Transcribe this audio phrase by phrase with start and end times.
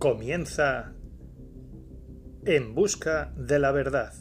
[0.00, 0.94] Comienza
[2.46, 4.14] En Busca de la Verdad.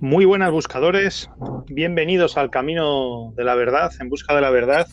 [0.00, 1.28] Muy buenas buscadores,
[1.66, 4.88] bienvenidos al camino de la verdad, en busca de la verdad.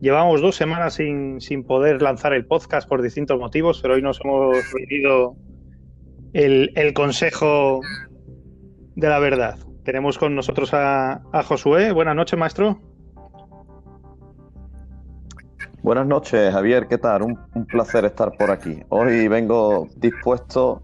[0.00, 4.18] Llevamos dos semanas sin, sin poder lanzar el podcast por distintos motivos, pero hoy nos
[4.24, 5.36] hemos reunido
[6.32, 7.80] el, el consejo
[8.94, 9.58] de la verdad.
[9.84, 11.92] Tenemos con nosotros a, a Josué.
[11.92, 12.80] Buenas noches, maestro.
[15.82, 16.86] Buenas noches, Javier.
[16.88, 17.20] ¿Qué tal?
[17.20, 18.82] Un, un, placer estar por aquí.
[18.88, 20.80] Hoy vengo dispuesto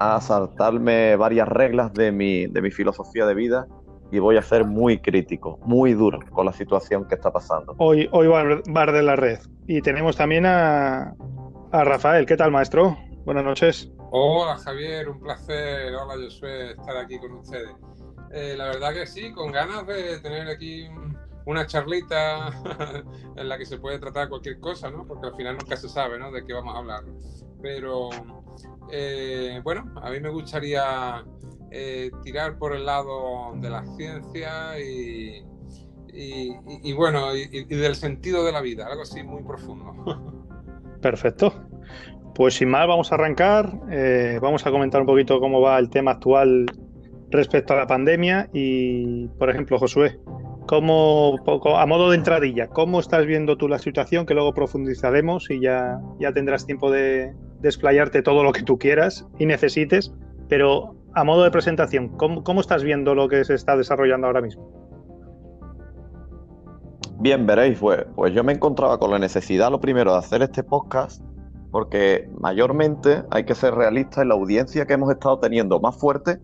[0.00, 3.68] a saltarme varias reglas de mi, de mi filosofía de vida
[4.10, 7.74] y voy a ser muy crítico, muy duro con la situación que está pasando.
[7.78, 9.38] Hoy, hoy va a de la red.
[9.66, 11.14] Y tenemos también a,
[11.72, 12.26] a Rafael.
[12.26, 12.98] ¿Qué tal, maestro?
[13.24, 13.90] Buenas noches.
[14.10, 15.08] Hola, Javier.
[15.08, 15.94] Un placer.
[15.94, 17.70] Hola, Josué, estar aquí con ustedes.
[18.32, 20.88] Eh, la verdad que sí, con ganas de tener aquí
[21.46, 22.50] una charlita
[23.36, 25.06] en la que se puede tratar cualquier cosa, ¿no?
[25.06, 26.30] Porque al final nunca se sabe, ¿no?
[26.30, 27.04] De qué vamos a hablar.
[27.62, 28.10] Pero,
[28.90, 31.24] eh, bueno, a mí me gustaría
[31.70, 35.44] eh, tirar por el lado de la ciencia y,
[36.94, 39.94] bueno, y, del sentido de la vida, algo así muy profundo.
[41.00, 41.52] Perfecto.
[42.34, 43.72] Pues sin más, vamos a arrancar.
[43.90, 46.66] Eh, vamos a comentar un poquito cómo va el tema actual
[47.30, 50.18] respecto a la pandemia y, por ejemplo, Josué,
[50.66, 51.36] ¿cómo,
[51.76, 54.26] a modo de entradilla, ¿cómo estás viendo tú la situación?
[54.26, 59.26] Que luego profundizaremos y ya, ya tendrás tiempo de desplayarte todo lo que tú quieras
[59.38, 60.12] y necesites,
[60.48, 64.40] pero a modo de presentación, ¿cómo, ¿cómo, estás viendo lo que se está desarrollando ahora
[64.40, 64.70] mismo?
[67.18, 70.62] Bien, veréis, pues, pues yo me encontraba con la necesidad, lo primero, de hacer este
[70.62, 71.22] podcast,
[71.70, 76.38] porque mayormente hay que ser realistas en la audiencia que hemos estado teniendo más fuerte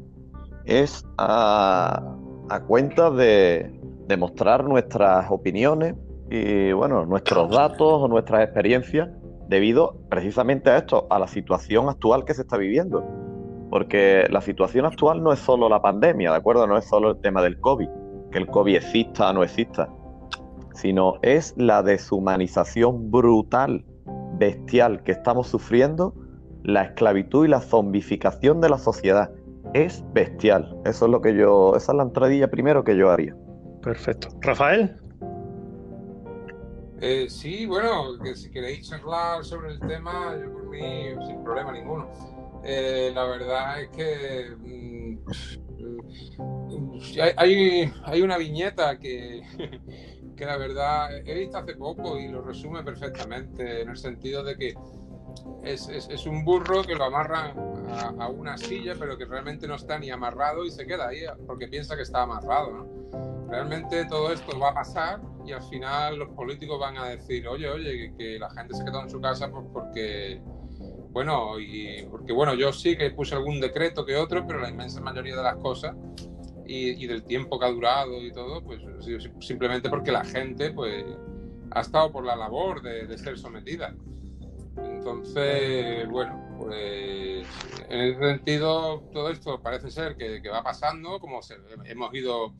[0.66, 2.02] es a,
[2.48, 3.72] a cuenta de,
[4.06, 5.94] de mostrar nuestras opiniones
[6.30, 9.08] y, bueno, nuestros datos o nuestras experiencias
[9.48, 13.04] debido precisamente a esto, a la situación actual que se está viviendo.
[13.70, 16.66] Porque la situación actual no es solo la pandemia, ¿de acuerdo?
[16.66, 17.88] No es solo el tema del COVID,
[18.30, 19.88] que el COVID exista o no exista,
[20.74, 23.84] sino es la deshumanización brutal,
[24.38, 26.14] bestial que estamos sufriendo,
[26.62, 29.30] la esclavitud y la zombificación de la sociedad.
[29.74, 30.76] Es bestial.
[30.84, 33.34] Eso es lo que yo, esa es la entradilla primero que yo haría.
[33.82, 34.28] Perfecto.
[34.40, 34.96] Rafael.
[37.00, 41.72] Eh, sí, bueno, que si queréis hablar sobre el tema, yo por mí sin problema
[41.72, 42.08] ninguno.
[42.68, 45.18] Eh, la verdad es que mmm,
[47.36, 49.42] hay, hay, una viñeta que,
[50.36, 54.56] que la verdad he visto hace poco y lo resume perfectamente, en el sentido de
[54.56, 54.74] que
[55.62, 57.56] es, es, un burro que lo amarran
[58.20, 61.68] a, una silla, pero que realmente no está ni amarrado y se queda ahí porque
[61.68, 62.86] piensa que está amarrado.
[63.48, 67.68] Realmente todo esto va a pasar y al final los políticos van a decir, oye,
[67.68, 70.42] oye, que, la gente se quedó en su casa pues porque
[71.16, 75.00] bueno, y porque bueno, yo sí que puse algún decreto que otro, pero la inmensa
[75.00, 75.96] mayoría de las cosas
[76.66, 78.82] y, y, del tiempo que ha durado y todo, pues
[79.40, 81.06] simplemente porque la gente pues
[81.70, 83.96] ha estado por la labor de, de ser sometida.
[84.76, 87.46] Entonces, bueno, pues
[87.88, 91.54] en ese sentido todo esto parece ser que, que va pasando, como se,
[91.86, 92.52] hemos ido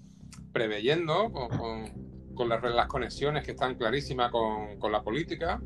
[0.55, 5.61] preveyendo con, con, con las, las, conexiones que están clarísimas con, con la política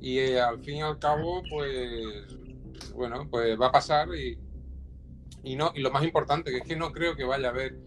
[0.00, 2.36] y eh, al fin y al cabo, pues,
[2.94, 6.92] bueno, pues va a pasar y, no, y lo más importante, que es que no
[6.92, 7.78] creo que vaya a haber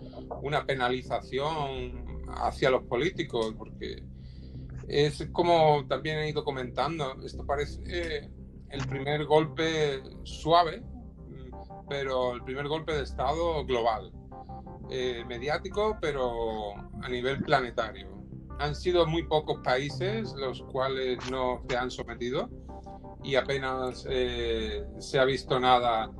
[0.41, 4.03] una penalización hacia los políticos, porque
[4.87, 8.29] es como también he ido comentando, esto parece eh,
[8.69, 10.83] el primer golpe suave,
[11.87, 14.11] pero el primer golpe de Estado global,
[14.89, 18.10] eh, mediático, pero a nivel planetario
[18.61, 22.49] han sido muy pocos países los cuales no se han sometido
[23.23, 26.11] y apenas eh, se ha visto nada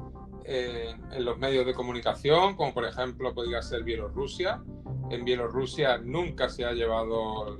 [0.45, 4.61] eh, en los medios de comunicación, como por ejemplo podría ser Bielorrusia.
[5.09, 7.59] En Bielorrusia nunca se ha llevado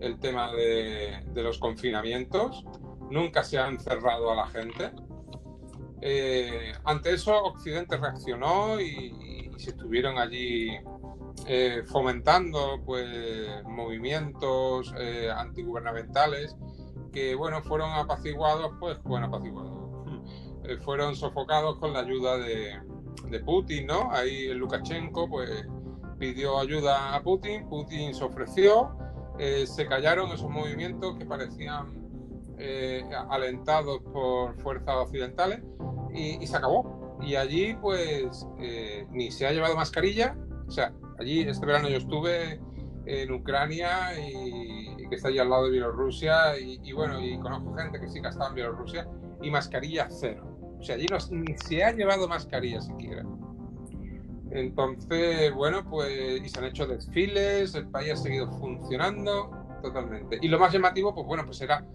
[0.00, 2.64] el tema de, de los confinamientos,
[3.10, 4.90] nunca se ha encerrado a la gente.
[6.00, 10.78] Eh, ante eso, Occidente reaccionó y, y se estuvieron allí
[11.46, 16.56] eh, fomentando pues movimientos eh, antigubernamentales
[17.12, 19.78] que bueno fueron apaciguados pues bueno apaciguados
[20.64, 22.80] eh, fueron sofocados con la ayuda de,
[23.30, 25.66] de, Putin no ahí Lukashenko pues
[26.18, 28.96] pidió ayuda a Putin Putin se ofreció
[29.66, 31.96] se callaron esos movimientos que parecían
[33.30, 35.60] alentados por fuerzas occidentales,
[36.12, 37.16] y, se acabó.
[37.22, 38.44] Y allí, pues,
[39.12, 40.36] ni se ha llevado mascarilla.
[40.66, 42.60] O sea, allí este verano yo estuve
[43.06, 47.98] en Ucrania y, que está allí al lado de Bielorrusia, y, bueno, y conozco gente
[47.98, 49.08] que sí que ha estado en Bielorrusia,
[49.40, 50.44] y mascarilla cero.
[50.78, 53.24] O sea, allí no, se ha llevado mascarilla siquiera.
[54.50, 59.50] Entonces, bueno, pues y se han hecho desfiles, el país ha seguido funcionando
[59.82, 60.38] totalmente.
[60.42, 61.86] Y lo más llamativo, pues bueno, pues era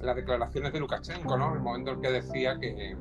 [0.00, 1.54] las declaraciones de Lukashenko, ¿no?
[1.54, 2.96] El momento en que decía que,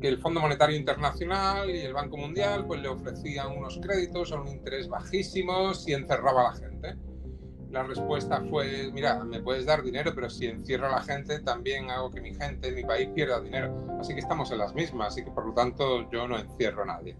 [0.00, 4.40] que el Fondo Monetario Internacional y el Banco Mundial pues le ofrecían unos créditos a
[4.40, 6.96] un interés bajísimos y encerraba a la gente.
[7.70, 11.90] La respuesta fue, mira, me puedes dar dinero, pero si encierro a la gente, también
[11.90, 13.98] hago que mi gente, mi país pierda dinero.
[14.00, 16.86] Así que estamos en las mismas, así que por lo tanto yo no encierro a
[16.86, 17.16] nadie.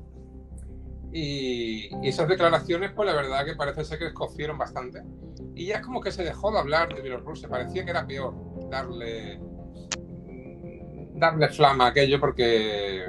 [1.13, 5.03] Y, esas declaraciones, pues la verdad que parece ser que escocieron bastante.
[5.55, 8.35] Y ya es como que se dejó de hablar de Bielorrusia, parecía que era peor
[8.71, 9.41] darle,
[11.17, 13.05] darle flama a aquello, porque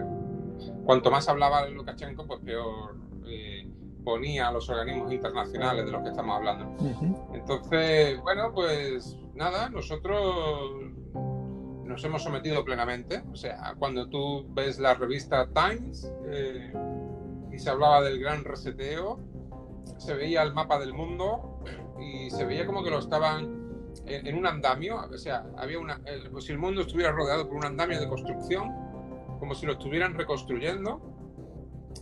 [0.85, 2.95] cuanto más hablaba Lukashenko, pues peor
[3.25, 3.69] eh,
[4.03, 6.75] ponía a los organismos internacionales de los que estamos hablando.
[7.33, 10.81] Entonces, bueno, pues nada, nosotros
[11.83, 13.23] nos hemos sometido plenamente.
[13.31, 16.73] O sea, cuando tú ves la revista Times, eh,
[17.57, 19.19] se hablaba del gran reseteo,
[19.97, 21.63] se veía el mapa del mundo
[21.99, 23.66] y se veía como que lo estaban
[24.07, 26.01] en, un andamio, o sea, había una,
[26.31, 28.69] pues si el mundo estuviera rodeado por un andamio de construcción,
[29.39, 31.01] como si lo estuvieran reconstruyendo,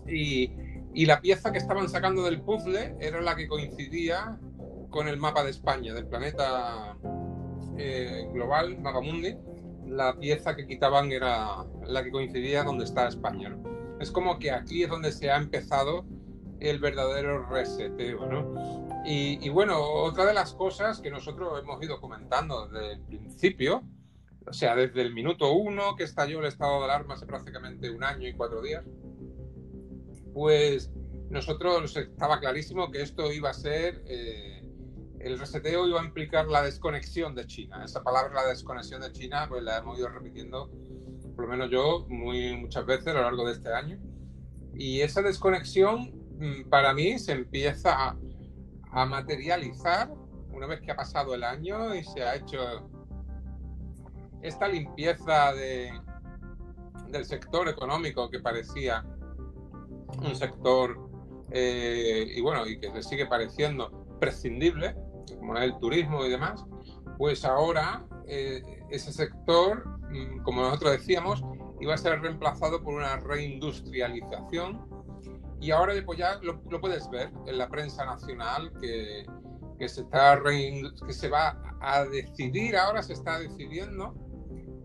[0.08, 0.52] y,
[0.94, 4.38] y la pieza que estaban sacando del puzzle era la que coincidía
[4.90, 6.98] con el mapa de España, del planeta
[7.78, 9.36] eh, global, Magamundi,
[9.86, 13.58] la pieza que quitaban era la que coincidía donde está España.
[14.00, 16.06] Es como que aquí es donde se ha empezado
[16.70, 18.86] el verdadero reseteo, ¿no?
[19.06, 23.84] Y, bueno, otra de las cosas que nosotros hemos ido comentando desde el principio,
[24.48, 28.04] o sea, desde el minuto uno que estalló el estado de alarma hace prácticamente un
[28.04, 28.84] año y cuatro días,
[30.34, 30.92] pues
[31.30, 34.64] nosotros estaba clarísimo que esto iba a ser, eh,
[35.20, 37.84] el reseteo iba a implicar la desconexión de China.
[37.86, 40.72] Esa palabra, la desconexión de China, pues la hemos ido repitiendo
[41.36, 44.00] por lo menos yo, muy, muchas veces a lo largo de este año.
[44.74, 46.25] Y esa desconexión
[46.70, 48.16] para mí se empieza
[48.92, 50.10] a, materializar
[50.54, 52.90] una vez que ha pasado el año y se ha hecho
[54.42, 55.92] esta limpieza de,
[57.10, 59.04] del sector económico que parecía
[60.18, 61.10] un sector,
[61.52, 64.96] eh, y bueno, y que le sigue pareciendo prescindible,
[65.40, 66.64] como es el turismo y demás,
[67.18, 71.44] pues ahora eh, ese sector Mm, como nosotros decíamos,
[71.80, 74.95] iba a ser reemplazado por una reindustrialización
[75.66, 79.26] y ahora pues ya lo, puedes ver en la prensa nacional que,
[79.80, 84.14] que se está que se va a decidir, ahora se está decidiendo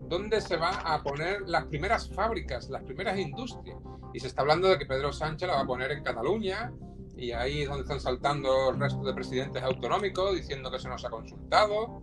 [0.09, 3.77] dónde se van a poner las primeras fábricas, las primeras industrias.
[4.13, 6.73] Y se está hablando de que Pedro Sánchez la va a poner en Cataluña,
[7.15, 11.05] y ahí es donde están saltando el resto de presidentes autonómicos diciendo que se nos
[11.05, 12.01] ha consultado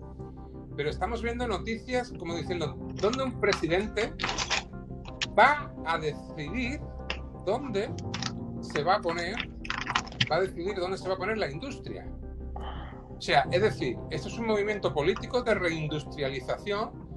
[0.78, 4.14] pero estamos viendo noticias como diciendo, ¿dónde un presidente
[5.36, 6.80] va a decidir
[7.44, 7.90] dónde
[8.68, 9.34] se va a poner,
[10.30, 12.06] va a decidir dónde se va a poner la industria?
[13.16, 17.08] O sea, es decir, esto es un movimiento político de reindustrialización,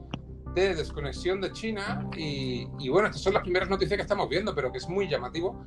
[0.55, 4.53] de desconexión de China y, y bueno, estas son las primeras noticias que estamos viendo,
[4.53, 5.65] pero que es muy llamativo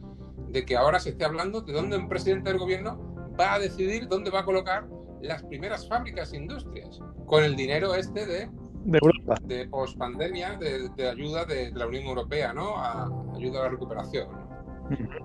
[0.48, 4.08] de que ahora se esté hablando de dónde un presidente del gobierno va a decidir
[4.08, 4.86] dónde va a colocar
[5.20, 8.50] las primeras fábricas e industrias con el dinero este de,
[8.84, 9.36] de Europa.
[9.42, 12.76] De pospandemia, de, de ayuda de, la Unión Europea, ¿no?
[12.76, 14.28] A, ayuda a la recuperación.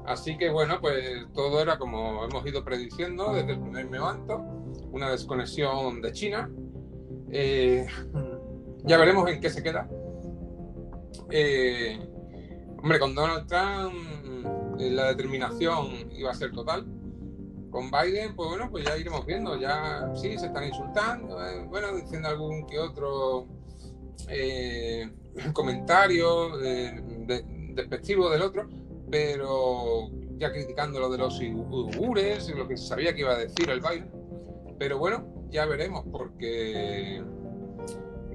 [0.05, 4.37] Así que bueno, pues todo era como hemos ido prediciendo desde el primer momento,
[4.91, 6.49] una desconexión de China.
[7.31, 7.85] Eh,
[8.83, 9.87] ya veremos en qué se queda.
[11.31, 11.99] Eh,
[12.81, 13.93] hombre, con Donald Trump
[14.79, 16.85] eh, la determinación iba a ser total
[17.69, 19.59] con Biden, pues bueno, pues ya iremos viendo.
[19.59, 23.47] Ya sí, se están insultando, eh, bueno, diciendo algún que otro
[25.53, 28.67] comentario despectivo del otro,
[29.09, 33.69] pero ya criticando lo de los uigures, lo que se sabía que iba a decir
[33.69, 34.11] el Biden.
[34.77, 37.21] Pero bueno, ya veremos, porque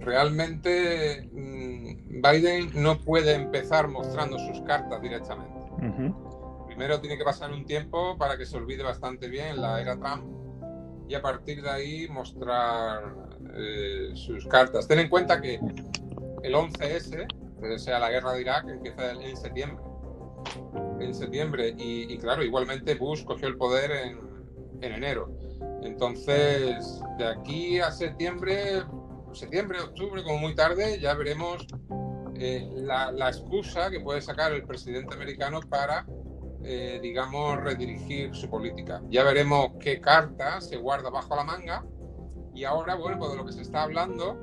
[0.00, 5.54] realmente mm, Biden no puede empezar mostrando sus cartas directamente
[6.74, 10.24] primero tiene que pasar un tiempo para que se olvide bastante bien la era Trump
[11.08, 13.14] y a partir de ahí mostrar
[13.56, 14.88] eh, sus cartas.
[14.88, 15.60] Ten en cuenta que
[16.42, 17.26] el 11S,
[17.62, 19.76] o sea, la guerra de Irak, empieza en septiembre.
[21.00, 24.34] En septiembre, y, claro, igualmente Bush cogió el poder en,
[24.80, 25.30] enero.
[25.82, 28.82] Entonces, de aquí a septiembre
[29.34, 31.66] septiembre, octubre, como muy tarde, ya veremos
[32.36, 36.06] eh, la, excusa que puede sacar el presidente americano para,
[36.62, 39.02] eh, digamos, redirigir su política.
[39.08, 41.84] Ya veremos qué carta se guarda bajo la manga.
[42.54, 44.38] Y ahora, bueno, pues de lo que se está hablando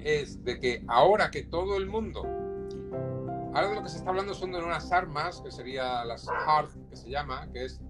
[0.00, 2.26] es de que ahora que todo el mundo,
[3.54, 6.70] ahora de lo que se está hablando son de unas armas, que sería las HARP,
[6.90, 7.80] que se llama, que es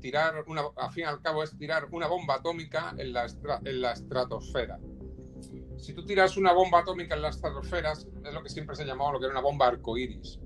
[0.00, 3.26] tirar, una, al fin y al cabo, es tirar una bomba atómica en la,
[3.64, 4.78] en la estratosfera.
[5.76, 9.12] Si tú tiras una bomba atómica en la estratosfera, es lo que siempre se llamaba
[9.12, 10.38] lo que era una bomba arcoíris.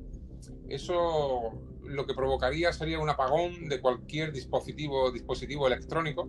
[0.69, 6.29] Eso lo que provocaría sería un apagón de cualquier dispositivo, dispositivo electrónico,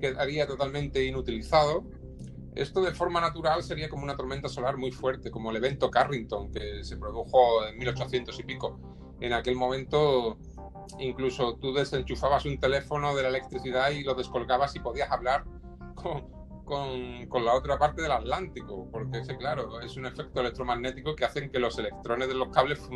[0.00, 1.84] quedaría totalmente inutilizado.
[2.56, 6.50] Esto de forma natural sería como una tormenta solar muy fuerte, como el evento Carrington
[6.50, 8.80] que se produjo en 1800 y pico.
[9.20, 10.38] En aquel momento
[10.98, 15.44] incluso tú desenchufabas un teléfono de la electricidad y lo descolgabas y podías hablar
[15.94, 21.24] con, con, la otra parte del Atlántico, porque ese, claro, es un efecto electromagnético que
[21.24, 22.88] hace que los electrones de los cables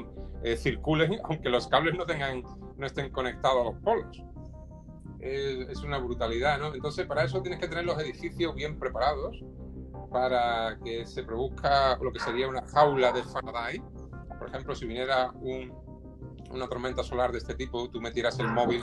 [0.42, 2.42] eh, circulen, aunque los cables no, tengan,
[2.76, 4.22] no estén conectados a los polos.
[5.20, 6.74] Es una brutalidad, ¿no?
[6.74, 9.42] Entonces, para eso tienes que tener los edificios bien preparados
[10.10, 13.82] para que se produzca lo que sería una jaula de Faraday.
[14.38, 15.72] Por ejemplo, si viniera un,
[16.50, 18.82] una tormenta solar de este tipo, tú metieras el móvil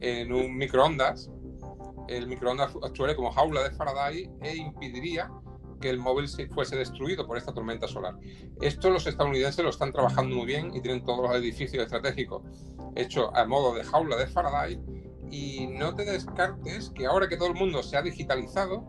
[0.00, 1.30] en un microondas,
[2.08, 5.30] el microondas actuaría como jaula de Faraday e impediría
[5.80, 8.16] que el móvil se fuese destruido por esta tormenta solar.
[8.60, 12.42] Esto los estadounidenses lo están trabajando muy bien y tienen todos los edificios estratégicos
[12.94, 14.80] hechos a modo de jaula de Faraday.
[15.32, 18.84] Y no te descartes que ahora que todo el mundo se ha digitalizado,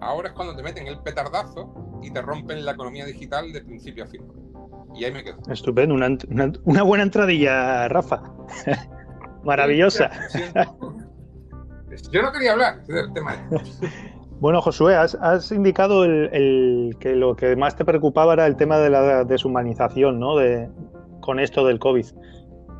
[0.00, 4.04] ahora es cuando te meten el petardazo y te rompen la economía digital de principio
[4.04, 4.22] a fin.
[4.94, 5.36] Y ahí me quedo.
[5.50, 8.22] Estupendo, una, buena entradilla, Rafa.
[9.44, 10.10] Maravillosa.
[12.10, 13.36] Yo no quería hablar del tema.
[14.40, 18.90] Bueno, Josué, has, indicado el, que lo que más te preocupaba era el tema de
[18.90, 20.36] la deshumanización, ¿no?
[20.36, 20.68] De,
[21.20, 22.06] con esto del COVID.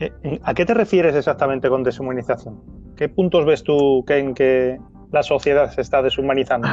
[0.00, 2.81] Eh, eh, ¿A qué te refieres exactamente con deshumanización?
[3.02, 4.78] ¿Qué puntos ves tú que en que
[5.10, 6.68] la sociedad se está deshumanizando?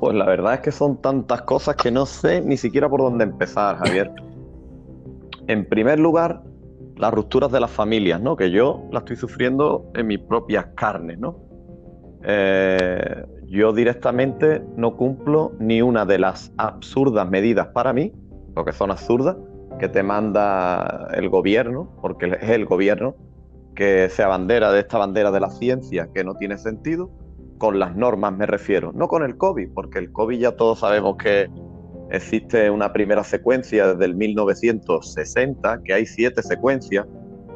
[0.00, 3.22] Pues la verdad es que son tantas cosas que no sé ni siquiera por dónde
[3.22, 4.10] empezar, Javier.
[5.46, 6.42] En primer lugar,
[6.96, 8.34] las rupturas de las familias, ¿no?
[8.34, 11.36] Que yo las estoy sufriendo en mis propias carnes, ¿no?
[12.24, 18.12] Eh, yo directamente no cumplo ni una de las absurdas medidas para mí,
[18.52, 19.36] porque son absurdas,
[19.78, 23.14] que te manda el gobierno, porque es el gobierno
[23.74, 27.10] que se abandera de esta bandera de la ciencia que no tiene sentido,
[27.58, 31.16] con las normas me refiero, no con el COVID, porque el COVID ya todos sabemos
[31.16, 31.48] que
[32.10, 37.06] existe una primera secuencia desde el 1960, que hay siete secuencias,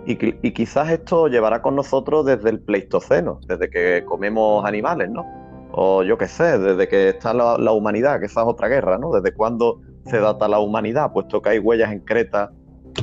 [0.07, 0.17] y,
[0.53, 5.27] quizás esto llevará con nosotros desde el Pleistoceno, desde que comemos animales, ¿no?
[5.73, 9.13] O yo qué sé, desde que está la, humanidad, que esa es otra guerra, ¿no?
[9.13, 12.51] Desde cuándo se data la humanidad, puesto que hay huellas en Creta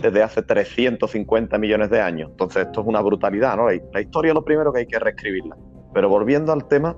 [0.01, 2.29] desde hace 350 millones de años.
[2.31, 3.67] Entonces esto es una brutalidad, ¿no?
[3.69, 5.55] La, historia es lo primero que hay que reescribirla.
[5.93, 6.95] Pero volviendo al tema,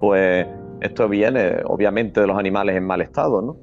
[0.00, 0.46] pues
[0.80, 3.56] esto viene obviamente de los animales en mal estado, ¿no?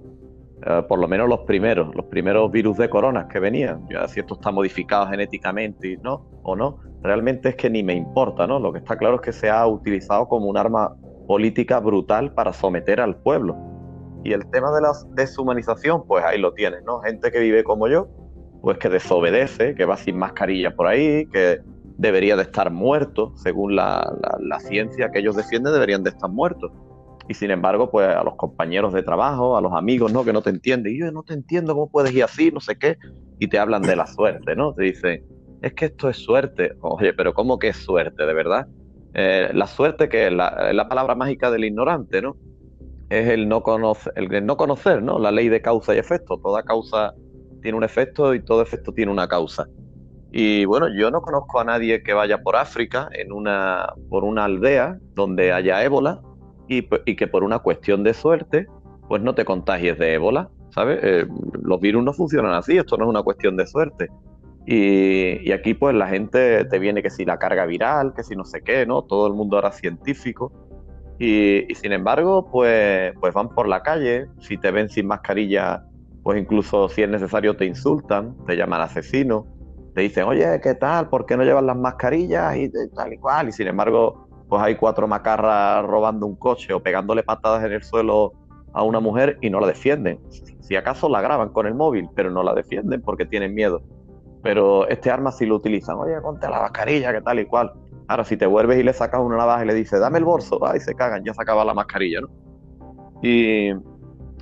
[0.66, 3.88] Eh, por lo menos los primeros, los primeros virus de corona que venían.
[3.90, 6.26] Ya si esto está modificado genéticamente ¿no?
[6.44, 8.60] o no, realmente es que ni me importa, ¿no?
[8.60, 10.96] Lo que está claro es que se ha utilizado como un arma
[11.28, 13.56] política brutal para someter al pueblo.
[14.24, 17.00] Y el tema de la deshumanización, pues ahí lo tienes, ¿no?
[17.00, 18.10] Gente que vive como yo,
[18.62, 21.60] pues que desobedece, que va sin mascarilla por ahí, que
[21.98, 26.72] debería de estar muerto, según la, la ciencia que ellos defienden, deberían de estar muertos
[27.30, 30.26] y sin embargo, pues a los compañeros de trabajo, a los amigos, ¿no?
[30.26, 32.76] Que no te entienden, y yo no te entiendo cómo puedes ir así, no sé
[32.76, 32.98] qué,
[33.38, 34.74] y te hablan de la suerte, ¿no?
[34.74, 35.24] Te dicen,
[35.62, 36.74] es que esto es suerte.
[36.82, 38.68] Oye, pero ¿cómo que es suerte, de verdad?
[39.14, 42.36] Eh, la suerte que es la, la, palabra mágica del ignorante, ¿no?
[43.12, 45.20] Es el no, conocer, el no conocer, ¿no?
[45.20, 46.40] La ley de causa y efecto.
[46.40, 47.14] Toda causa
[47.60, 49.68] tiene un efecto y todo efecto tiene una causa.
[50.32, 54.46] Y bueno, yo no conozco a nadie que vaya por África en una, por una
[54.46, 56.22] aldea donde haya ébola
[56.68, 56.84] y,
[57.16, 58.68] que por una cuestión de suerte,
[59.08, 61.00] pues no te contagies de ébola, ¿sabes?
[61.02, 61.26] Eh,
[61.64, 64.10] los virus no funcionan así, esto no es una cuestión de suerte.
[64.68, 68.46] Y, aquí pues la gente te viene que si la carga viral, que si no
[68.46, 69.02] sé qué, ¿no?
[69.02, 70.52] Todo el mundo ahora científico.
[71.18, 75.84] Y, sin embargo, pues, pues van por la calle, si te ven sin mascarilla,
[76.30, 79.48] pues incluso si es necesario te insultan, te llaman asesino,
[79.96, 81.10] te dicen, oye, ¿qué tal?
[81.10, 82.56] ¿Por qué no llevan las mascarillas?
[82.56, 83.50] Y tal y cual.
[83.50, 87.82] Y sin embargo, pues hay cuatro macarras robando un coche o pegándole patadas en el
[87.82, 88.34] suelo
[88.74, 90.20] a una mujer y no la defienden.
[90.60, 93.82] Si acaso la graban con el móvil, pero no la defienden porque tienen miedo.
[94.44, 95.98] Pero este arma sí lo utilizan.
[95.98, 97.74] Oye, ponte la mascarilla, que tal y cual.
[98.08, 100.60] Ahora, si te vuelves y le sacas una navaja y le dices, dame el bolso,
[100.60, 102.30] va, y se cagan, ya se acaba la mascarilla, ¿no?
[103.24, 103.72] Y,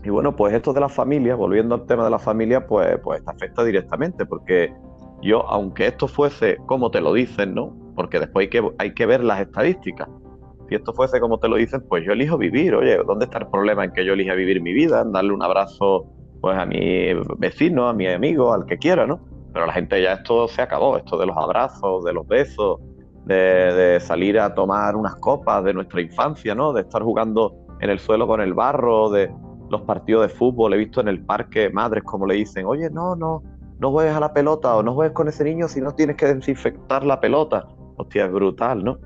[0.09, 3.31] bueno, pues esto de la familia, volviendo al tema de la familia, pues, pues te
[3.31, 4.73] afecta directamente, porque
[5.21, 7.75] yo, aunque esto fuese como te lo dicen, ¿no?
[7.95, 10.07] Porque después hay que, hay que ver las estadísticas.
[10.69, 12.75] Si esto fuese como te lo dicen, pues yo elijo vivir.
[12.75, 15.01] Oye, ¿dónde está el problema en que yo elija vivir mi vida?
[15.01, 16.05] En darle un abrazo
[16.41, 19.19] pues a mi vecino, a mi amigo, al que quiera, ¿no?
[19.53, 22.79] Pero la gente ya esto se acabó, esto de los abrazos, de los besos,
[23.25, 26.73] de, salir a tomar unas copas de nuestra infancia, ¿no?
[26.73, 29.31] De estar jugando en el suelo con el barro, de
[29.69, 33.15] los partidos de fútbol, he visto en el parque madres como le dicen, oye, no,
[33.15, 33.43] no,
[33.79, 36.33] no juegues a la pelota o no juegues con ese niño si no tienes que
[36.33, 37.67] desinfectar la pelota.
[37.97, 38.99] Hostia, es brutal, ¿no?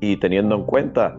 [0.00, 1.16] Y teniendo en cuenta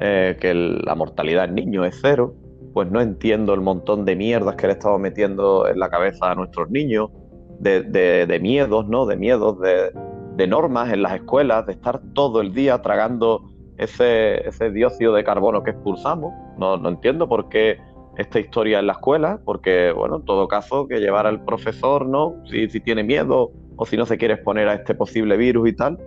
[0.00, 2.34] eh, que la mortalidad en niños es cero,
[2.72, 6.34] pues no entiendo el montón de mierdas que le estamos metiendo en la cabeza a
[6.34, 7.10] nuestros niños,
[7.58, 9.04] de, de, miedos, ¿no?
[9.04, 13.42] De miedos, de, normas en las escuelas, de estar todo el día tragando
[13.76, 16.32] ese, ese dióxido de carbono que expulsamos.
[16.56, 17.78] No, no entiendo por qué
[18.20, 22.36] esta historia en la escuela, porque, bueno, en todo caso, que llevar al profesor, ¿no?
[22.50, 25.72] Si, si tiene miedo o si no se quiere exponer a este posible virus y
[25.74, 25.98] tal,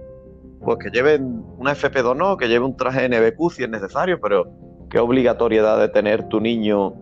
[0.64, 4.48] pues que lleven una FP2, no, que lleve un traje NBQ si es necesario, pero
[4.90, 6.94] qué obligatoriedad de tener tu niño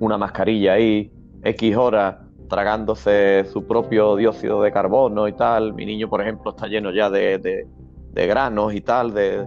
[0.00, 2.16] una mascarilla ahí, X horas,
[2.48, 5.74] tragándose su propio dióxido de carbono y tal.
[5.74, 7.66] Mi niño, por ejemplo, está lleno ya de,
[8.14, 9.44] granos y tal, de,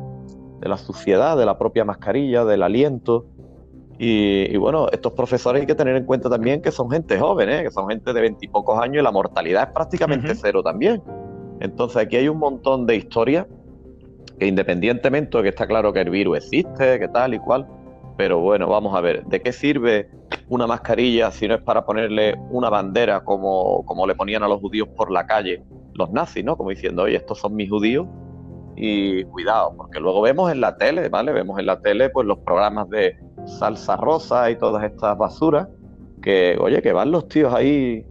[0.62, 3.26] la suciedad de la propia mascarilla, del aliento.
[4.00, 7.63] Y, bueno, estos profesores hay que tener en cuenta también que son gente joven, ¿eh?
[7.63, 11.01] que son gente de veintipocos años y la mortalidad es prácticamente cero también.
[11.60, 13.48] Entonces aquí hay un montón de historias
[14.38, 17.68] que independientemente de que está claro que el virus existe, que tal y cual,
[18.18, 20.10] pero bueno, vamos a ver, ¿de qué sirve
[20.48, 24.62] una mascarilla si no es para ponerle una bandera como, como le ponían a los
[24.62, 25.63] judíos por la calle
[25.98, 26.56] los nazis, ¿no?
[26.56, 28.08] Como diciendo, oye, estos son mis judíos
[28.75, 31.34] y cuidado, porque luego vemos en la tele, ¿vale?
[31.34, 33.17] Vemos en la tele pues los programas de
[33.48, 35.68] salsa rosa y todas estas basuras,
[36.22, 38.06] que, oye, que van los tíos ahí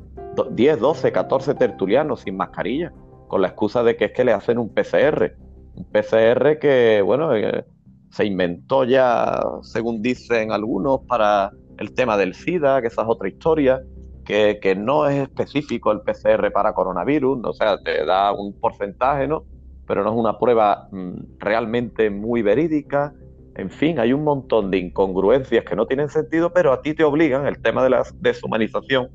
[0.51, 2.93] 10, 12, 14 tertulianos sin mascarilla,
[3.29, 5.37] con la excusa de que es que le hacen un PCR
[5.77, 7.65] un PCR que, bueno, eh,
[8.11, 13.29] se inventó ya, según dicen algunos, para el tema del SIDA, que esa es otra
[13.29, 13.83] historia,
[14.25, 19.45] que, no es específico el PCR para coronavirus, o sea, te da un porcentaje, ¿no?
[19.87, 23.15] Pero no es una prueba mm, realmente muy verídica.
[23.57, 27.05] En fin, hay un montón de incongruencias que no tienen sentido, pero a ti te
[27.05, 29.09] obligan, el tema de la deshumanización,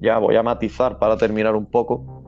[0.00, 2.22] ya voy a matizar para terminar un poco,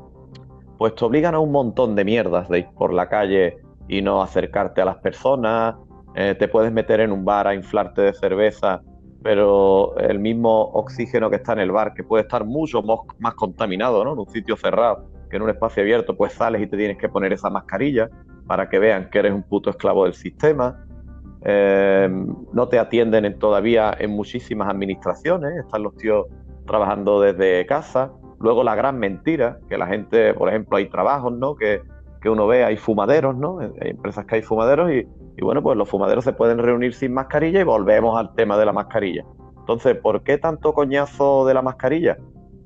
[0.79, 4.23] pues te obligan a un montón de mierdas de ir por la calle y no
[4.23, 5.77] acercarte a las personas.
[6.15, 8.81] Eh, te puedes meter en un bar a inflarte de cerveza,
[9.23, 12.83] pero el mismo oxígeno que está en el bar, que puede estar mucho
[13.19, 14.15] más contaminado ¿no?
[14.15, 17.09] en un sitio cerrado que en un espacio abierto, pues sales y te tienes que
[17.09, 18.11] poner esa mascarilla
[18.47, 20.85] para que vean que eres un puto esclavo del sistema.
[21.45, 22.09] Eh,
[22.53, 26.27] no te atienden en, todavía en muchísimas administraciones, están los tíos
[26.67, 28.13] trabajando desde casa.
[28.39, 31.55] Luego la gran mentira, que la gente, por ejemplo, hay trabajos, ¿no?
[31.55, 31.83] Que
[32.21, 33.59] que uno ve, hay fumaderos, ¿no?
[33.61, 35.07] Hay empresas que hay fumaderos y,
[35.43, 38.73] bueno, pues los fumaderos se pueden reunir sin mascarilla y volvemos al tema de la
[38.73, 39.25] mascarilla.
[39.59, 42.19] Entonces, ¿por qué tanto coñazo de la mascarilla?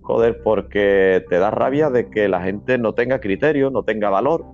[0.02, 4.44] Joder, porque te da rabia de que la gente no tenga criterio, no tenga valor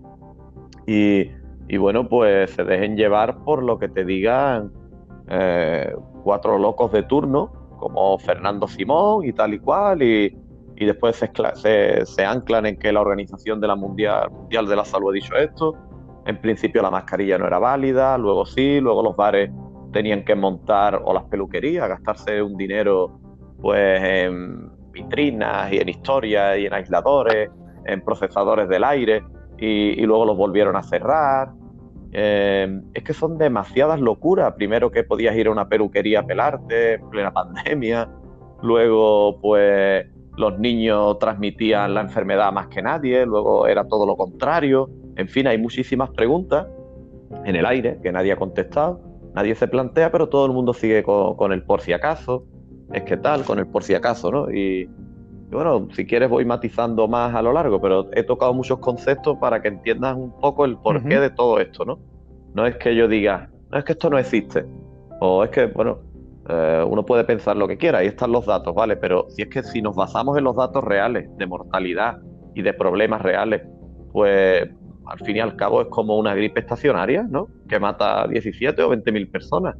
[0.86, 1.30] y,
[1.76, 4.72] bueno, pues se dejen llevar por lo que te digan
[5.28, 10.36] eh, cuatro locos de turno, como Fernando Simón y tal y cual, y,
[10.76, 14.84] y después se, se, anclan en que la Organización de la Mundial, Mundial de la
[14.84, 15.74] Salud ha dicho esto.
[16.26, 19.50] En principio la mascarilla no era válida, luego sí, luego los bares
[19.92, 23.18] tenían que montar o las peluquerías, gastarse un dinero
[23.60, 27.50] pues en vitrinas y en historias y en aisladores,
[27.86, 29.22] en procesadores del aire
[29.58, 31.50] y, luego los volvieron a cerrar.
[32.12, 34.54] Eh, es que son demasiadas locuras.
[34.54, 38.08] Primero que podías ir a una peluquería a pelarte en plena pandemia,
[38.62, 44.90] luego pues los niños transmitían la enfermedad más que nadie, luego era todo lo contrario.
[45.16, 46.66] En fin, hay muchísimas preguntas
[47.44, 49.00] en el aire que nadie ha contestado,
[49.34, 52.44] nadie se plantea, pero todo el mundo sigue con, el por si acaso.
[52.92, 54.50] Es que tal, con el por si acaso, ¿no?
[54.50, 54.88] Y,
[55.50, 59.60] bueno, si quieres voy matizando más a lo largo, pero he tocado muchos conceptos para
[59.60, 61.98] que entiendas un poco el porqué de todo esto, ¿no?
[62.54, 64.64] No es que yo diga, no es que esto no existe,
[65.20, 65.98] o es que, bueno,
[66.48, 68.96] eh, uno puede pensar lo que quiera, ahí están los datos, ¿vale?
[68.96, 72.18] Pero si es que si nos basamos en los datos reales de mortalidad
[72.54, 73.62] y de problemas reales,
[74.12, 74.68] pues
[75.06, 77.48] al fin y al cabo es como una gripe estacionaria, ¿no?
[77.68, 79.76] Que mata a 17 o 20 mil personas.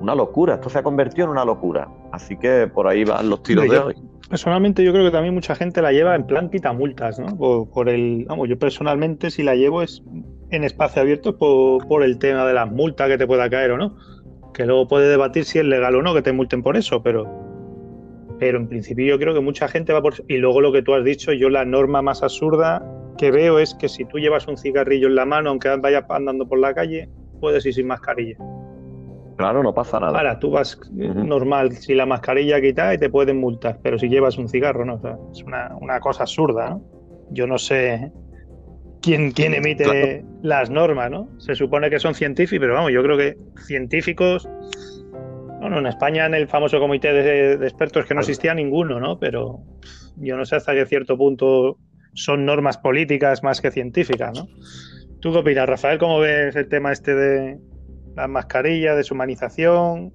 [0.00, 1.88] Una locura, esto se ha convertido en una locura.
[2.12, 3.94] Así que por ahí van los tiros de hoy.
[4.28, 7.36] Personalmente yo creo que también mucha gente la lleva en plan quitamultas, ¿no?
[7.36, 10.02] Por, el, vamos, yo personalmente si la llevo es
[10.50, 13.78] en espacio abierto por, por, el tema de las multas que te pueda caer o
[13.78, 13.96] no.
[14.52, 17.26] Que luego puede debatir si es legal o no que te multen por eso, pero,
[18.38, 20.14] pero en principio yo creo que mucha gente va por...
[20.28, 22.84] Y luego lo que tú has dicho, yo la norma más absurda
[23.16, 26.46] que veo es que si tú llevas un cigarrillo en la mano, aunque vayas andando
[26.46, 27.08] por la calle,
[27.40, 28.36] puedes ir sin mascarilla.
[29.38, 30.18] Claro, no pasa nada.
[30.18, 34.36] Ahora, tú vas normal, si la mascarilla quita y te pueden multar, pero si llevas
[34.36, 35.00] un cigarro, ¿no?
[35.32, 36.82] es una, una, cosa absurda, ¿no?
[37.30, 38.10] Yo no sé
[39.00, 41.28] quién, quién emite las normas, ¿no?
[41.38, 44.48] Se supone que son científicos, pero vamos, yo creo que científicos.
[45.60, 49.20] Bueno, en España, en el famoso comité de, de expertos, que no existía ninguno, ¿no?
[49.20, 49.60] Pero
[50.16, 51.78] yo no sé hasta qué cierto punto
[52.12, 54.48] son normas políticas más que científicas, ¿no?
[55.20, 55.98] ¿Tú qué opinas, Rafael?
[55.98, 57.58] ¿Cómo ves el tema este de
[58.18, 60.12] las mascarillas, deshumanización?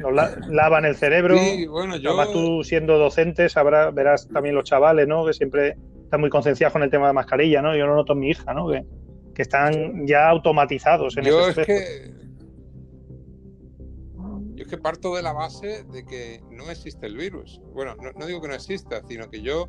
[0.00, 1.36] Nos lavan el cerebro.
[1.36, 2.10] Sí, bueno, yo...
[2.10, 5.26] Además, tú siendo docente sabrás, verás también los chavales, ¿no?
[5.26, 7.76] Que siempre están muy concienciados con el tema de mascarilla, ¿no?
[7.76, 8.70] Yo lo noto en mi hija, ¿no?
[8.70, 8.84] Que,
[9.34, 12.10] que están ya automatizados en yo ese es que
[14.54, 17.60] Yo es que parto de la base de que no existe el virus.
[17.74, 19.68] Bueno, no, no digo que no exista, sino que yo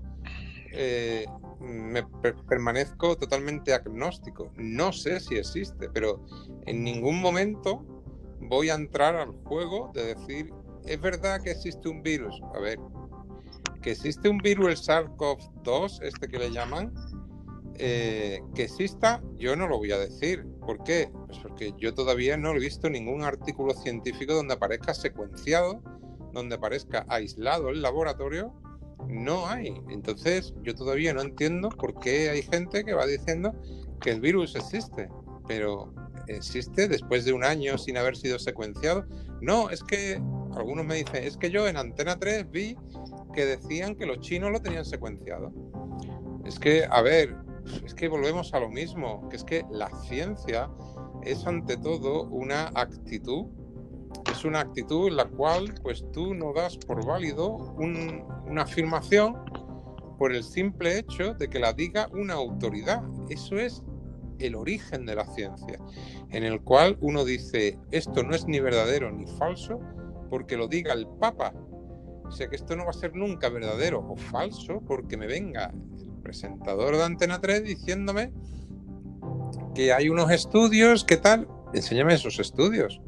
[0.72, 1.26] eh,
[1.64, 2.04] me
[2.48, 4.52] permanezco totalmente agnóstico.
[4.58, 6.24] No sé si existe, pero
[6.66, 7.86] en ningún momento
[8.42, 10.54] voy a entrar al juego de decir,
[10.86, 12.40] es verdad que existe un virus.
[12.54, 12.80] A ver,
[13.82, 16.94] que existe un virus, el SARS-CoV-2, este que le llaman,
[17.76, 20.46] eh, que exista, yo no lo voy a decir.
[20.66, 21.10] ¿Por qué?
[21.28, 25.82] Pues porque yo todavía no he visto ningún artículo científico donde aparezca secuenciado,
[26.34, 28.54] donde aparezca aislado el laboratorio
[29.08, 29.74] no hay.
[29.90, 33.54] Entonces, yo todavía no entiendo por qué hay gente que va diciendo
[34.02, 35.10] que el virus existe,
[35.48, 35.94] pero
[36.28, 39.06] existe después de un año sin haber sido secuenciado.
[39.42, 40.22] No, es que
[40.56, 42.76] algunos me dicen, es que yo en Antena 3 vi
[43.34, 45.52] que decían que los chinos lo tenían secuenciado.
[46.46, 47.36] Es que, a ver,
[47.86, 50.70] es que volvemos a lo mismo, que es que la ciencia
[51.24, 53.48] es ante todo una actitud
[54.32, 57.76] es una actitud en la cual pues tú no das por válido
[58.48, 59.36] una afirmación
[60.18, 63.04] por el simple hecho de que la diga una autoridad.
[63.30, 63.84] Eso es
[64.40, 65.80] el origen de la ciencia,
[66.30, 69.80] en el cual uno dice esto no es ni verdadero ni falso
[70.30, 71.54] porque lo diga el Papa.
[72.26, 75.72] O sea que esto no va a ser nunca verdadero o falso porque me venga
[75.98, 78.32] el presentador de Antena 3 diciéndome
[79.76, 81.48] que hay unos estudios, ¿qué tal?
[81.74, 83.02] Enséñame esos estudios.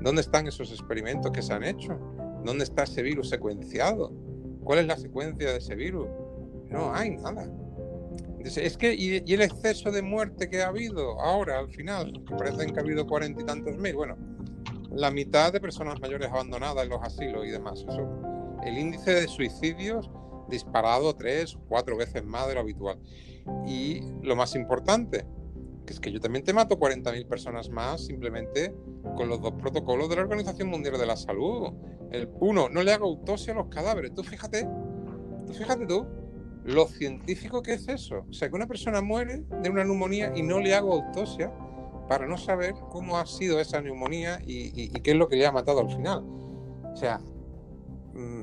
[0.00, 1.98] ¿Dónde están esos experimentos que se han hecho?
[2.44, 4.12] ¿Dónde está ese virus secuenciado?
[4.66, 6.08] ¿Cuál es la secuencia de ese virus?
[6.68, 7.48] No hay nada.
[8.40, 12.74] es que, y, el exceso de muerte que ha habido ahora, al final, que parecen
[12.74, 14.16] que ha habido cuarenta y tantos mil, bueno,
[14.90, 17.84] la mitad de personas mayores abandonadas en los asilos y demás.
[17.88, 18.10] Eso,
[18.64, 20.10] el índice de suicidios
[20.48, 22.98] disparado tres, cuatro veces más de lo habitual.
[23.68, 25.24] Y lo más importante,
[25.86, 28.74] que es que yo también te mato 40.000 personas más simplemente
[29.16, 31.72] con los dos protocolos de la Organización Mundial de la Salud.
[32.10, 34.12] El uno, no le hago autopsia a los cadáveres.
[34.12, 34.68] Tú fíjate,
[35.46, 36.06] tú fíjate tú,
[36.64, 38.26] lo científico que es eso.
[38.28, 41.52] O sea, que una persona muere de una neumonía y no le hago autopsia
[42.08, 45.52] para no saber cómo ha sido esa neumonía y, qué es lo que le ha
[45.52, 46.24] matado al final.
[46.92, 47.18] O sea,
[48.14, 48.42] mm,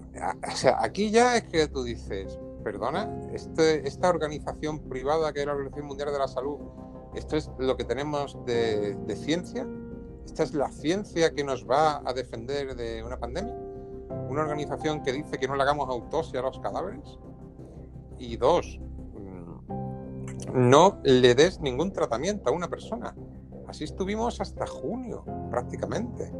[0.51, 5.45] o sea, aquí ya es que tú dices, perdona, este, esta organización privada que es
[5.45, 6.57] la Organización Mundial de la Salud
[7.15, 9.67] esto es lo que tenemos de, ciencia.
[10.25, 13.55] Esta es la ciencia que nos va a defender de una pandemia.
[14.29, 17.19] Una organización que dice que no le hagamos autopsia a los cadáveres.
[18.17, 23.15] Y dos, mm, no le des ningún tratamiento a una persona.
[23.67, 26.31] Así estuvimos hasta junio, prácticamente.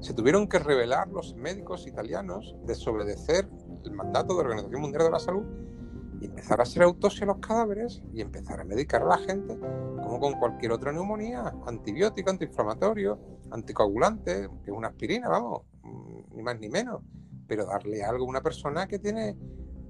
[0.00, 3.48] Se tuvieron que revelar los médicos italianos desobedecer
[3.84, 5.44] el mandato de la Organización Mundial de la Salud
[6.22, 9.58] y empezar a hacer autopsia a los cadáveres y empezar a medicar a la gente
[9.58, 13.18] como con cualquier otra neumonía, antibiótico, antiinflamatorio,
[13.50, 17.02] anticoagulante, que es una aspirina, vamos, mm, ni más ni menos,
[17.48, 19.36] pero darle algo a una persona que tiene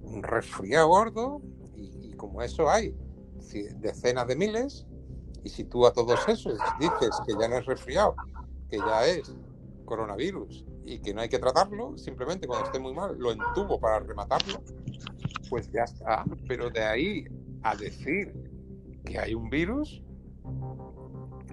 [0.03, 1.43] un resfriado gordo
[1.77, 2.95] y, como eso hay
[3.81, 4.87] decenas de miles
[5.43, 8.15] y si tú a todos esos dices que ya no es resfriado,
[8.71, 9.35] que ya es
[9.85, 14.01] coronavirus y que no hay que tratarlo, simplemente cuando esté muy mal lo entubo para
[14.01, 14.63] rematarlo,
[15.53, 16.25] pues ya está.
[16.49, 17.25] Pero de ahí
[17.63, 18.33] a decir
[19.05, 20.03] que hay un virus,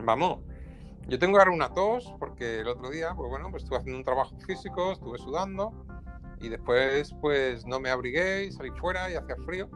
[0.06, 0.40] vamos.
[1.10, 4.06] Yo tengo ahora una tos porque el otro día, pues bueno, pues estuve haciendo un
[4.06, 5.74] trabajo físico, estuve sudando
[6.40, 9.70] y después pues no me abrigué y salí fuera y hacía frío.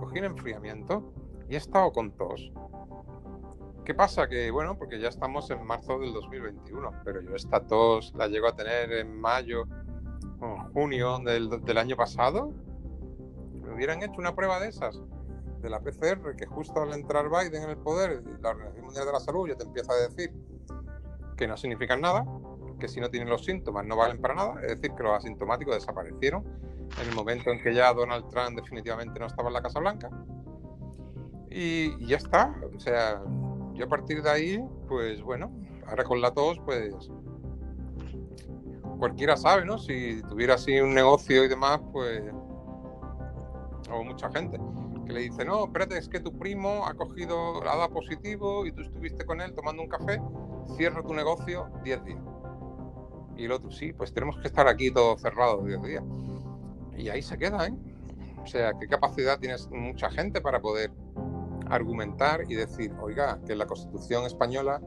[0.00, 1.12] Cogí un enfriamiento
[1.50, 2.50] y he estado con tos.
[3.84, 4.28] ¿Qué pasa?
[4.28, 8.48] Que bueno, porque ya estamos en marzo del 2021, pero yo esta tos la llego
[8.48, 9.64] a tener en mayo
[10.40, 12.54] o junio del, del año pasado
[13.74, 15.00] hubieran hecho una prueba de esas
[15.60, 19.12] de la PCR, que justo al entrar Biden en el poder, la Organización Mundial de
[19.12, 20.32] la Salud ya te empieza a decir
[21.36, 22.24] que no significan nada,
[22.78, 25.74] que si no tienen los síntomas no valen para nada, es decir, que los asintomáticos
[25.74, 26.44] desaparecieron
[27.00, 30.10] en el momento en que ya Donald Trump definitivamente no estaba en la Casa Blanca.
[31.50, 33.22] Y, ya está, o sea,
[33.74, 35.50] yo a partir de ahí, pues bueno,
[35.86, 37.10] ahora con la tos, pues
[38.98, 39.78] cualquiera sabe, ¿no?
[39.78, 42.22] Si tuviera así un negocio y demás, pues
[43.90, 44.58] o mucha gente
[45.06, 48.72] que le dice, no, espérate, es que tu primo ha cogido, ha dado positivo y
[48.72, 50.20] tú estuviste con él tomando un café,
[50.76, 52.20] cierra tu negocio 10 días.
[53.36, 56.04] Y el otro, sí, pues tenemos que estar aquí todo cerrado 10 días.
[56.96, 57.74] Y ahí se queda, ¿eh?
[58.42, 60.90] O sea, ¿qué capacidad tienes mucha gente para poder
[61.70, 64.80] argumentar y decir, oiga, que la Constitución española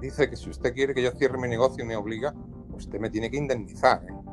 [0.00, 2.34] dice que si usted quiere que yo cierre mi negocio y me obliga,
[2.72, 4.23] usted me tiene que indemnizar, ¿eh?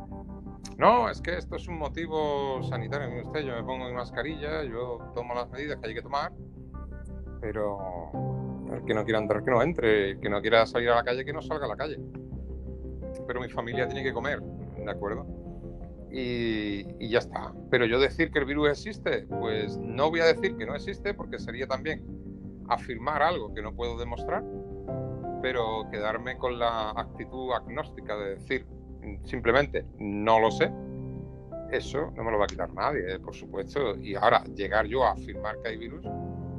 [0.78, 3.10] No, es que esto es un motivo sanitario.
[3.10, 6.32] Mire usted, yo me pongo mi mascarilla, yo tomo las medidas que hay que tomar,
[7.40, 8.12] pero
[8.72, 11.04] el que no quiera entrar, que no entre, el que no quiera salir a la
[11.04, 12.00] calle, que no salga a la calle.
[13.28, 15.26] Pero mi familia tiene que comer, ¿de acuerdo?
[16.12, 17.54] Y, ya está.
[17.70, 21.14] Pero yo decir que el virus existe, pues no voy a decir que no existe
[21.14, 22.04] porque sería también
[22.68, 24.44] afirmar algo que no puedo demostrar,
[25.42, 28.66] pero quedarme con la actitud agnóstica de decir
[29.26, 30.72] simplemente no lo sé,
[31.72, 33.96] eso no me lo va a quitar nadie, por supuesto.
[33.98, 36.06] Y ahora, llegar yo a afirmar que hay virus,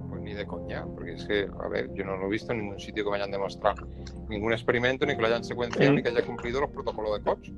[0.09, 2.61] pues ni de coña, porque es que, a ver, yo no lo he visto en
[2.61, 3.87] ningún sitio que me hayan demostrado
[4.29, 7.51] ningún experimento, ni que lo hayan secuenciado, ni que haya cumplido los protocolos de Koch.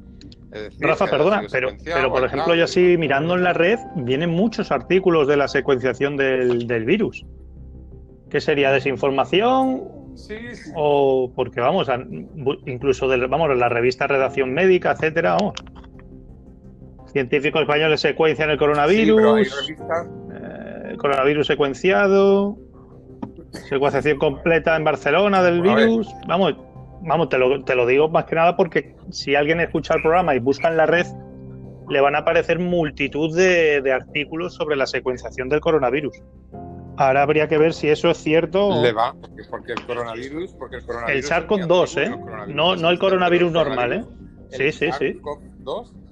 [0.80, 5.26] Rafa, perdona, pero, pero por ejemplo, yo así mirando en la red, vienen muchos artículos
[5.26, 7.24] de la secuenciación del, del virus.
[8.30, 10.03] ¿Qué sería desinformación?
[10.14, 10.36] Sí,
[10.74, 11.90] O porque vamos,
[12.66, 15.54] incluso de, vamos, en la revista Redacción Médica, etcétera, vamos.
[17.06, 19.70] Científicos españoles secuencian el coronavirus.
[19.70, 22.58] Eh, coronavirus secuenciado.
[23.68, 26.12] Secuenciación completa en Barcelona del virus.
[26.26, 26.56] Vamos,
[27.02, 30.34] vamos, te lo, te lo digo más que nada porque si alguien escucha el programa
[30.34, 31.06] y busca en la red,
[31.88, 36.20] le van a aparecer multitud de, de artículos sobre la secuenciación del coronavirus.
[36.96, 38.80] Ahora habría que ver si eso es cierto.
[38.82, 39.14] Le va,
[39.50, 40.54] porque, el coronavirus.
[40.54, 42.52] Porque el, coronavirus el SARS-CoV-2, ¿eh?
[42.54, 44.04] No, no el coronavirus normal, ¿eh?
[44.50, 45.20] Sí, sí, sí.
[45.20, 46.04] SARS-CoV-2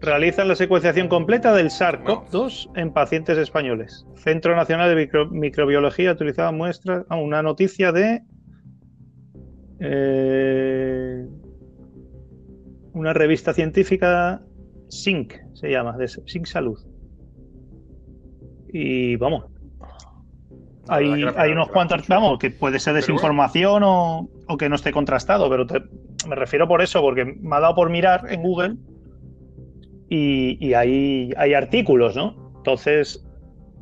[0.00, 4.06] realizan la secuenciación completa del SARS-CoV-2 en pacientes españoles.
[4.16, 7.04] Centro Nacional de Microbiología utilizaba muestras.
[7.08, 8.22] Ah, una noticia de.
[9.80, 11.26] Eh,
[12.92, 14.42] una revista científica,
[14.88, 16.78] SINC, se llama, de SINC Salud.
[18.72, 19.49] Y vamos,
[20.90, 25.64] hay, hay unos cuantos, vamos, que puede ser desinformación o, que no esté contrastado, pero
[26.28, 28.76] me refiero por eso, porque me ha dado por mirar en Google
[30.08, 32.52] y, hay, hay artículos, ¿no?
[32.56, 33.24] Entonces,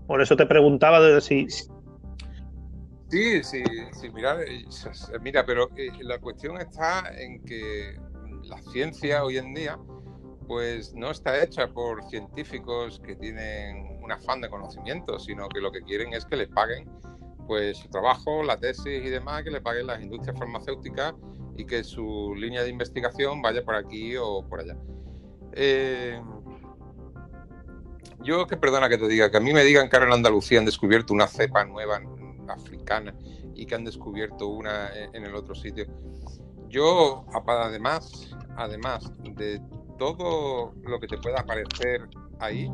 [0.06, 1.48] por eso te preguntaba de si...
[1.48, 4.66] Sí, sí, sí, mira, eh,
[5.22, 7.96] mira, pero eh, la cuestión está en que
[8.42, 9.78] la ciencia hoy en día
[10.48, 15.70] pues no está hecha por científicos que tienen un afán de conocimiento, sino que lo
[15.70, 16.88] que quieren es que les paguen
[17.46, 21.14] pues su trabajo, la tesis y demás, que le paguen las industrias farmacéuticas
[21.56, 24.76] y que su línea de investigación vaya por aquí o por allá.
[25.52, 26.20] Eh,
[28.20, 30.58] yo que perdona que te diga, que a mí me digan que ahora en Andalucía
[30.58, 32.00] han descubierto una cepa nueva
[32.48, 33.14] africana
[33.54, 35.86] y que han descubierto una en el otro sitio.
[36.68, 39.60] Yo, además, además de
[39.98, 42.08] todo lo que te pueda aparecer
[42.40, 42.70] ahí,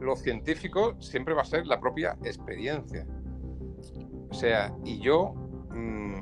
[0.00, 3.06] lo científico siempre va a ser la propia experiencia.
[4.30, 5.34] O sea, y yo,
[5.70, 6.20] mm,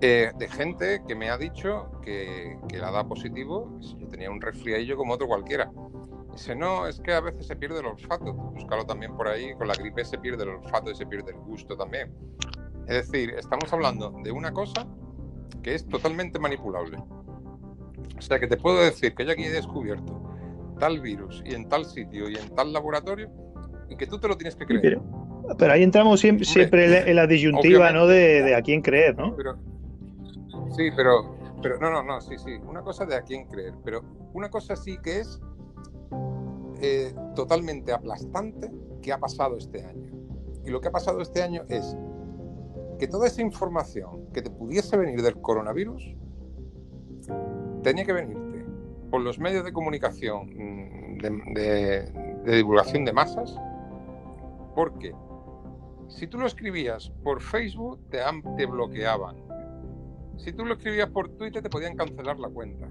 [0.00, 4.96] eh, de gente que me ha dicho que, la da positivo, yo tenía un resfriadillo
[4.96, 5.70] como otro cualquiera.
[6.32, 8.32] Dice, no, es que a veces se pierde el olfato.
[8.32, 11.38] Búscalo también por ahí, con la gripe se pierde el olfato y se pierde el
[11.38, 12.12] gusto también.
[12.88, 14.86] Es decir, estamos hablando de una cosa
[15.62, 16.98] que es totalmente manipulable.
[18.16, 20.22] O sea que te puedo decir que yo aquí he descubierto
[20.78, 23.30] tal virus y en tal sitio y en tal laboratorio
[23.88, 25.00] y que tú te lo tienes que creer.
[25.58, 28.06] Pero, ahí entramos siempre, siempre en la disyuntiva, ¿no?
[28.06, 29.36] De, a quién creer, ¿no?
[30.74, 32.52] sí, pero, pero no, no, no, sí, sí.
[32.66, 35.40] Una cosa de a quién creer, pero una cosa sí que es
[36.80, 38.70] eh, totalmente aplastante
[39.02, 40.10] que ha pasado este año.
[40.64, 41.96] Y lo que ha pasado este año es
[42.98, 46.14] que toda esa información que te pudiese venir del coronavirus
[47.84, 48.66] tenía que venirte
[49.10, 51.18] por los medios de comunicación mm,
[51.54, 52.10] de,
[52.44, 53.56] divulgación de masas,
[54.74, 55.14] porque
[56.08, 59.36] si tú lo escribías por Facebook, te, bloqueaban.
[60.36, 62.88] Si tú lo escribías por Twitter, te podían cancelar la cuenta.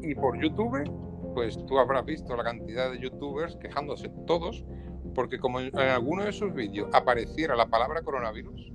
[0.00, 0.90] Y por YouTube,
[1.34, 4.64] pues tú habrás visto la cantidad de youtubers quejándose todos
[5.14, 8.72] porque como en, alguno de sus vídeos apareciera la palabra coronavirus,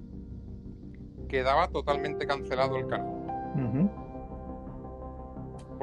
[1.27, 4.02] quedaba totalmente cancelado el canal.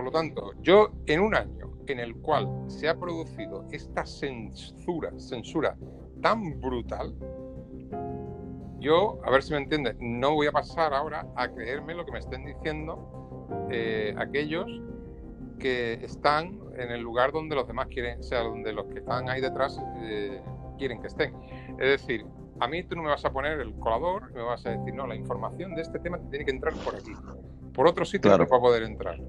[0.01, 5.13] Por lo tanto, yo en un año en el cual se ha producido esta censura,
[5.19, 5.77] censura
[6.23, 7.15] tan brutal,
[8.79, 12.13] yo, a ver si me entiendes, no voy a pasar ahora a creerme lo que
[12.13, 14.65] me estén diciendo eh, aquellos
[15.59, 19.29] que están en el lugar donde los demás quieren, o sea, donde los que están
[19.29, 20.41] ahí detrás eh,
[20.79, 21.35] quieren que estén.
[21.79, 22.25] Es decir,
[22.59, 25.07] a mí tú no me vas a poner el colador, me vas a decir, no,
[25.07, 27.13] la información de este tema tiene que entrar por aquí.
[27.75, 29.21] Por otro sitio no va a poder entrar.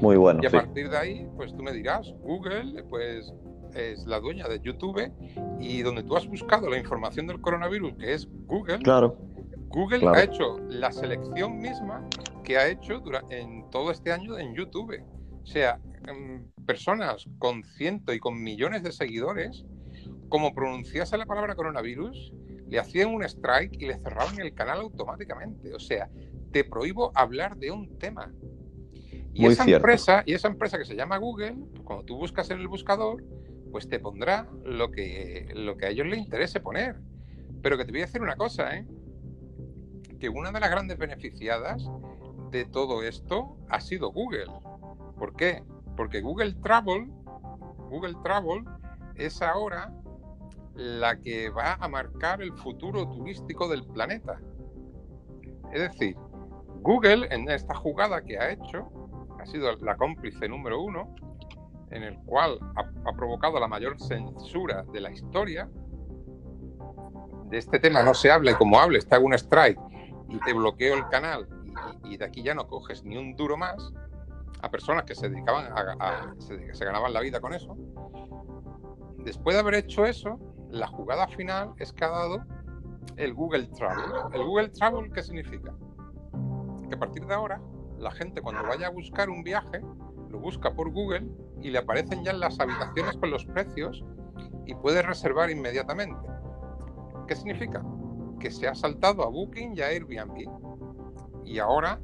[0.00, 0.40] Muy bueno.
[0.42, 3.32] Y a partir de ahí, pues tú me dirás, Google, pues
[3.74, 5.12] es la dueña de YouTube
[5.60, 9.18] y donde tú has buscado la información del coronavirus, que es Google, claro.
[9.68, 12.08] Google ha hecho la selección misma
[12.44, 15.02] que ha hecho durante, en todo este año en YouTube.
[15.42, 19.64] O sea, em, personas con ciento y con millones de seguidores,
[20.28, 22.32] como pronunciase la palabra coronavirus,
[22.68, 25.74] le hacían un strike y le cerraban el canal automáticamente.
[25.74, 26.08] O sea,
[26.52, 28.32] te prohíbo hablar de un tema.
[29.36, 32.68] Y esa empresa, y esa empresa que se llama Google, cuando tú buscas en el
[32.68, 33.22] buscador,
[33.70, 36.96] pues te pondrá lo que, lo que a ellos les interese poner.
[37.62, 38.86] Pero que te voy a decir una cosa, ¿eh?
[40.18, 41.86] que una de las grandes beneficiadas
[42.50, 44.46] de todo esto ha sido Google.
[45.18, 45.62] ¿Por qué?
[45.96, 47.10] Porque Google Travel,
[47.90, 48.64] Google Travel
[49.16, 49.92] es ahora
[50.74, 54.40] la que va a marcar el futuro turístico del planeta.
[55.72, 56.16] Es decir,
[56.82, 58.88] Google en esta jugada que ha hecho
[59.46, 61.14] sido la cómplice número uno,
[61.90, 65.68] en el cual ha, provocado la mayor censura de la historia.
[67.48, 69.78] De este tema no se hable como hable, está un strike
[70.28, 71.48] y te bloqueo el canal
[72.04, 73.92] y, de aquí ya no coges ni un duro más
[74.62, 77.76] a personas que se dedicaban a, se, ganaban la vida con eso.
[79.18, 80.38] Después de haber hecho eso,
[80.70, 82.44] la jugada final es que ha dado
[83.16, 84.04] el Google Travel.
[84.32, 85.74] ¿El Google Travel qué significa?
[86.88, 87.60] Que a partir de ahora,
[87.98, 89.80] la gente cuando vaya a buscar un viaje,
[90.30, 91.28] lo busca por Google
[91.62, 94.04] y le aparecen ya las habitaciones con los precios
[94.66, 96.20] y puede reservar inmediatamente.
[97.26, 97.82] ¿Qué significa?
[98.38, 100.48] que se ha saltado a Booking y a Airbnb.
[101.44, 102.00] Y ahora,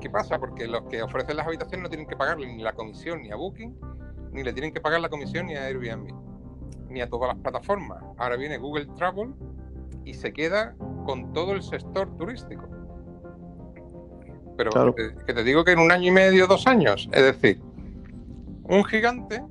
[0.00, 0.38] ¿qué pasa?
[0.38, 3.36] Porque los que ofrecen las habitaciones no tienen que pagarle ni la comisión ni a
[3.36, 3.78] Booking,
[4.32, 6.08] ni le tienen que pagar la comisión ni a Airbnb,
[6.88, 8.02] ni a todas las plataformas.
[8.16, 9.34] Ahora viene Google Travel
[10.04, 12.68] y se queda con todo el sector turístico.
[14.56, 17.60] Pero que, que te digo que en un año y medio, dos años, es decir,
[18.64, 19.42] un gigante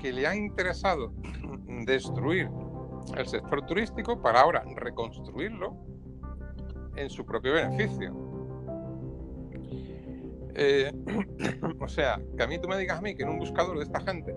[0.00, 1.12] que le ha interesado
[1.86, 2.48] destruir
[3.16, 5.76] el sector turístico para ahora reconstruirlo
[6.96, 8.14] en su propio beneficio.
[10.54, 10.92] Eh,
[11.80, 13.84] o sea, que a mí tú me digas a mí que en un buscador de
[13.84, 14.34] esta gente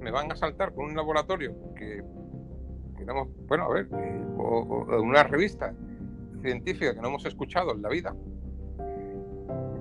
[0.00, 2.02] me van a saltar con un laboratorio que,
[2.98, 5.74] digamos, bueno, a ver, eh, o, una revista
[6.42, 8.14] científica que no hemos escuchado en la vida.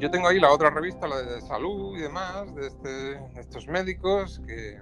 [0.01, 3.67] Yo tengo ahí la otra revista, la de salud y demás, de, este, de estos
[3.67, 4.79] médicos que,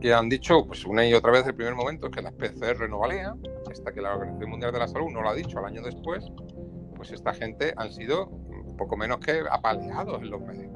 [0.00, 2.98] que han dicho pues una y otra vez el primer momento que las PCR no
[2.98, 3.40] valían,
[3.70, 6.26] hasta que la Organización Mundial de la Salud no lo ha dicho al año después,
[6.96, 8.28] pues esta gente han sido
[8.76, 10.72] poco menos que apaleados en los medios.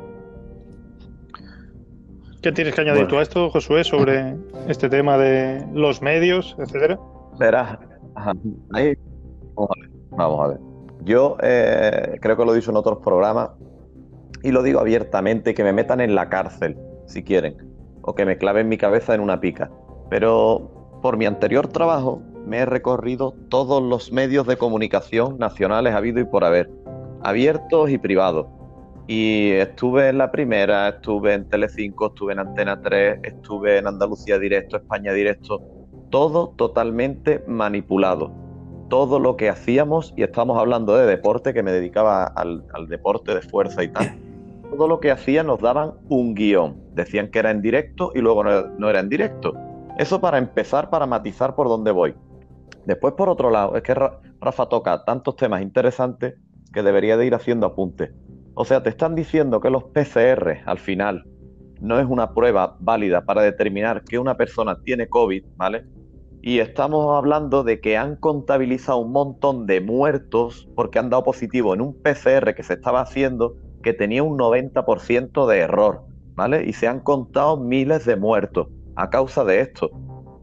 [2.40, 4.36] ¿Qué tienes que añadir tú a esto, Josué, sobre
[4.68, 7.00] este tema de los medios, etcétera?
[7.36, 7.80] Verás,
[8.74, 8.96] ahí,
[10.10, 10.73] vamos a ver.
[11.04, 13.50] Yo eh, creo que lo he dicho en otros programas
[14.42, 17.56] y lo digo abiertamente, que me metan en la cárcel, si quieren
[18.06, 19.70] o que me clave en mi cabeza en una pica.
[20.10, 26.20] Pero por mi anterior trabajo me he recorrido todos los medios de comunicación nacionales habido
[26.20, 26.70] y por haber,
[27.22, 28.46] abiertos y privados.
[29.06, 34.38] Y estuve en la primera, estuve en Telecinco, estuve en Antena 3, estuve en Andalucía
[34.38, 35.62] Directo, España Directo,
[36.10, 38.43] todo totalmente manipulado.
[38.88, 43.40] Todo lo que hacíamos, y estamos hablando de deporte, que me dedicaba al, deporte de
[43.40, 44.16] fuerza y tal,
[44.70, 46.76] todo lo que hacían nos daban un guion.
[46.94, 49.54] Decían que era en directo y luego no, era en directo.
[49.98, 52.14] Eso para empezar, para matizar por dónde voy.
[52.84, 56.34] Después, por otro lado, es que Rafa toca tantos temas interesantes
[56.72, 58.10] que debería de ir haciendo apuntes.
[58.54, 61.24] O sea, te están diciendo que los PCR al final
[61.80, 65.84] no es una prueba válida para determinar que una persona tiene COVID, ¿vale?
[66.46, 71.72] Y estamos hablando de que han contabilizado un montón de muertos porque han dado positivo
[71.72, 76.02] en un PCR que se estaba haciendo que tenía un 90% de error,
[76.34, 76.66] ¿vale?
[76.66, 79.90] Y se han contado miles de muertos a causa de esto.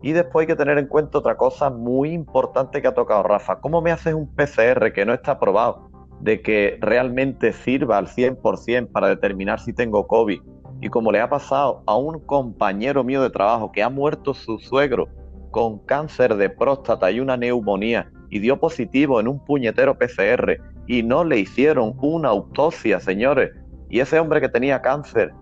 [0.01, 3.59] Y después hay que tener en cuenta otra cosa muy importante que ha tocado Rafa.
[3.59, 8.91] ¿Cómo me haces un PCR que no está probado de que realmente sirva al 100%
[8.91, 10.41] para determinar si tengo COVID?
[10.83, 14.57] y como le ha pasado a un compañero mío de trabajo que ha muerto su
[14.57, 15.07] suegro
[15.51, 21.03] con cáncer de próstata y una neumonía y dio positivo en un puñetero PCR y
[21.03, 23.51] no le hicieron una autopsia, señores.
[23.89, 25.33] Y ese hombre que tenía cáncer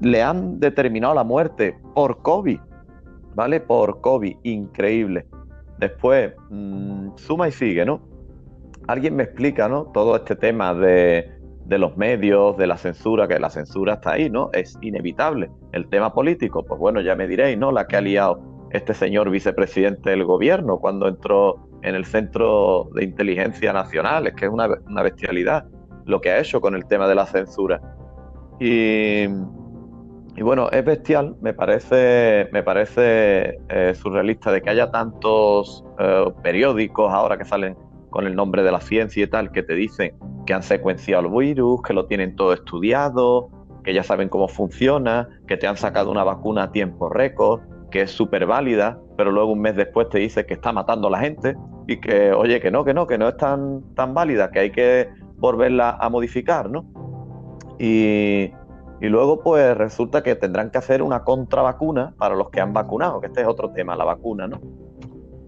[0.00, 2.60] le han determinado la muerte por COVID,
[3.34, 3.60] ¿vale?
[3.60, 5.26] Por COVID, increíble.
[5.78, 8.00] Después, mm, suma y sigue, ¿no?
[8.86, 9.86] Alguien me explica, ¿no?
[9.86, 11.28] Todo este tema de,
[11.64, 14.50] de los medios, de la censura, que la censura está ahí, ¿no?
[14.52, 15.50] Es inevitable.
[15.72, 17.72] El tema político, pues bueno, ya me diréis, ¿no?
[17.72, 23.04] La que ha liado este señor vicepresidente del gobierno cuando entró en el Centro de
[23.04, 24.26] Inteligencia Nacional.
[24.26, 25.66] Es que es una, bestialidad
[26.04, 27.80] lo que ha hecho con el tema de la censura.
[28.58, 29.26] Y,
[30.42, 37.12] bueno, es bestial, me parece, me parece eh, surrealista de que haya tantos eh, periódicos
[37.12, 37.76] ahora que salen
[38.10, 40.14] con el nombre de la ciencia y tal, que te dicen
[40.46, 43.50] que han secuenciado el virus, que lo tienen todo estudiado,
[43.84, 47.60] que ya saben cómo funciona, que te han sacado una vacuna a tiempo récord,
[47.96, 51.12] que es súper válida, pero luego un mes después te dice que está matando a
[51.12, 54.50] la gente y que, oye, que no, que no, que no es tan, tan válida,
[54.50, 56.84] que hay que volverla a modificar, ¿no?
[57.78, 58.52] Y,
[59.00, 63.28] luego pues resulta que tendrán que hacer una contravacuna para los que han vacunado, que
[63.28, 64.60] este es otro tema, la vacuna, ¿no?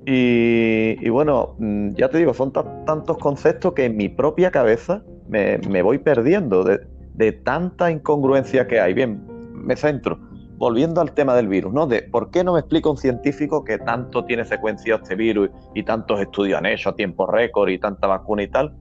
[0.07, 5.83] Y, bueno, mm, ya te digo, son tantos conceptos que en mi propia cabeza me,
[5.83, 6.81] voy perdiendo de,
[7.13, 8.95] de tanta incongruencia que hay.
[8.95, 9.23] Bien,
[9.53, 10.28] me centro
[10.59, 11.89] volviendo al tema del virus, ¿no?
[12.11, 16.21] Por qué no me explica un científico que tanto tiene secuenciado este virus y tantos
[16.21, 18.75] estudios han hecho a tiempo récord y tanta vacuna y tal,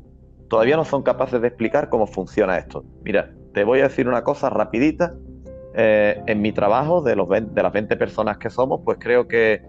[0.49, 2.83] todavía no son capaces de explicar cómo funciona esto.
[3.03, 5.13] Mira, te voy a decir una cosa rapidita.
[5.79, 9.61] Eh, en mi trabajo, de, los de las 20 personas que somos, pues creo que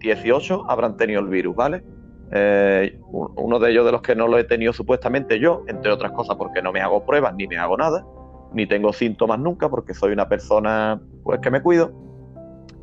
[0.00, 1.84] 18 eh, habrán tenido el virus, ¿vale?
[2.32, 6.10] Eh, uno de ellos de los que no lo he tenido supuestamente yo, entre otras
[6.10, 8.04] cosas porque no me hago pruebas ni me hago nada
[8.52, 11.92] ni tengo síntomas nunca porque soy una persona pues que me cuido.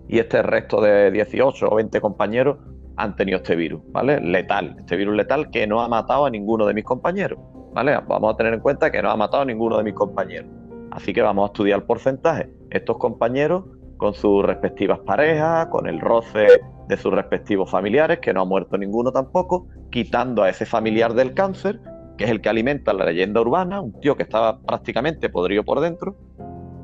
[0.08, 2.58] Y este resto de 18 o 20 compañeros
[2.98, 4.22] han tenido este virus, ¿vale?
[4.22, 7.40] Letal, este virus letal que no ha matado a ninguno de mis compañeros,
[7.74, 7.98] ¿vale?
[8.08, 10.50] Vamos a tener en cuenta que no ha matado a ninguno de mis compañeros.
[10.92, 12.50] Así que vamos a estudiar el porcentaje.
[12.70, 13.66] Estos compañeros
[13.98, 16.48] con sus respectivas parejas, con el roce
[16.88, 21.34] de sus respectivos familiares, que no ha muerto ninguno tampoco, quitando a ese familiar del
[21.34, 21.80] cáncer
[22.18, 25.80] que es el que alimenta la leyenda urbana, un tío que estaba prácticamente podrido por
[25.80, 26.16] dentro.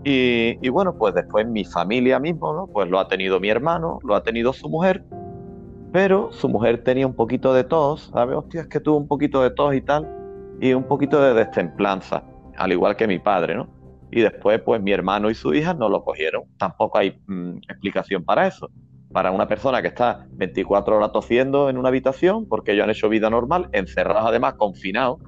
[0.03, 2.67] Y, bueno, pues después mi familia mismo, ¿no?
[2.67, 5.03] Pues lo ha tenido mi hermano, lo ha tenido su mujer,
[5.91, 8.36] pero su mujer tenía un poquito de tos, ¿sabes?
[8.36, 10.07] Hostia, es que tuvo un poquito de tos y tal,
[10.59, 12.23] y un poquito de destemplanza,
[12.57, 13.67] al igual que mi padre, ¿no?
[14.11, 16.43] Y después, pues mi hermano y su hija no lo cogieron.
[16.57, 18.69] Tampoco hay mm, explicación para eso
[19.12, 23.09] para una persona que está 24 horas tosiendo en una habitación, porque ellos han hecho
[23.09, 25.20] vida normal, encerrados además, confinados,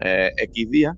[0.00, 0.96] eh, X días.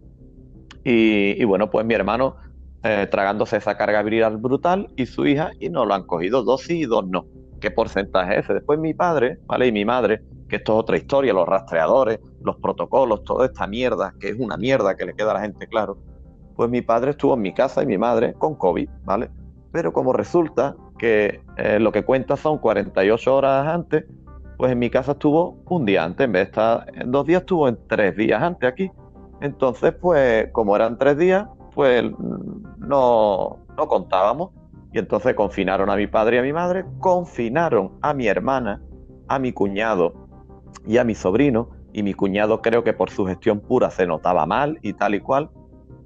[0.84, 2.36] Y, bueno, pues mi hermano
[2.82, 6.62] eh, tragándose esa carga viral brutal y su hija, y no lo han cogido, dos
[6.62, 7.26] sí y dos no.
[7.60, 8.54] ¿Qué porcentaje es ese?
[8.54, 9.66] Después mi padre, ¿vale?
[9.66, 14.14] Y mi madre, que esto es otra historia, los rastreadores, los protocolos, toda esta mierda,
[14.18, 15.98] que es una mierda que le queda a la gente claro.
[16.56, 19.30] Pues mi padre estuvo en mi casa y mi madre con COVID, ¿vale?
[19.72, 24.04] Pero como resulta que eh, lo que cuenta son 48 horas antes,
[24.56, 27.42] pues en mi casa estuvo un día antes, en vez de estar en dos días,
[27.42, 28.90] estuvo en tres días antes aquí.
[29.40, 32.04] Entonces, pues como eran tres días, pues
[32.78, 34.50] no, no contábamos.
[34.92, 38.82] Y entonces confinaron a mi padre y a mi madre, confinaron a mi hermana,
[39.28, 40.14] a mi cuñado
[40.86, 41.70] y a mi sobrino.
[41.92, 45.20] Y mi cuñado creo que por su gestión pura se notaba mal y tal y
[45.20, 45.50] cual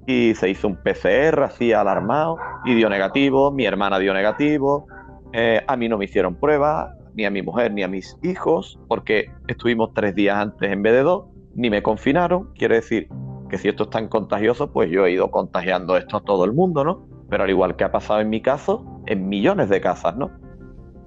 [0.05, 4.87] y se hizo un PCR así alarmado y dio negativo, mi hermana dio negativo,
[5.31, 8.79] eh, a mí no me hicieron pruebas, ni a mi mujer ni a mis hijos,
[8.87, 11.25] porque estuvimos tres días antes en vez de dos,
[11.55, 13.07] ni me confinaron, quiere decir
[13.49, 16.53] que si esto es tan contagioso, pues yo he ido contagiando esto a todo el
[16.53, 17.05] mundo, ¿no?
[17.29, 20.31] Pero al igual que ha pasado en mi caso, en millones de casas, ¿no?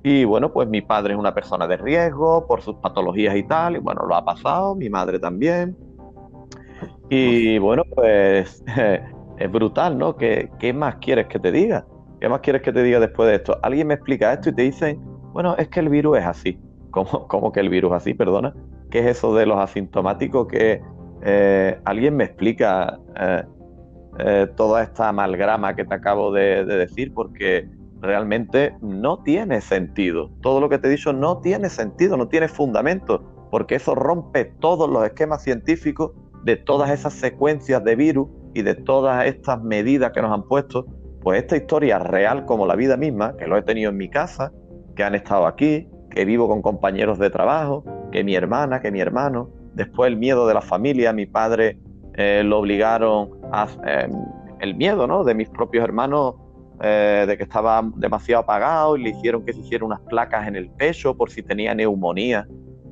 [0.04, 3.76] Y bueno, pues mi padre es una persona de riesgo por sus patologías y tal,
[3.76, 5.76] y bueno, lo ha pasado, mi madre también,
[7.08, 8.64] y bueno, pues
[9.38, 10.16] es brutal, ¿no?
[10.16, 11.86] ¿Qué, ¿Qué, más quieres que te diga?
[12.20, 13.58] ¿Qué más quieres que te diga después de esto?
[13.62, 15.00] Alguien me explica esto y te dicen,
[15.32, 16.60] bueno, es que el virus es así.
[16.90, 18.14] ¿Cómo, cómo que el virus es así?
[18.14, 18.54] Perdona.
[18.90, 20.46] ¿Qué es eso de los asintomáticos?
[20.46, 20.80] Que
[21.22, 23.42] eh, alguien me explica eh,
[24.18, 27.68] eh, toda esta amalgama que te acabo de, de decir, porque
[28.00, 30.30] realmente no tiene sentido.
[30.40, 34.46] Todo lo que te he dicho no tiene sentido, no tiene fundamento, porque eso rompe
[34.60, 36.12] todos los esquemas científicos
[36.46, 40.86] de todas esas secuencias de virus y de todas estas medidas que nos han puesto,
[41.20, 44.52] pues esta historia real como la vida misma, que lo he tenido en mi casa,
[44.94, 49.00] que han estado aquí, que vivo con compañeros de trabajo, que mi hermana, que mi
[49.00, 51.80] hermano, después el miedo de la familia, mi padre
[52.14, 53.66] eh, lo obligaron a...
[53.84, 54.08] Eh,
[54.60, 55.24] el miedo, ¿no?
[55.24, 56.34] De mis propios hermanos,
[56.82, 60.56] eh, de que estaba demasiado apagado y le hicieron que se hiciera unas placas en
[60.56, 62.46] el pecho por si tenía neumonía.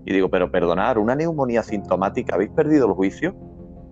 [0.04, 3.34] Y digo, pero perdonar, una neumonía sintomática, ¿habéis perdido el juicio?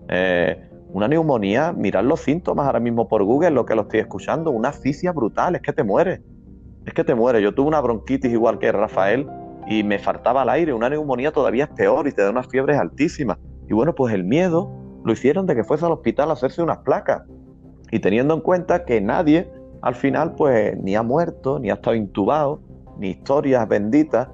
[0.09, 4.51] Eh, una neumonía, mirad los síntomas ahora mismo por Google, lo que lo estoy escuchando,
[4.51, 6.21] una asfixia brutal, es que te mueres.
[6.85, 7.43] Es que te mueres.
[7.43, 9.27] Yo tuve una bronquitis igual que Rafael
[9.67, 10.73] y me faltaba el aire.
[10.73, 13.39] Una neumonía todavía es peor y te da unas fiebres altísimas.
[13.69, 14.71] Y bueno, pues el miedo
[15.05, 17.23] lo hicieron de que fuese al hospital a hacerse unas placas.
[17.91, 19.51] Y teniendo en cuenta que nadie
[19.81, 22.61] al final pues ni ha muerto, ni ha estado intubado,
[22.99, 24.29] ni historias benditas.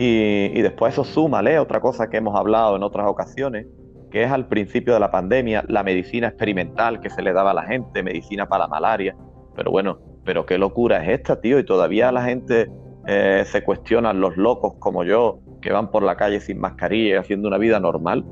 [0.00, 3.66] Y, y después eso súmale otra cosa que hemos hablado en otras ocasiones,
[4.12, 7.54] que es al principio de la pandemia la medicina experimental que se le daba a
[7.54, 9.16] la gente, medicina para la malaria.
[9.56, 12.70] Pero bueno, pero qué locura es esta, tío, y todavía la gente
[13.08, 17.16] eh, se cuestionan los locos como yo, que van por la calle sin mascarilla y
[17.16, 18.24] haciendo una vida normal.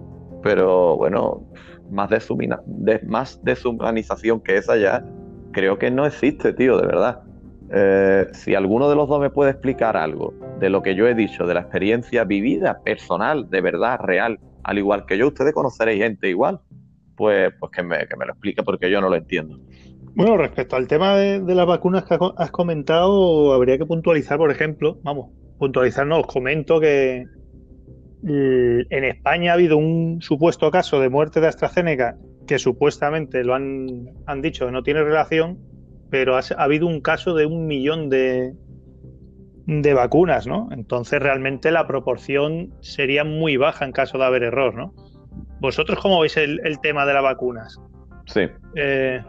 [0.45, 1.49] Pero bueno,
[1.91, 5.05] más, de, más deshumanización que esa ya,
[5.51, 7.23] creo que no existe, tío, de verdad.
[7.71, 11.15] Eh, si alguno de los dos me puede explicar algo de lo que yo he
[11.15, 16.03] dicho, de la experiencia vivida, personal, de verdad, real, al igual que yo, ustedes conoceréis
[16.03, 16.61] gente igual,
[17.17, 19.59] pues, pues que, me, lo explique porque yo no lo entiendo.
[20.15, 24.99] Bueno, respecto al tema de, las vacunas que has comentado, habría que puntualizar, por ejemplo,
[25.03, 27.25] vamos, puntualizar, no, os comento que
[28.23, 34.07] en España ha habido un supuesto caso de muerte de AstraZeneca que supuestamente lo han,
[34.27, 35.59] han dicho que no tiene relación,
[36.11, 38.55] pero ha, habido un caso de un millón de,
[39.67, 40.69] de vacunas, ¿no?
[40.71, 44.95] Entonces realmente la proporción sería muy baja en caso de haber error, ¿no?
[45.61, 47.81] ¿Vosotros cómo veis el, tema de las vacunas?
[48.27, 48.43] Sí.
[48.75, 49.23] Eh,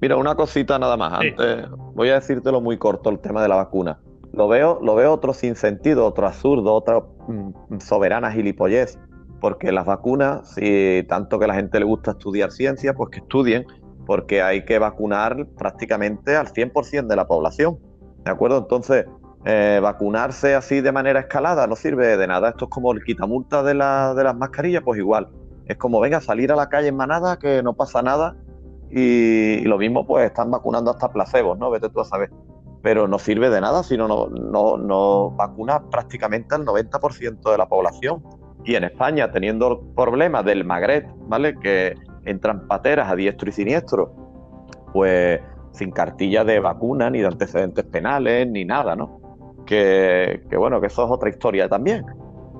[0.00, 1.12] Mira, una cosita nada más.
[1.12, 3.98] Antes voy a decírtelo muy corto el tema de la vacuna.
[4.32, 8.98] Lo veo, lo veo otro sin sentido, otro absurdo, otra mm, soberana gilipollez.
[9.40, 13.18] Porque las vacunas, si tanto que a la gente le gusta estudiar ciencia, pues que
[13.18, 13.66] estudien,
[14.08, 17.78] porque hay que vacunar prácticamente al 100% de la población.
[18.24, 18.56] ¿De acuerdo?
[18.56, 19.04] Entonces,
[19.44, 22.48] eh, vacunarse así de manera escalada no sirve de nada.
[22.48, 25.28] Esto es como el quitamulta de, de las mascarillas, pues igual.
[25.66, 28.34] Es como, venga, salir a la calle en manada, que no pasa nada,
[28.90, 31.70] y, lo mismo, pues están vacunando hasta placebos, ¿no?
[31.70, 32.30] Vete tú a saber.
[32.82, 37.68] Pero no sirve de nada si no, no, no vacuna prácticamente al 90% de la
[37.68, 38.22] población.
[38.64, 41.58] Y en España, teniendo problemas del Magret, ¿vale?
[41.58, 41.94] Que
[42.28, 44.14] entran pateras a diestro y siniestro,
[44.92, 45.40] pues
[45.72, 49.20] sin cartilla de vacuna, ni de antecedentes penales, ni nada, ¿no?
[49.66, 52.04] Que, bueno, que eso es otra historia también.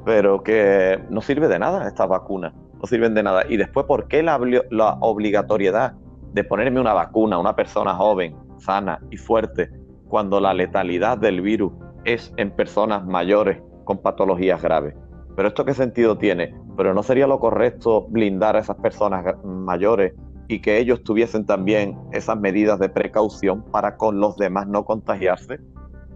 [0.05, 3.45] Pero que no sirve de nada estas vacunas, no sirven de nada.
[3.49, 4.39] Y después, ¿por qué la,
[4.71, 5.95] la obligatoriedad
[6.33, 9.71] de ponerme una vacuna a una persona joven, sana y fuerte,
[10.09, 11.73] cuando la letalidad del virus
[12.05, 14.95] es en personas mayores con patologías graves.
[15.39, 16.53] Pero esto qué sentido tiene?
[16.77, 20.13] Pero no sería lo correcto blindar a esas personas mayores
[20.49, 25.61] y que ellos tuviesen también esas medidas de precaución para con los demás no contagiarse.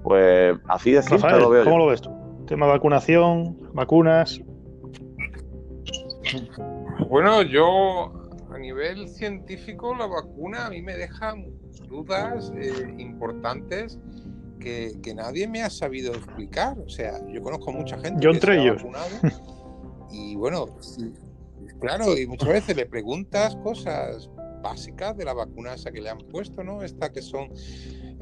[0.03, 1.62] Pues así de simple lo veo.
[1.62, 2.11] ¿Cómo lo ves tú?
[2.49, 4.41] Tema vacunación, vacunas.
[7.09, 8.12] Bueno, yo
[8.53, 11.37] a nivel científico, la vacuna a mí me deja
[11.89, 14.01] dudas eh, importantes
[14.63, 16.79] que, nadie me ha sabido explicar.
[16.79, 18.83] O sea, yo conozco mucha gente yo que entre se ellos.
[20.11, 20.67] y bueno,
[21.81, 24.31] claro, y muchas veces le preguntas cosas
[24.63, 26.83] básicas de la vacuna esa que le han puesto, ¿no?
[26.83, 27.51] Esta que son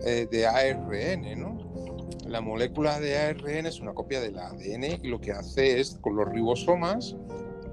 [0.05, 1.59] eh, de ARN, ¿no?
[2.27, 6.17] La molécula de ARN es una copia del ADN y lo que hace es con
[6.17, 7.17] los ribosomas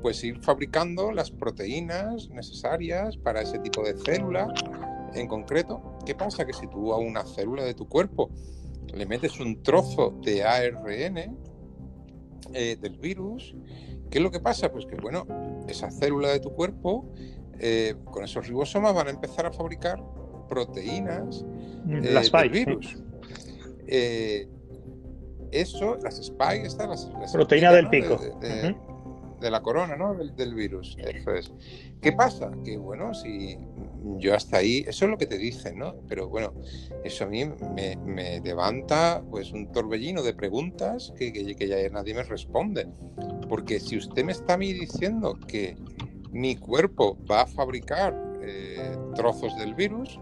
[0.01, 4.47] pues ir fabricando las proteínas necesarias para ese tipo de célula
[5.13, 5.97] en concreto.
[6.05, 6.45] ¿Qué pasa?
[6.45, 8.29] Que si tú a una célula de tu cuerpo
[8.93, 11.37] le metes un trozo de ARN
[12.53, 13.55] eh, del virus,
[14.09, 14.71] ¿qué es lo que pasa?
[14.71, 15.25] Pues que, bueno,
[15.67, 17.13] esa célula de tu cuerpo,
[17.59, 20.01] eh, con esos ribosomas, van a empezar a fabricar
[20.47, 21.43] proteínas
[21.85, 22.97] mm, eh, del virus.
[25.51, 28.75] eso, las spike, están las, proteína del pico de
[29.41, 30.15] la corona, ¿no?
[30.15, 30.97] Del, virus.
[30.99, 31.51] Eso es.
[32.01, 32.51] ¿Qué pasa?
[32.63, 33.57] Que bueno, si
[34.17, 35.95] yo hasta ahí, eso es lo que te dicen, ¿no?
[36.07, 36.53] Pero bueno,
[37.03, 42.23] eso a mí me, levanta pues un torbellino de preguntas que, que, ya nadie me
[42.23, 42.87] responde.
[43.49, 45.77] Porque si usted me está a mí diciendo que
[46.31, 50.19] mi cuerpo va a fabricar eh, trozos del virus,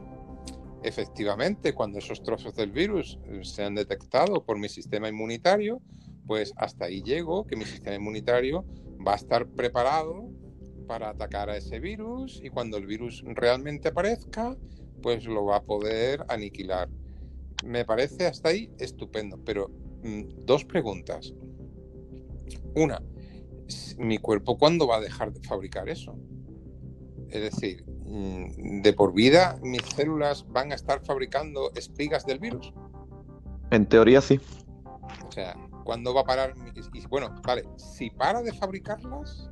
[0.84, 5.82] efectivamente, cuando esos trozos del virus sean detectados por mi sistema inmunitario,
[6.28, 8.66] pues hasta ahí llego, que mi sistema inmunitario
[9.06, 10.30] va a estar preparado
[10.88, 14.56] para atacar a ese virus y cuando el virus realmente aparezca,
[15.02, 16.90] pues lo va a poder aniquilar.
[17.64, 19.70] Me parece hasta ahí estupendo, pero
[20.04, 21.34] mm, dos preguntas.
[22.76, 23.02] Una,
[23.98, 26.18] ¿mi cuerpo cuándo va a dejar de fabricar eso?
[27.30, 32.74] Es decir, mm, de por vida mis células van a estar fabricando espigas del virus.
[33.72, 34.40] En teoría sí.
[35.28, 36.54] O sea, ¿cuándo va a parar?
[36.94, 39.50] Y, bueno, vale, si para de fabricarlas,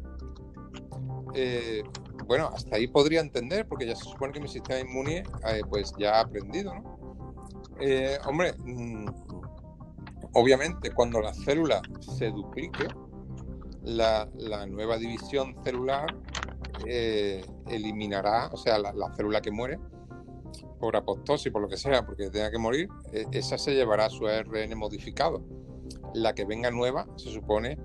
[1.35, 1.83] eh,
[2.25, 5.93] bueno, hasta ahí podría entender, porque ya se supone que mi sistema inmune eh, pues
[5.97, 7.23] ya ha aprendido, ¿no?
[7.79, 9.05] Eh, hombre, mm,
[10.33, 12.87] obviamente cuando la célula se duplique,
[13.83, 14.27] la,
[14.67, 16.07] nueva división celular
[17.67, 19.79] eliminará, o sea, la, la, célula que muere
[20.79, 22.89] por apoptosis, por lo que sea, porque tenga que morir,
[23.31, 25.43] esa se llevará su ARN modificado.
[26.13, 27.77] La que venga nueva se supone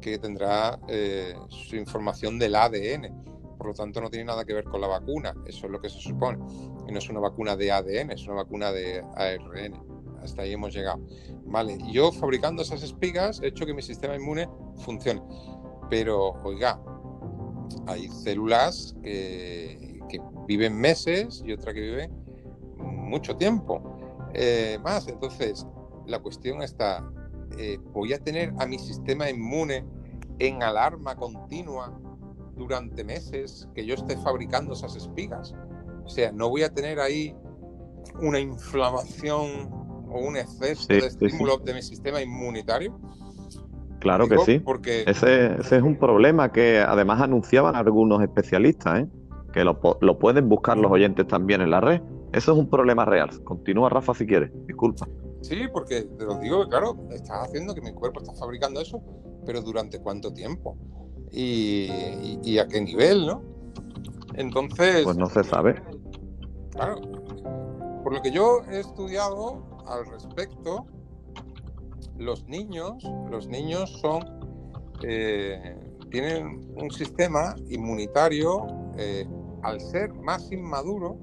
[0.00, 3.24] que tendrá eh, su información del ADN.
[3.56, 5.34] Por lo tanto, no tiene nada que ver con la vacuna.
[5.46, 6.38] Eso es lo que se supone.
[6.86, 9.82] Y no es una vacuna de ADN, es una vacuna de ARN.
[10.22, 11.00] Hasta ahí hemos llegado.
[11.46, 15.22] Vale, yo fabricando esas espigas he hecho que mi sistema inmune funcione.
[15.90, 16.80] Pero, oiga,
[17.86, 20.00] hay células que,
[20.46, 22.10] viven meses y otra que vive
[22.76, 23.98] mucho tiempo.
[24.34, 25.66] Eh, más, entonces,
[26.06, 27.06] la cuestión está,
[27.58, 29.84] eh, voy a tener a mi sistema inmune
[30.38, 31.92] en alarma continua
[32.56, 35.54] durante meses que yo esté fabricando esas espigas.
[36.04, 37.34] O sea, no voy a tener ahí
[38.20, 39.70] una inflamación
[40.08, 42.98] o un exceso de estímulo de mi sistema inmunitario.
[44.00, 44.58] Claro que sí.
[44.60, 45.04] Porque...
[45.06, 49.06] Ese, es un problema que además anunciaban algunos especialistas, ¿eh?
[49.52, 52.00] que lo, lo pueden buscar los oyentes también en la red.
[52.32, 53.30] Eso es un problema real.
[53.42, 54.50] Continúa, Rafa, si quieres.
[54.66, 55.08] Disculpa.
[55.42, 59.02] Sí, porque te lo digo, claro, estás haciendo que mi cuerpo está fabricando eso,
[59.46, 60.76] pero ¿durante cuánto tiempo?
[61.30, 63.42] Y, a qué nivel, ¿no?
[64.34, 65.04] Entonces...
[65.04, 65.80] Pues no se sabe.
[66.70, 67.00] Claro.
[68.02, 70.86] Por lo que yo he estudiado al respecto,
[72.16, 74.24] los niños, los niños son...
[75.02, 75.76] Eh,
[76.10, 78.66] tienen un sistema inmunitario,
[78.96, 79.26] eh,
[79.62, 81.18] al ser más inmaduro,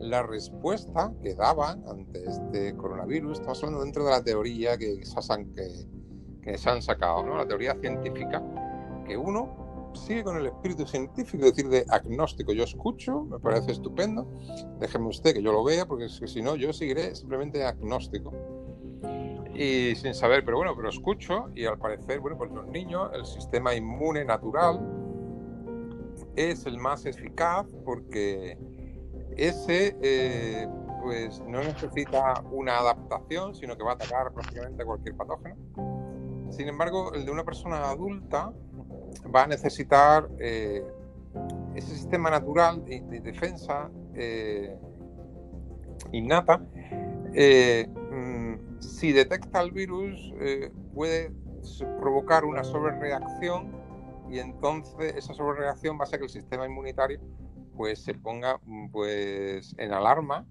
[0.00, 6.58] la respuesta que daban ante este coronavirus, estamos hablando dentro de la teoría que, que,
[6.58, 7.36] se han sacado, ¿no?
[7.36, 8.42] la teoría científica,
[9.06, 12.52] que uno sigue con el espíritu científico, es decir, de agnóstico.
[12.52, 14.28] Yo escucho, me parece estupendo,
[14.78, 18.32] déjeme usted que yo lo vea, porque si no, yo seguiré simplemente agnóstico.
[19.54, 23.24] Y sin saber, pero bueno, pero escucho y al parecer, bueno, pues los niños, el
[23.24, 24.80] sistema inmune natural
[26.36, 28.58] es el más eficaz porque
[29.36, 30.68] ese eh,
[31.02, 35.56] pues no necesita una adaptación, sino que va a atacar prácticamente cualquier patógeno.
[36.50, 38.52] Sin embargo, el de una persona adulta
[39.34, 40.84] va a necesitar eh,
[41.74, 44.76] ese sistema natural de, defensa eh,
[46.12, 46.58] innata.
[46.58, 50.32] Mm, si detecta el virus,
[50.94, 51.30] puede
[52.00, 53.70] provocar una sobrereacción
[54.30, 57.20] y entonces esa sobrereacción va a hacer que el sistema inmunitario
[57.76, 60.46] pues se ponga mm, pues en alarma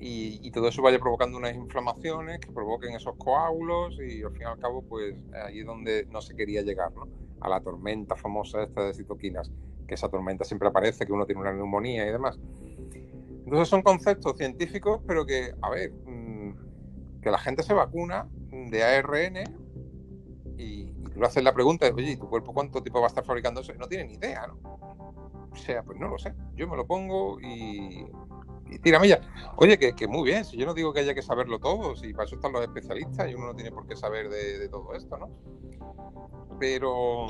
[0.00, 4.44] y, todo eso vaya provocando unas inflamaciones que provoquen esos coágulos y al fin y
[4.44, 5.14] al cabo pues
[5.44, 7.08] ahí es donde no se quería llegar, ¿no?
[7.40, 9.50] A la tormenta famosa esta de citoquinas,
[9.86, 12.38] que esa tormenta siempre aparece, que uno tiene una neumonía y demás.
[13.44, 18.84] Entonces son conceptos científicos, pero que, a ver, mm, que la gente se vacuna de
[18.84, 19.36] ARN
[20.56, 23.08] y, y tú le haces la pregunta, oye, ¿y tu cuerpo cuánto tiempo va a
[23.08, 23.72] estar fabricando eso?
[23.72, 25.27] Y no tiene ni idea, ¿no?
[25.58, 26.32] Sea, pues no lo sé.
[26.54, 28.06] Yo me lo pongo y,
[28.70, 29.20] y tírame ya.
[29.56, 32.24] Oye, que, muy bien, si yo no digo que haya que saberlo todo, si para
[32.24, 35.28] eso están los especialistas y uno no tiene por qué saber de, todo esto, ¿no?
[36.58, 37.26] Pero,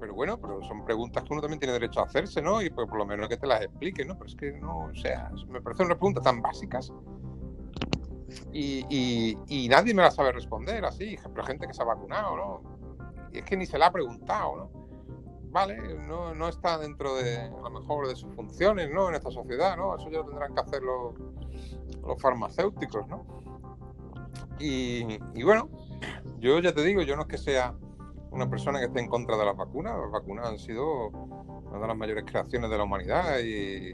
[0.00, 2.62] pero bueno, pero son preguntas que uno también tiene derecho a hacerse, ¿no?
[2.62, 4.14] Y pues por lo menos que te las explique, ¿no?
[4.14, 6.92] Pero es que no, o sea, me parecen unas preguntas tan básicas
[8.52, 12.62] y, y, nadie me las sabe responder así, pero gente que se ha vacunado, ¿no?
[13.32, 14.81] Y es que ni se la ha preguntado, ¿no?
[15.52, 15.76] Vale,
[16.08, 19.08] no, no, está dentro de, a lo mejor, de sus funciones, ¿no?
[19.10, 19.94] En esta sociedad, ¿no?
[19.94, 21.14] Eso ya lo tendrán que hacer los,
[22.06, 23.24] los farmacéuticos, ¿no?
[24.58, 25.68] Y, bueno,
[26.38, 27.74] yo ya te digo, yo no es que sea
[28.30, 31.86] una persona que esté en contra de las vacunas, las vacunas han sido una de
[31.86, 33.92] las mayores creaciones de la humanidad y,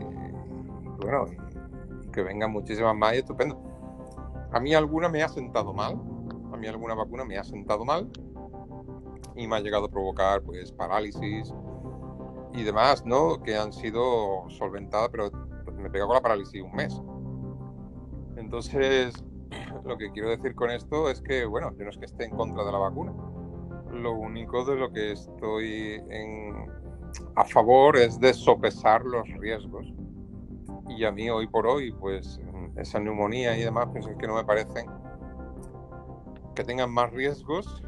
[1.01, 1.27] bueno,
[2.13, 3.61] que vengan muchísimas más y estupendo.
[4.53, 5.95] A mí alguna me ha sentado mal,
[6.53, 8.11] a mí alguna vacuna me ha sentado mal,
[9.37, 11.53] y me ha llegado a provocar pues parálisis
[12.53, 13.43] y demás, ¿no?
[13.43, 15.31] Que han sido solventadas, pero
[15.77, 17.01] me pegado con la parálisis un mes.
[18.37, 19.15] Entonces,
[19.85, 22.37] lo que quiero decir con esto es que, bueno, yo no es que esté en
[22.37, 23.13] contra de la vacuna.
[23.93, 26.67] Lo único de lo que estoy en,
[27.37, 29.93] a favor es de sopesar los riesgos.
[30.89, 32.41] Y a mí hoy por hoy, pues
[32.77, 34.87] esa neumonía y demás, pues es que no me parecen
[36.55, 37.85] que tengan más riesgos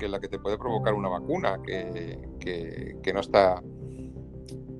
[0.00, 3.62] que la que te puede provocar una vacuna, que, no está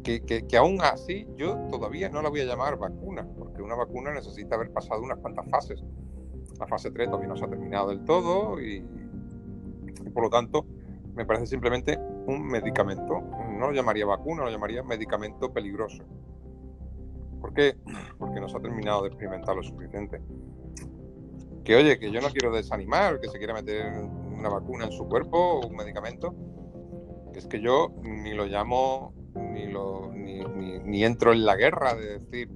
[0.03, 4.13] que, que, aún así yo todavía no la voy a llamar vacuna, porque una vacuna
[4.13, 5.85] necesita haber pasado unas cuantas fases.
[6.59, 8.83] La fase 3 todavía no se ha terminado del todo y,
[10.13, 10.67] por lo tanto
[11.15, 13.21] me parece simplemente un medicamento.
[13.21, 16.03] No lo llamaría vacuna, lo llamaría medicamento peligroso.
[17.43, 17.77] ¿Por qué?
[18.19, 20.23] Porque no se ha terminado de experimentar lo suficiente.
[21.63, 23.93] Que oye, que yo no quiero desanimar, que se quiera meter
[24.41, 26.35] una vacuna en su cuerpo o un medicamento,
[27.35, 32.51] es que yo ni lo llamo ni, lo, ni, entro en la guerra de decir,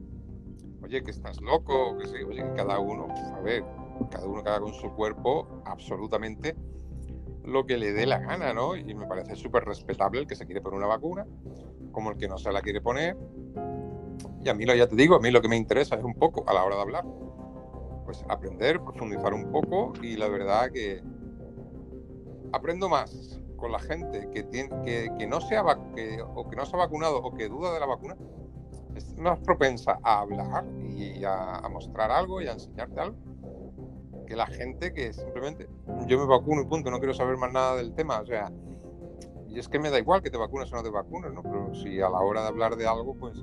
[0.82, 3.64] oye, que estás loco, que sí, oye, que cada uno, a ver,
[4.10, 6.56] cada uno que haga con su cuerpo absolutamente
[7.44, 8.74] lo que le dé la gana, ¿no?
[8.74, 11.26] Y me parece súper respetable el que se quiere poner una vacuna,
[11.92, 13.16] como el que no se la quiere poner.
[14.42, 16.14] Y a mí, lo, ya te digo, a mí lo que me interesa es un
[16.14, 17.04] poco, a la hora de hablar,
[18.04, 21.02] pues aprender, profundizar un poco y la verdad que
[22.54, 26.76] aprendo más con la gente que, tiene, que, no sea que, o que no se
[26.76, 28.16] ha vacunado o que duda de la vacuna,
[28.94, 33.16] es más propensa a hablar y a, mostrar algo y a enseñarte algo
[34.26, 35.68] que la gente que simplemente
[36.06, 38.20] yo me vacuno y punto, no quiero saber más nada del tema.
[38.20, 38.50] O sea,
[39.48, 41.42] y es que me da igual que te vacunes o no te vacunes, ¿no?
[41.42, 43.36] Pero si a la hora de hablar de algo, pues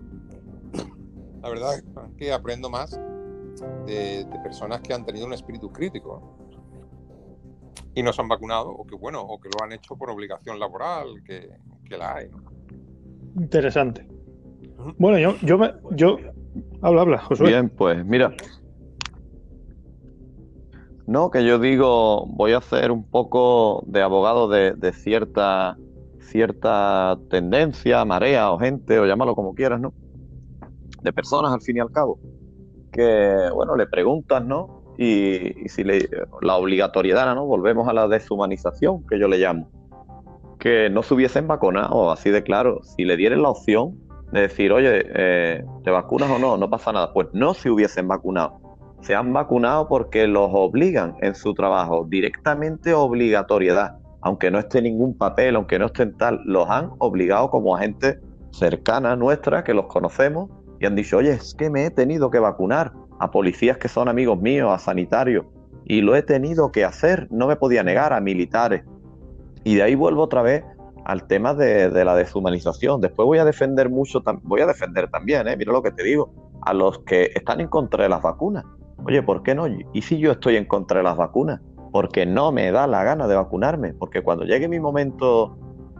[1.42, 1.84] la verdad es
[2.18, 2.92] que aprendo más
[3.86, 6.41] de, de personas que han tenido un espíritu crítico
[7.94, 10.60] y no se han vacunado, o que bueno, o que lo han hecho por obligación
[10.60, 11.50] laboral, que,
[11.98, 12.30] la hay.
[13.36, 14.08] Interesante.
[14.98, 16.18] Bueno, yo, yo, me, yo,
[16.82, 17.50] habla, habla, Josué.
[17.50, 18.34] Bien, pues mira.
[21.06, 25.78] No, que yo digo, voy a hacer un poco de abogado de, de cierta,
[26.20, 29.94] cierta tendencia, marea o gente, o llámalo como quieras, ¿no?
[31.02, 32.20] De personas al fin y al cabo,
[32.92, 34.81] que, bueno, le preguntas, ¿no?
[35.02, 36.08] Y, si le,
[36.42, 37.48] la obligatoriedad, ¿no?
[37.48, 39.68] Volvemos a la deshumanización, que yo le llamo.
[40.60, 42.84] Que no se hubiesen vacunado, así de claro.
[42.84, 43.98] Si le dieran la opción
[44.32, 46.56] de decir, oye, eh, ¿te vacunas o no?
[46.56, 47.14] No pasa nada.
[47.14, 48.60] Pues no se hubiesen vacunado.
[49.02, 53.98] Se han vacunado porque los obligan en su trabajo, directamente obligatoriedad.
[54.22, 58.20] Aunque no esté ningún papel, aunque no estén tal, los han obligado como gente
[58.52, 62.38] cercana nuestra, que los conocemos, y han dicho, oye, es que me he tenido que
[62.38, 62.92] vacunar
[63.22, 65.46] a policías que son amigos míos, a sanitarios,
[65.86, 68.84] y lo he tenido que hacer, no me podía negar a militares.
[69.64, 70.64] Y de ahí vuelvo otra vez
[71.06, 73.00] al tema de, la deshumanización.
[73.00, 75.56] Después voy a defender mucho, voy a defender también, ¿eh?
[75.56, 78.66] mira lo que te digo, a los que están en contra de las vacunas.
[79.06, 79.68] Oye, ¿por qué no?
[79.68, 81.62] ¿Y si yo estoy en contra de las vacunas?
[81.92, 85.60] Porque no me da la gana de vacunarme, porque cuando llegue mi momento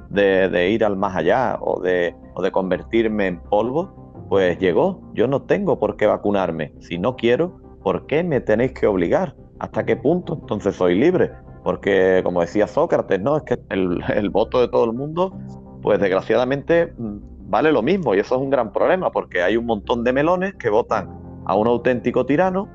[0.10, 5.02] de, ir al más allá o de, o de convertirme en polvo, pues llegó.
[5.14, 6.72] Yo no tengo por qué vacunarme.
[6.80, 9.36] Si no quiero, ¿por qué me tenéis que obligar?
[9.60, 11.32] ¿Hasta qué punto entonces soy libre?
[11.66, 13.36] Porque, como decía Sócrates, ¿no?
[13.36, 15.38] Es que el, voto de todo el mundo,
[15.82, 18.16] pues desgraciadamente mm, vale lo mismo.
[18.16, 21.10] Y eso es un gran problema, porque hay un montón de melones que votan
[21.44, 22.70] a un auténtico tirano,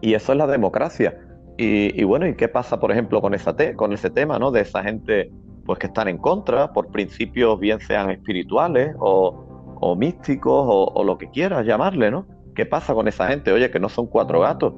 [0.00, 1.20] y eso es la democracia.
[1.58, 4.50] Y, bueno, ¿y qué pasa, por ejemplo, con, esa con ese tema, ¿no?
[4.50, 5.30] De esa gente
[5.66, 9.47] pues que están en contra por principios bien sean espirituales o,
[9.80, 12.26] o místicos o, lo que quieras llamarle, ¿no?
[12.54, 13.52] ¿Qué pasa con esa gente?
[13.52, 14.74] Oye, que no son cuatro gatos.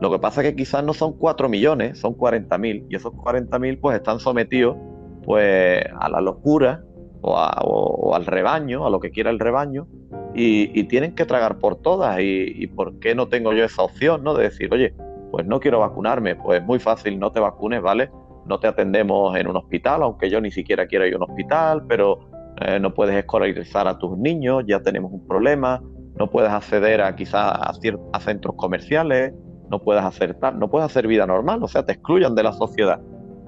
[0.00, 2.86] Lo que pasa es que quizás no son cuatro millones, son cuarenta mil.
[2.90, 4.76] Y esos cuarenta mil pues están sometidos
[5.24, 6.82] pues a la locura
[7.22, 9.86] o, al rebaño, a lo que quiera el rebaño,
[10.34, 12.18] y, tienen que tragar por todas.
[12.20, 14.34] Y, por qué no tengo yo esa opción, ¿no?
[14.34, 14.94] De decir, oye,
[15.30, 18.10] pues no quiero vacunarme, pues muy fácil, no te vacunes, ¿vale?
[18.44, 21.84] No te atendemos en un hospital, aunque yo ni siquiera quiero ir a un hospital,
[21.86, 25.82] pero eh, no puedes escolarizar a tus niños, ya tenemos un problema,
[26.18, 29.32] no puedes acceder a quizás a, centros comerciales,
[29.70, 32.52] no puedes hacer tal, no puedes hacer vida normal, o sea, te excluyan de la
[32.52, 33.00] sociedad.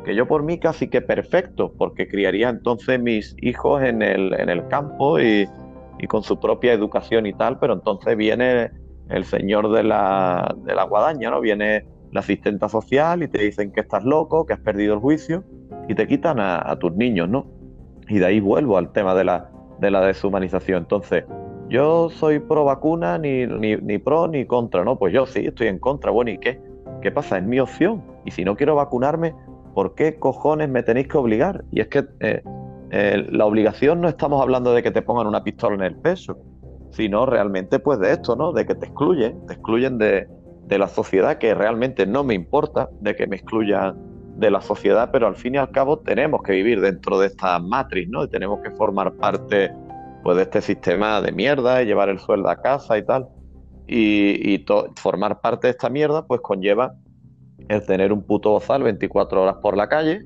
[0.05, 4.49] Que yo por mí casi que perfecto, porque criaría entonces mis hijos en el, en
[4.49, 5.49] el campo y,
[6.09, 8.71] con su propia educación y tal, pero entonces viene
[9.09, 11.41] el señor de la, de la guadaña, ¿no?
[11.41, 15.45] Viene la asistenta social y te dicen que estás loco, que has perdido el juicio
[15.89, 17.47] y te quitan a tus niños, ¿no?
[18.09, 19.51] Y de ahí vuelvo al tema de la,
[19.81, 20.83] de la deshumanización.
[20.83, 21.25] Entonces,
[21.69, 24.99] yo soy pro vacuna, ni, ni, pro ni contra, ¿no?
[24.99, 26.11] Pues yo sí, estoy en contra.
[26.11, 26.61] Bueno, ¿y qué?
[27.01, 27.39] ¿Qué pasa?
[27.39, 28.03] Es mi opción.
[28.25, 29.35] Y si no quiero vacunarme,
[29.75, 31.65] ¿por qué cojones me tenéis que obligar?
[31.71, 32.43] Y es que eh,
[32.91, 36.39] eh, la obligación no estamos hablando de que te pongan una pistola en el peso,
[36.91, 38.53] sino realmente pues de esto, ¿no?
[38.53, 40.29] De que te excluyen, te excluyen de,
[40.67, 43.97] de la sociedad, que realmente no me importa de que me excluyan
[44.37, 47.59] de la sociedad, pero al fin y al cabo tenemos que vivir dentro de esta
[47.59, 48.25] matriz, ¿no?
[48.25, 49.73] Y tenemos que formar parte
[50.23, 53.29] pues, de este sistema de mierda y llevar el sueldo a casa y tal.
[53.87, 54.65] Y,
[54.97, 56.95] formar parte de esta mierda, pues conlleva
[57.69, 60.23] el tener un puto bozal 24 horas por la calle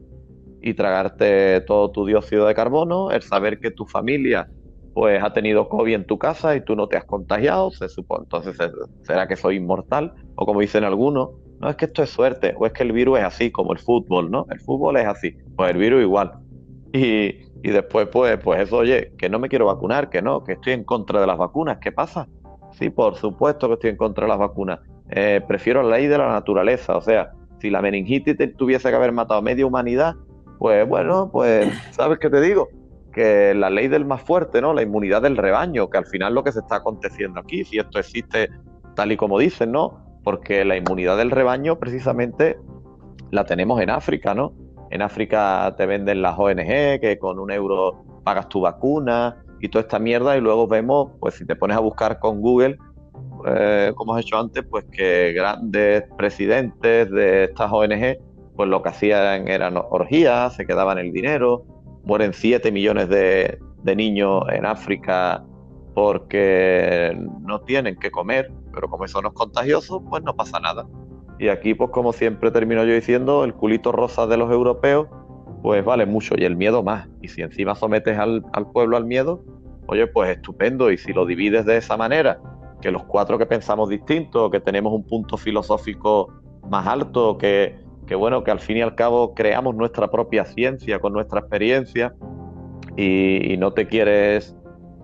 [0.62, 4.48] y tragarte todo tu dióxido de carbono, el saber que tu familia
[4.94, 8.24] pues ha tenido COVID en tu casa y tú no te has contagiado, se supone,
[8.24, 8.56] entonces
[9.02, 11.30] será que soy inmortal, o como dicen algunos,
[11.60, 13.78] no es que esto es suerte, o es que el virus es así, como el
[13.78, 14.46] fútbol, ¿no?
[14.50, 16.32] El fútbol es así, pues el virus igual.
[16.92, 20.52] Y, y después, pues, pues eso, oye, que no me quiero vacunar, que no, que
[20.52, 22.28] estoy en contra de las vacunas, ¿qué pasa?
[22.72, 24.78] Sí, por supuesto que estoy en contra de las vacunas.
[25.10, 29.12] Eh, prefiero la ley de la naturaleza, o sea, si la meningitis tuviese que haber
[29.12, 30.14] matado a media humanidad,
[30.58, 32.68] pues bueno, pues, ¿sabes qué te digo?
[33.12, 34.74] Que la ley del más fuerte, ¿no?
[34.74, 37.98] La inmunidad del rebaño, que al final lo que se está aconteciendo aquí, si esto
[37.98, 38.48] existe
[38.94, 40.07] tal y como dicen, ¿no?
[40.28, 42.58] Porque la inmunidad del rebaño precisamente
[43.30, 44.52] la tenemos en África, ¿no?
[44.90, 49.80] En África te venden las ONG que con un euro pagas tu vacuna y toda
[49.84, 52.76] esta mierda y luego vemos, pues si te pones a buscar con Google,
[53.46, 58.18] eh, como has hecho antes, pues que grandes presidentes de estas ONG,
[58.54, 61.64] pues lo que hacían eran orgías, se quedaban el dinero,
[62.04, 65.42] mueren 7 millones de, de niños en África
[65.94, 70.86] porque no tienen que comer, pero como eso no es contagioso, pues no pasa nada.
[71.38, 75.08] Y aquí, pues como siempre termino yo diciendo, el culito rosa de los europeos,
[75.62, 77.08] pues vale mucho y el miedo más.
[77.20, 78.42] Y si encima sometes al,
[78.72, 79.44] pueblo al miedo,
[79.86, 80.90] oye, pues estupendo.
[80.90, 82.40] Y si lo divides de esa manera,
[82.80, 86.32] que los cuatro que pensamos distintos, que tenemos un punto filosófico
[86.68, 90.98] más alto, que, que bueno, que al fin y al cabo creamos nuestra propia ciencia
[90.98, 92.14] con nuestra experiencia
[92.96, 94.56] y no te quieres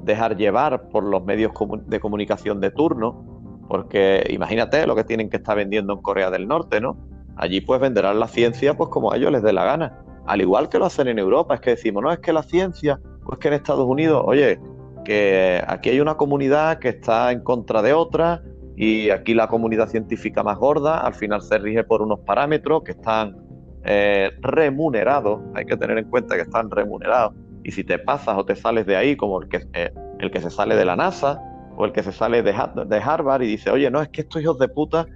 [0.04, 1.52] dejar llevar por los medios
[1.86, 3.33] de comunicación de turno,
[3.68, 6.96] porque imagínate lo que tienen que estar vendiendo en Corea del Norte, ¿no?
[7.36, 9.98] Allí pues venderán la ciencia pues como a ellos les dé la gana.
[10.26, 13.00] Al igual que lo hacen en Europa, es que decimos, no es que la ciencia,
[13.24, 14.58] pues que en Estados Unidos, oye,
[15.04, 18.42] que aquí hay una comunidad que está en contra de otra
[18.76, 22.92] y aquí la comunidad científica más gorda al final se rige por unos parámetros que
[22.92, 23.36] están
[23.84, 28.44] eh, remunerados, hay que tener en cuenta que están remunerados y si te pasas o
[28.44, 31.40] te sales de ahí como el que, eh, el que se sale de la NASA,
[31.76, 34.58] o el que se sale de, Harvard y dice, oye, no, es que estos hijos
[34.58, 35.06] de puta,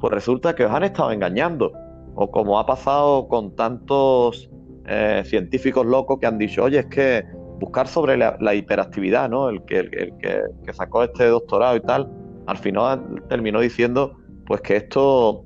[0.00, 1.72] pues resulta que os han estado engañando.
[2.14, 4.50] O como ha pasado con tantos
[4.86, 7.24] eh, científicos locos que han dicho, oye, es que
[7.60, 9.48] buscar sobre la, hiperactividad, ¿no?
[9.48, 12.10] El, que, el, que, sacó este doctorado y tal,
[12.46, 14.16] al final terminó diciendo,
[14.46, 15.44] pues que esto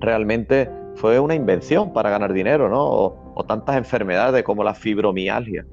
[0.00, 2.82] realmente fue una invención para ganar dinero, ¿no?
[2.82, 5.64] O, o tantas enfermedades como la fibromialgia.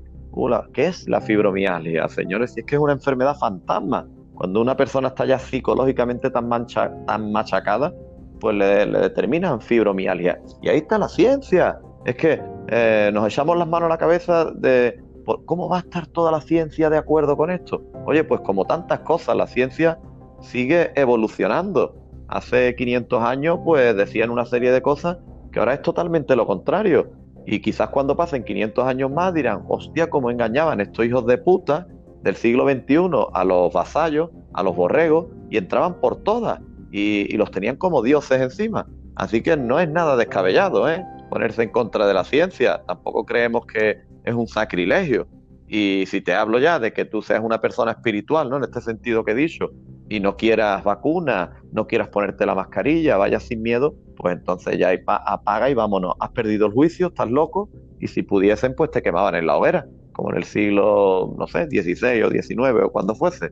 [0.74, 2.54] ¿Qué es la fibromialgia, señores?
[2.54, 4.08] Si es que es una enfermedad fantasma
[4.38, 7.94] cuando una persona está ya psicológicamente tan, mancha, tan machacada,
[8.40, 10.40] pues le, determinan fibromialgia.
[10.62, 11.80] Y ahí está la ciencia.
[12.06, 15.02] Es que eh, nos echamos las manos a la cabeza de
[15.46, 17.82] cómo va a estar toda la ciencia de acuerdo con esto.
[18.06, 20.00] Oye, pues como tantas cosas, la ciencia
[20.40, 21.96] sigue evolucionando.
[22.28, 25.18] Hace 500 años, pues decían una serie de cosas
[25.52, 27.10] que ahora es totalmente lo contrario.
[27.48, 31.88] Y quizás cuando pasen 500 años más dirán, hostia, cómo engañaban estos hijos de puta
[32.24, 36.60] del siglo XXI a los vasallos, a los borregos, y entraban por todas
[36.92, 38.88] y, los tenían como dioses encima.
[39.16, 41.04] Así que no es nada descabellado, ¿eh?
[41.30, 42.84] Ponerse en contra de la ciencia.
[42.88, 45.28] Tampoco creemos que es un sacrilegio.
[45.68, 48.58] Y si te hablo ya de que tú seas una persona espiritual, ¿no?
[48.58, 49.72] En este sentido que he dicho,
[50.10, 54.92] y no quieras vacuna, no quieras ponerte la mascarilla, vayas sin miedo, pues entonces ya
[55.08, 56.14] apaga y vámonos.
[56.20, 59.88] Has perdido el juicio, estás loco, y si pudiesen, pues te quemaban en la hoguera
[60.18, 63.52] como en el siglo, no sé, 16 o 19 o cuando fuese.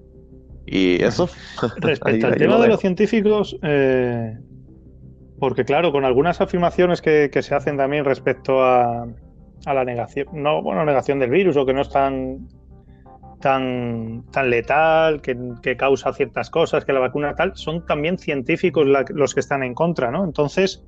[0.66, 1.30] Y eso.
[1.78, 4.36] Respecto al tema de los científicos, eh,
[5.40, 9.08] porque claro, con algunas afirmaciones que, se hacen también respecto a,
[9.66, 12.48] la negación, no, bueno, negación del virus o que no es tan
[13.42, 19.34] tan, tan letal, que, causa ciertas cosas, que la vacuna tal, son también científicos los
[19.36, 20.24] que están en contra, ¿no?
[20.24, 20.84] Entonces,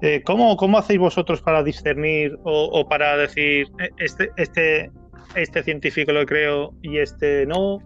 [0.00, 4.90] eh, ¿cómo, ¿cómo, hacéis vosotros para discernir o, o, para decir eh, este, este,
[5.36, 7.78] este científico lo creo y este no.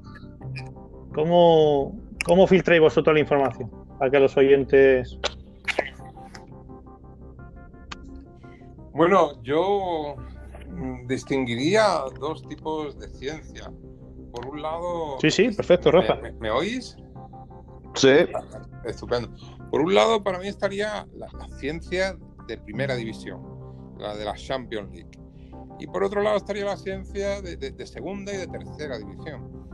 [1.14, 3.70] ¿Cómo, cómo filtráis vosotros la información?
[3.98, 5.18] Para que los oyentes.
[8.92, 10.16] Bueno, yo
[11.06, 11.86] distinguiría
[12.20, 13.70] dos tipos de ciencia.
[14.32, 15.18] Por un lado.
[15.20, 16.18] Sí, sí, perfecto, Rafa.
[16.40, 16.96] ¿Me, oís?
[17.94, 18.26] Sí.
[18.84, 19.30] Estupendo.
[19.70, 22.16] Por un lado, para mí estaría la, la ciencia
[22.46, 23.42] de primera división,
[23.98, 25.25] la de la Champions League.
[25.78, 29.66] Y por otro lado estaría la ciencia de, segunda y de tercera división.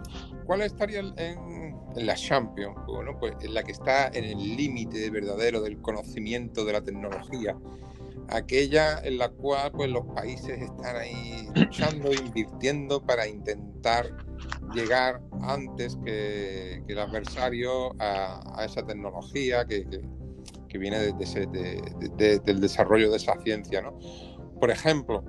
[0.45, 2.77] ¿Cuál estaría en, la Champions?
[2.87, 7.57] Bueno, pues en la que está en el límite verdadero del conocimiento de la tecnología.
[8.29, 14.17] Aquella en la cual pues, los países están ahí luchando, invirtiendo para intentar
[14.75, 19.87] llegar antes que, el adversario a, esa tecnología que,
[20.79, 23.83] viene del desarrollo de esa ciencia.
[23.83, 23.99] ¿no?
[24.59, 25.25] Por ejemplo,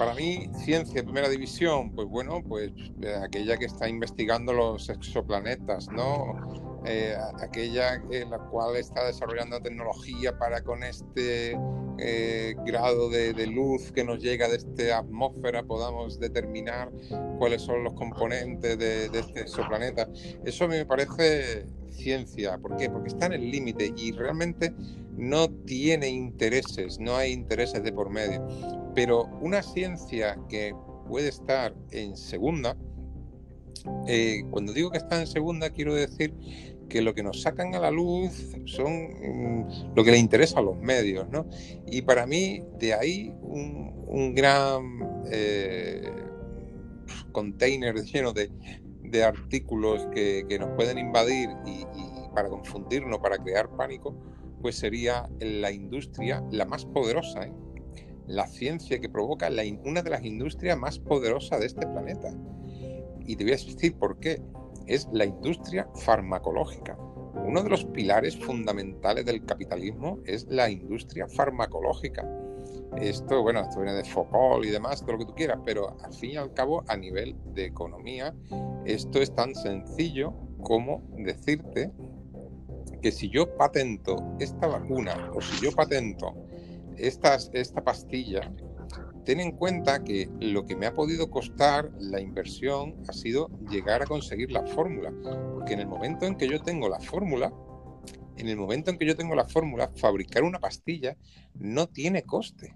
[0.00, 2.72] Para mí, ciencia primera división, pues bueno, pues
[3.02, 6.69] eh, aquella que está investigando los exoplanetas, ¿no?
[6.86, 11.58] Eh, aquella en la cual está desarrollando tecnología para con este
[11.98, 16.90] eh, grado de, luz que nos llega de esta atmósfera podamos determinar
[17.38, 20.08] cuáles son los componentes de, de este exoplaneta.
[20.44, 22.56] Eso a mí me parece ciencia.
[22.58, 22.88] ¿Por qué?
[22.88, 24.72] Porque está en el límite y realmente
[25.16, 28.46] no tiene intereses, no hay intereses de por medio.
[28.94, 30.74] Pero una ciencia que
[31.06, 32.76] puede estar en segunda,
[34.06, 36.34] eh, cuando digo que está en segunda, quiero decir
[36.88, 40.62] que lo que nos sacan a la luz son mm, lo que le interesa a
[40.62, 41.46] los medios, ¿no?
[41.86, 46.02] Y para mí, de ahí un, gran eh,
[47.32, 48.50] container lleno de,
[49.24, 51.84] artículos que, nos pueden invadir y,
[52.34, 54.14] para confundirnos, para crear pánico,
[54.60, 57.52] pues sería la industria la más poderosa, ¿eh?
[58.26, 59.48] la ciencia que provoca
[59.84, 62.32] una de las industrias más poderosas de este planeta.
[63.30, 64.42] Y te voy a decir por qué.
[64.88, 66.98] Es la industria farmacológica.
[67.46, 72.28] Uno de los pilares fundamentales del capitalismo es la industria farmacológica.
[72.96, 76.12] Esto, bueno, esto viene de Foucault y demás, todo lo que tú quieras, pero al
[76.12, 78.34] fin y al cabo, a nivel de economía,
[78.84, 81.92] esto es tan sencillo como decirte
[83.00, 86.34] que si yo patento esta vacuna o si yo patento
[86.96, 88.52] estas, esta pastilla,
[89.24, 94.02] ten en cuenta que lo que me ha podido costar la inversión ha sido llegar
[94.02, 95.12] a conseguir la fórmula.
[95.54, 97.52] Porque en el momento en que yo tengo la fórmula,
[98.36, 101.16] en el momento en que yo tengo la fórmula, fabricar una pastilla
[101.54, 102.74] no tiene coste.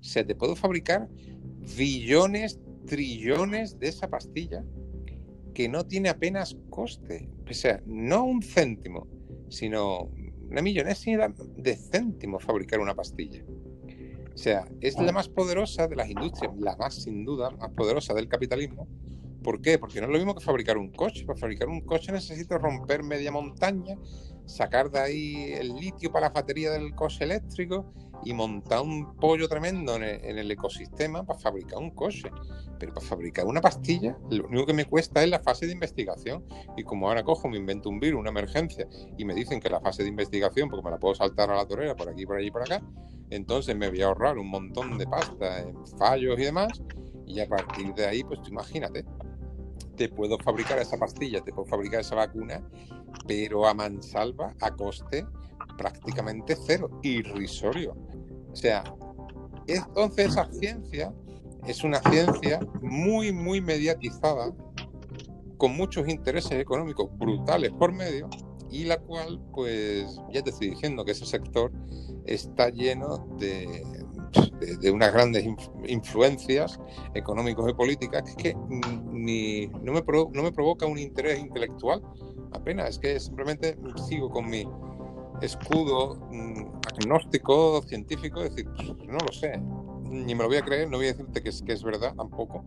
[0.00, 1.08] O sea, te puedo fabricar
[1.76, 4.64] billones, trillones de esa pastilla
[5.54, 7.28] que no tiene apenas coste.
[7.48, 9.08] O sea, no un céntimo,
[9.48, 10.10] sino
[10.50, 13.44] una millonésima de céntimos fabricar una pastilla.
[14.38, 18.14] O sea, es la más poderosa de las industrias, la más sin duda, más poderosa
[18.14, 18.86] del capitalismo.
[19.42, 19.80] ¿Por qué?
[19.80, 21.24] Porque no es lo mismo que fabricar un coche.
[21.26, 23.96] Para fabricar un coche necesito romper media montaña,
[24.46, 27.92] sacar de ahí el litio para la batería del coche eléctrico
[28.24, 32.30] y montar un pollo tremendo en el, ecosistema para fabricar un coche.
[32.78, 36.44] Pero para fabricar una pastilla, lo único que me cuesta es la fase de investigación.
[36.76, 38.86] Y como ahora cojo, me invento un virus, una emergencia,
[39.16, 41.66] y me dicen que la fase de investigación, porque me la puedo saltar a la
[41.66, 42.80] torera por aquí, por allí, por acá,
[43.30, 46.82] entonces me voy a ahorrar un montón de pasta en fallos y demás.
[47.26, 49.04] Y a partir de ahí, pues tú imagínate,
[49.96, 52.62] te puedo fabricar esa pastilla, te puedo fabricar esa vacuna,
[53.26, 55.26] pero a mansalva, a coste
[55.76, 57.96] prácticamente cero, irrisorio.
[58.50, 58.84] O sea,
[59.66, 61.12] entonces esa ciencia
[61.66, 64.54] es una ciencia muy, muy mediatizada,
[65.58, 68.30] con muchos intereses económicos brutales por medio,
[68.70, 71.72] y la cual, pues, ya te estoy diciendo que ese sector
[72.26, 73.82] está lleno de,
[74.80, 75.46] de, unas grandes
[75.86, 76.78] influencias
[77.14, 78.54] económicos y políticas que,
[79.10, 80.02] ni, no, me
[80.32, 82.02] no me provoca un interés intelectual
[82.52, 84.66] apenas, es que simplemente sigo con mi
[85.40, 89.60] escudo mm, agnóstico, científico, es decir, pues, no lo sé,
[90.02, 92.64] ni me lo voy a creer, no voy a decirte que que es verdad tampoco,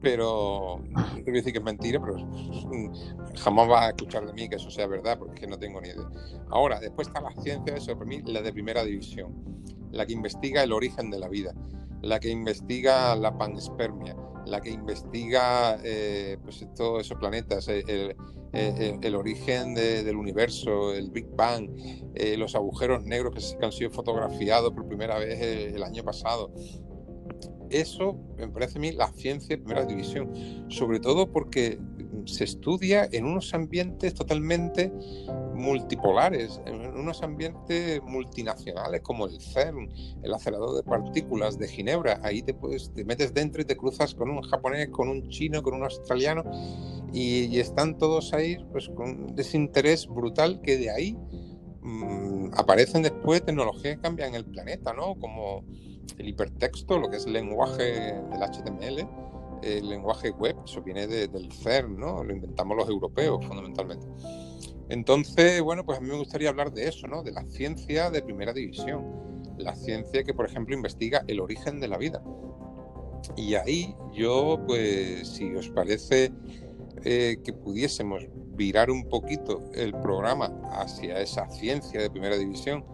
[0.00, 4.26] pero no te voy a decir que es mentira, pero mm, jamás vas a escuchar
[4.26, 6.08] de mí que eso sea verdad, porque no tengo ni idea.
[6.50, 9.34] Ahora, después está la ciencia, eso para mí, la de primera división,
[9.92, 11.54] la que investiga el origen de la vida,
[12.02, 14.16] la que investiga la panspermia,
[14.46, 18.14] la que investiga eh, pues, todos esos planetas, el,
[18.52, 21.68] el, origen del universo, el Big Bang,
[22.14, 26.52] eh, los agujeros negros que, han sido fotografiados por primera vez eh, el, año pasado.
[27.70, 30.32] Eso me parece a mí la ciencia de primera división,
[30.68, 31.78] sobre todo porque
[32.26, 34.92] se estudia en unos ambientes totalmente
[35.54, 39.88] multipolares, en unos ambientes multinacionales como el CERN,
[40.22, 42.20] el acelerador de partículas de Ginebra.
[42.22, 45.62] Ahí te, puedes, te metes dentro y te cruzas con un japonés, con un chino,
[45.62, 46.44] con un australiano
[47.12, 51.16] y, están todos ahí pues, con ese interés brutal que de ahí
[51.82, 55.14] mm, aparecen después tecnologías que cambian el planeta, ¿no?
[55.18, 55.64] Como
[56.18, 59.08] el hipertexto, lo que es el lenguaje del HTML,
[59.62, 62.22] el lenguaje web, eso viene del CERN, ¿no?
[62.22, 64.06] Lo inventamos los europeos fundamentalmente.
[64.88, 67.22] Entonces, bueno, pues a mí me gustaría hablar de eso, ¿no?
[67.22, 69.04] De la ciencia de primera división,
[69.58, 72.22] la ciencia que, por ejemplo, investiga el origen de la vida.
[73.36, 76.32] Y ahí yo, pues, si os parece
[77.04, 78.26] eh, que pudiésemos
[78.56, 82.84] virar un poquito el programa hacia esa ciencia de primera división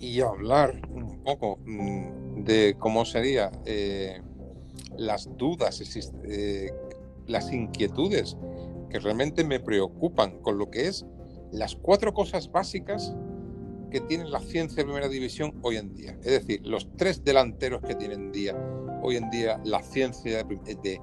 [0.00, 4.20] y hablar un poco mm, de cómo sería eh,
[4.96, 5.82] las dudas,
[6.24, 6.72] eh,
[7.26, 8.36] las inquietudes
[8.90, 11.06] que realmente me preocupan con lo que es
[11.50, 13.14] las cuatro cosas básicas
[13.90, 16.16] que tiene la ciencia de primera división hoy en día.
[16.22, 18.56] Es decir, los tres delanteros que tienen día,
[19.02, 21.00] hoy en día la ciencia de,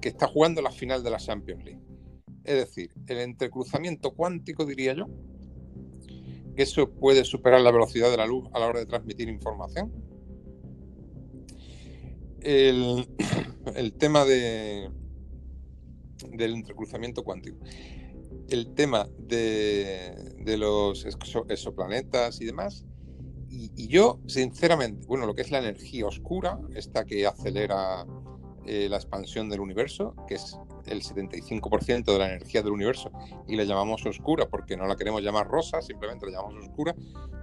[0.00, 1.80] que está jugando la final de la Champions League.
[2.44, 5.06] Es decir, el entrecruzamiento cuántico, diría yo,
[6.54, 9.92] que eso puede superar la velocidad de la luz a la hora de transmitir información.
[13.74, 14.90] El, tema de,
[16.32, 17.58] del entrecruzamiento cuántico.
[18.48, 22.84] El tema de, los exoplanetas y demás.
[23.48, 28.06] Y, yo, sinceramente, bueno, lo que es la energía oscura, esta que acelera
[28.66, 33.10] eh, la expansión del universo, que es el 75% de la energía del universo
[33.46, 36.94] y la llamamos oscura porque no la queremos llamar rosa, simplemente la llamamos oscura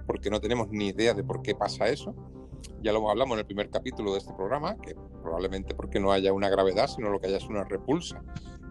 [0.06, 2.14] porque no tenemos ni idea de por qué pasa eso.
[2.82, 6.32] Ya lo hablamos en el primer capítulo de este programa, que probablemente porque no haya
[6.32, 8.22] una gravedad, sino lo que haya es una repulsa.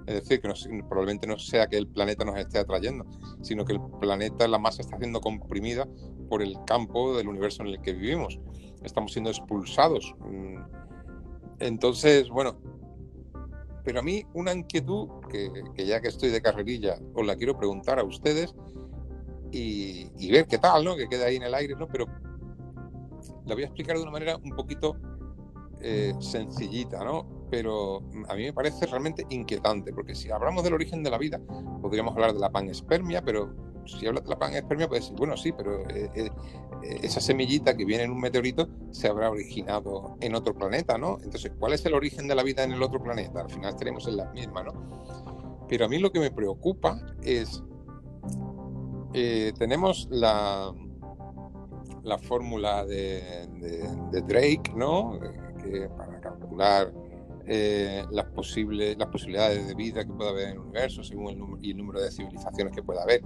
[0.05, 0.49] Es decir, que
[0.89, 3.05] probablemente no sea que el planeta nos esté atrayendo,
[3.41, 5.87] sino que el planeta, la masa está siendo comprimida
[6.29, 8.39] por el campo del universo en el que vivimos.
[8.83, 10.13] Estamos siendo expulsados.
[10.19, 10.57] Mm.
[11.59, 12.59] Entonces, bueno,
[13.83, 15.51] pero a mí una inquietud que,
[15.85, 18.53] ya que estoy de carrerilla os la quiero preguntar a ustedes
[19.51, 20.95] y, ver qué tal, ¿no?
[20.95, 21.87] Que queda ahí en el aire, ¿no?
[21.87, 22.07] Pero
[23.45, 24.97] la voy a explicar de una manera un poquito
[25.85, 27.27] eh, sencillita, ¿no?
[27.51, 27.97] Pero
[28.29, 31.41] a mí me parece realmente inquietante, porque si hablamos del origen de la vida,
[31.81, 33.53] podríamos hablar de la panespermia, pero
[33.85, 36.29] si hablas de la panespermia, puedes decir, bueno, sí, pero eh, eh,
[37.03, 41.17] esa semillita que viene en un meteorito se habrá originado en otro planeta, ¿no?
[41.21, 43.41] Entonces, ¿cuál es el origen de la vida en el otro planeta?
[43.41, 45.65] Al final estaremos en la misma, ¿no?
[45.67, 47.61] Pero a mí lo que me preocupa es,
[49.59, 50.73] tenemos la,
[52.03, 53.47] la fórmula de,
[54.27, 55.19] Drake, ¿no?
[55.61, 56.93] Que para calcular
[57.45, 61.39] eh, las, posibles, las posibilidades de vida que pueda haber en el universo según el
[61.39, 63.21] número, y el número de civilizaciones que pueda haber.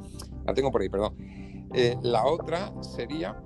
[0.45, 1.15] La tengo por ahí, perdón.
[1.73, 3.41] Eh, la otra sería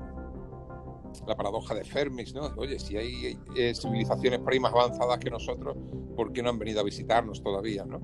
[1.28, 2.54] la paradoja de Fermi, ¿no?
[2.58, 5.76] Oye, si hay eh, civilizaciones por ahí más avanzadas que nosotros,
[6.16, 8.00] ¿por qué no han venido a visitarnos todavía, no?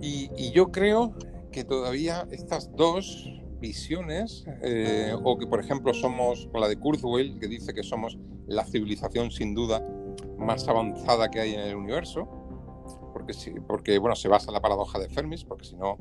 [0.00, 1.14] Y, yo creo
[1.50, 3.26] que todavía estas dos
[3.68, 4.44] visiones,
[5.22, 9.30] o que por ejemplo somos, con la de Kurzweil, que dice que somos la civilización
[9.30, 9.82] sin duda
[10.38, 12.28] más avanzada que hay en el universo,
[13.12, 13.32] porque,
[13.66, 15.96] porque bueno, se basa en la paradoja de Fermi, porque si no...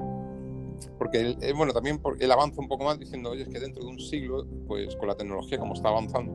[0.97, 3.89] Porque él, bueno, también él avanza un poco más diciendo, oye, es que dentro de
[3.89, 6.33] un siglo, pues con la tecnología como está avanzando,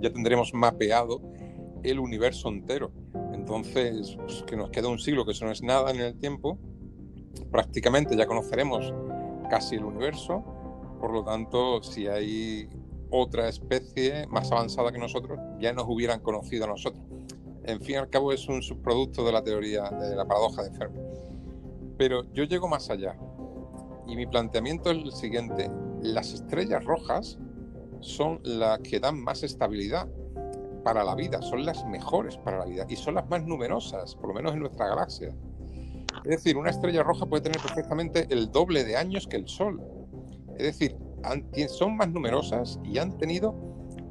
[0.00, 1.22] ya tendremos mapeado
[1.82, 2.92] el universo entero.
[3.32, 6.58] Entonces, pues, que nos queda un siglo, que eso no es nada en el tiempo,
[7.50, 8.92] prácticamente ya conoceremos
[9.48, 10.42] casi el universo,
[11.00, 12.68] por lo tanto, si hay
[13.10, 17.04] otra especie más avanzada que nosotros ya nos hubieran conocido a nosotros.
[17.64, 20.70] En fin y al cabo es un subproducto de la teoría de la paradoja de
[20.72, 21.00] Fermi.
[21.96, 23.16] Pero yo llego más allá
[24.06, 25.70] y mi planteamiento es el siguiente.
[26.02, 27.38] Las estrellas rojas
[28.00, 30.08] son las que dan más estabilidad
[30.82, 34.28] para la vida, son las mejores para la vida y son las más numerosas, por
[34.28, 35.34] lo menos en nuestra galaxia.
[36.24, 39.82] Es decir, una estrella roja puede tener perfectamente el doble de años que el Sol.
[40.56, 40.96] Es decir,
[41.68, 43.54] son más numerosas y han tenido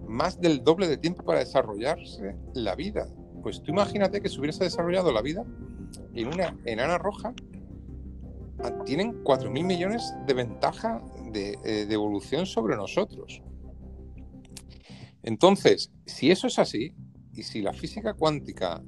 [0.07, 3.07] más del doble de tiempo para desarrollarse la vida.
[3.41, 5.45] Pues tú imagínate que se hubiese desarrollado la vida
[6.13, 7.33] en una enana roja,
[8.59, 11.01] ah, tienen 4.000 millones de ventaja
[11.33, 13.41] eh, de evolución sobre nosotros.
[15.23, 16.93] Entonces, si eso es así,
[17.35, 18.81] y si la física cuántica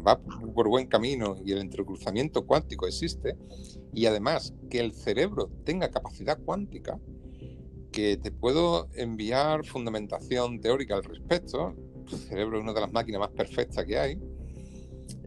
[0.00, 3.36] va por buen camino y el entrecruzamiento cuántico existe,
[3.92, 6.98] y además que el cerebro tenga capacidad cuántica,
[7.92, 11.74] que te puedo enviar fundamentación teórica al respecto.
[12.06, 14.18] Tu cerebro es una de las máquinas más perfectas que hay.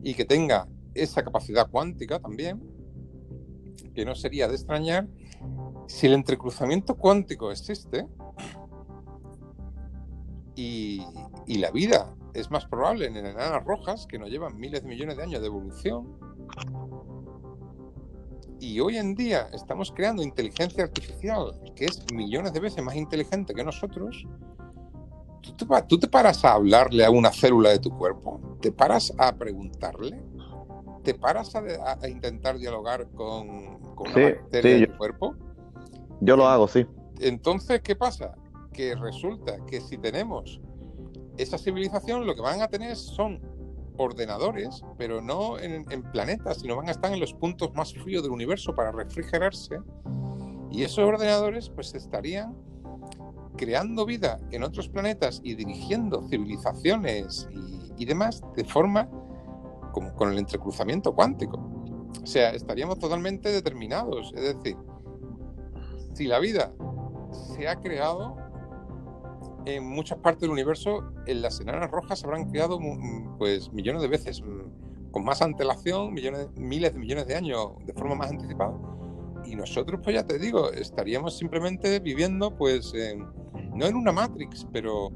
[0.02, 2.62] Y que tenga esa capacidad cuántica también,
[3.94, 5.08] que no sería de extrañar,
[5.88, 8.08] si el entrecruzamiento cuántico existe
[10.56, 11.02] y,
[11.48, 15.18] y la vida es más probable en enanas rojas que nos llevan miles de millones
[15.18, 16.18] de años de evolución,
[18.64, 23.54] y hoy en día estamos creando inteligencia artificial que es millones de veces más inteligente
[23.54, 24.26] que nosotros.
[25.90, 28.58] ¿Tú te, paras a hablarle a una célula de tu cuerpo?
[28.62, 30.18] ¿Te paras a preguntarle?
[31.04, 35.36] ¿Te paras a, intentar dialogar con, con una bacteria de tu cuerpo?
[36.22, 36.88] Yo lo hago, sí.
[37.20, 38.34] Entonces, ¿qué pasa?
[38.72, 40.62] Que resulta que si tenemos
[41.38, 43.42] esa civilización, lo que van a tener son
[43.98, 48.32] ordenadores, pero no en, planetas, sino van a estar en los puntos más fríos del
[48.32, 49.80] universo para refrigerarse.
[50.72, 52.56] Y esos ordenadores pues estarían
[53.56, 57.48] creando vida en otros planetas y dirigiendo civilizaciones
[57.98, 59.08] y, demás de forma
[59.92, 61.60] con el entrecruzamiento cuántico.
[62.22, 64.32] O sea, estaríamos totalmente determinados.
[64.36, 64.78] Es decir,
[66.14, 66.74] si la vida
[67.56, 68.38] se ha creado
[69.66, 74.02] en muchas partes del universo, en las enanas rojas se habrán creado mm, pues millones
[74.02, 78.32] de veces, mm, con más antelación, millones, miles de millones de años, de forma más
[78.32, 78.74] anticipada.
[79.46, 82.94] Y nosotros, pues ya te digo, estaríamos simplemente viviendo, pues,
[83.76, 85.12] no en una Matrix, pero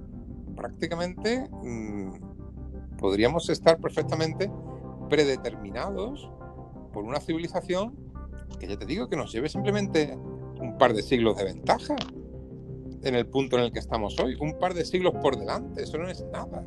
[0.56, 4.52] prácticamente mm, podríamos estar perfectamente
[5.10, 6.30] predeterminados
[6.91, 7.95] por una civilización
[8.60, 10.18] que ya te digo que nos lleve simplemente
[10.60, 11.95] un par de siglos de ventaja
[13.03, 15.98] en el punto en el que estamos hoy, un par de siglos por delante, eso
[15.98, 16.64] no es nada.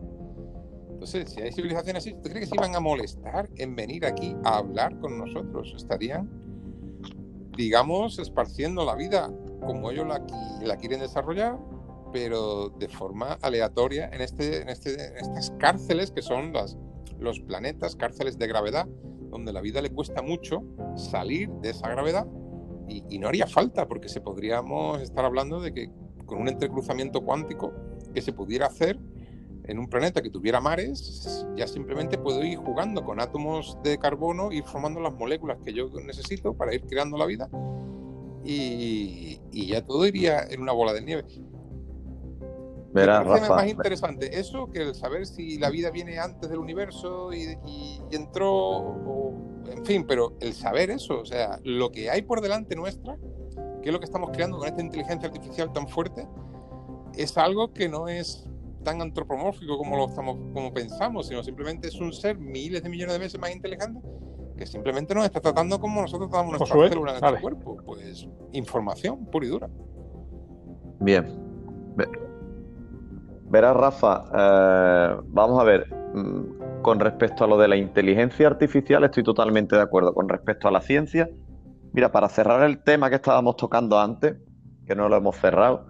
[0.91, 4.37] Entonces, si hay civilizaciones así, ¿tú crees que se iban a molestar en venir aquí
[4.45, 5.73] a hablar con nosotros?
[5.75, 6.29] Estarían,
[7.57, 10.23] digamos, esparciendo la vida como ellos la,
[10.63, 11.59] la quieren desarrollar,
[12.13, 16.77] pero de forma aleatoria en, este, en, este, en estas cárceles que son las,
[17.19, 18.87] los planetas, cárceles de gravedad,
[19.31, 20.63] donde la vida le cuesta mucho
[20.97, 22.27] salir de esa gravedad
[22.89, 25.91] y, y no haría falta, porque se podríamos estar hablando de que
[26.31, 27.73] con un entrecruzamiento cuántico
[28.15, 28.99] que se pudiera hacer
[29.65, 34.53] en un planeta que tuviera mares, ya simplemente puedo ir jugando con átomos de carbono
[34.53, 37.51] y formando las moléculas que yo necesito para ir creando la vida
[38.45, 41.25] y, ya todo iría en una bola de nieve.
[42.93, 47.33] Verás, Rafa, más interesante eso que el saber si la vida viene antes del universo
[47.33, 47.57] y,
[48.11, 49.35] entró, o,
[49.69, 53.17] en fin, pero el saber eso, o sea, lo que hay por delante nuestra,
[53.83, 56.27] que es lo que estamos creando con esta inteligencia artificial tan fuerte,
[57.17, 58.47] es algo que no es
[58.85, 63.15] tan antropomórfico como lo estamos, como pensamos, sino simplemente es un ser miles de millones
[63.15, 64.01] de veces más inteligente
[64.61, 67.77] que simplemente nos está tratando como nosotros tratamos nuestra célula en nuestro cuerpo.
[67.85, 69.71] Pues información pura y dura.
[71.01, 71.51] Bien.
[73.49, 75.93] Verás, Rafa, eh, vamos a ver.
[76.15, 80.13] Mm, con respecto a lo de la inteligencia artificial, estoy totalmente de acuerdo.
[80.13, 81.29] Con respecto a la ciencia,
[81.93, 84.37] Mira, para cerrar el tema que estábamos tocando antes,
[84.87, 85.87] que no lo hemos cerrado,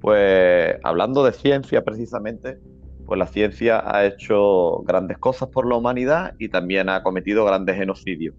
[0.00, 2.58] pues hablando de ciencia precisamente,
[3.06, 7.76] pues la ciencia ha hecho grandes cosas por la humanidad y también ha cometido grandes
[7.76, 8.34] genocidios.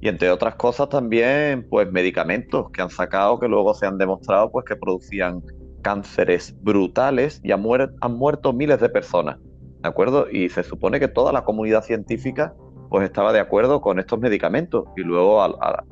[0.00, 4.50] Y entre otras cosas también, pues medicamentos que han sacado que luego se han demostrado
[4.50, 5.42] pues que producían
[5.82, 9.38] cánceres brutales y han, muerto miles de personas,
[9.82, 10.30] ¿de acuerdo?
[10.30, 12.54] Y se supone que toda la comunidad científica
[12.88, 15.84] pues estaba de acuerdo con estos medicamentos y luego a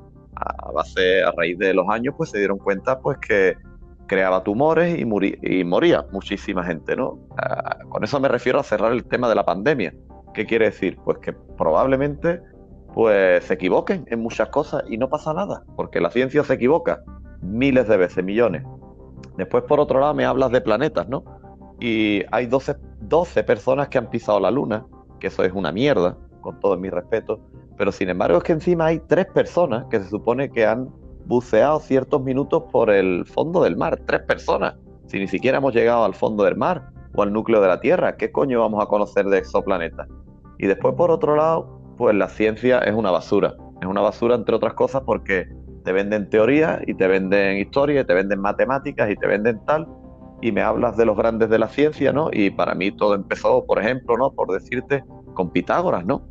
[0.74, 3.56] base, a raíz de los años, pues se dieron cuenta pues que
[4.06, 5.06] creaba tumores y,
[5.42, 7.18] y moría muchísima gente, ¿no?
[7.38, 9.94] Ah, con eso me refiero a cerrar el tema de la pandemia.
[10.34, 10.98] ¿Qué quiere decir?
[11.04, 12.40] Pues que probablemente
[12.94, 17.02] pues se equivoquen en muchas cosas y no pasa nada, porque la ciencia se equivoca
[17.40, 18.64] miles de veces, millones.
[19.36, 21.24] Después, por otro lado, me hablas de planetas, ¿no?
[21.80, 24.86] Y hay 12, 12 personas que han pisado la Luna,
[25.18, 27.40] que eso es una mierda, con todo mi respeto,
[27.82, 30.88] pero sin embargo es que encima hay tres personas que se supone que han
[31.26, 33.98] buceado ciertos minutos por el fondo del mar.
[34.06, 34.76] Tres personas.
[35.08, 38.16] Si ni siquiera hemos llegado al fondo del mar o al núcleo de la Tierra,
[38.16, 40.06] ¿qué coño vamos a conocer de exoplanetas?
[40.60, 43.56] Y después, por otro lado, pues la ciencia es una basura.
[43.80, 45.48] Es una basura, entre otras cosas, porque
[45.84, 49.88] te venden teoría y te venden historia y te venden matemáticas y te venden tal.
[50.40, 52.30] Y me hablas de los grandes de la ciencia, ¿no?
[52.32, 54.30] Y para mí todo empezó, por ejemplo, ¿no?
[54.30, 55.02] Por decirte,
[55.34, 56.28] con Pitágoras, ¿no?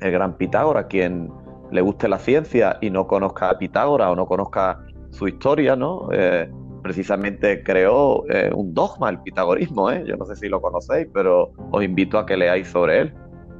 [0.00, 1.30] El gran Pitágoras, quien
[1.70, 4.78] le guste la ciencia y no conozca a Pitágoras o no conozca
[5.10, 6.08] su historia, ¿no?
[6.12, 6.50] Eh,
[6.82, 10.04] precisamente creó eh, un dogma, el pitagorismo, ¿eh?
[10.06, 13.14] yo no sé si lo conocéis, pero os invito a que leáis sobre él.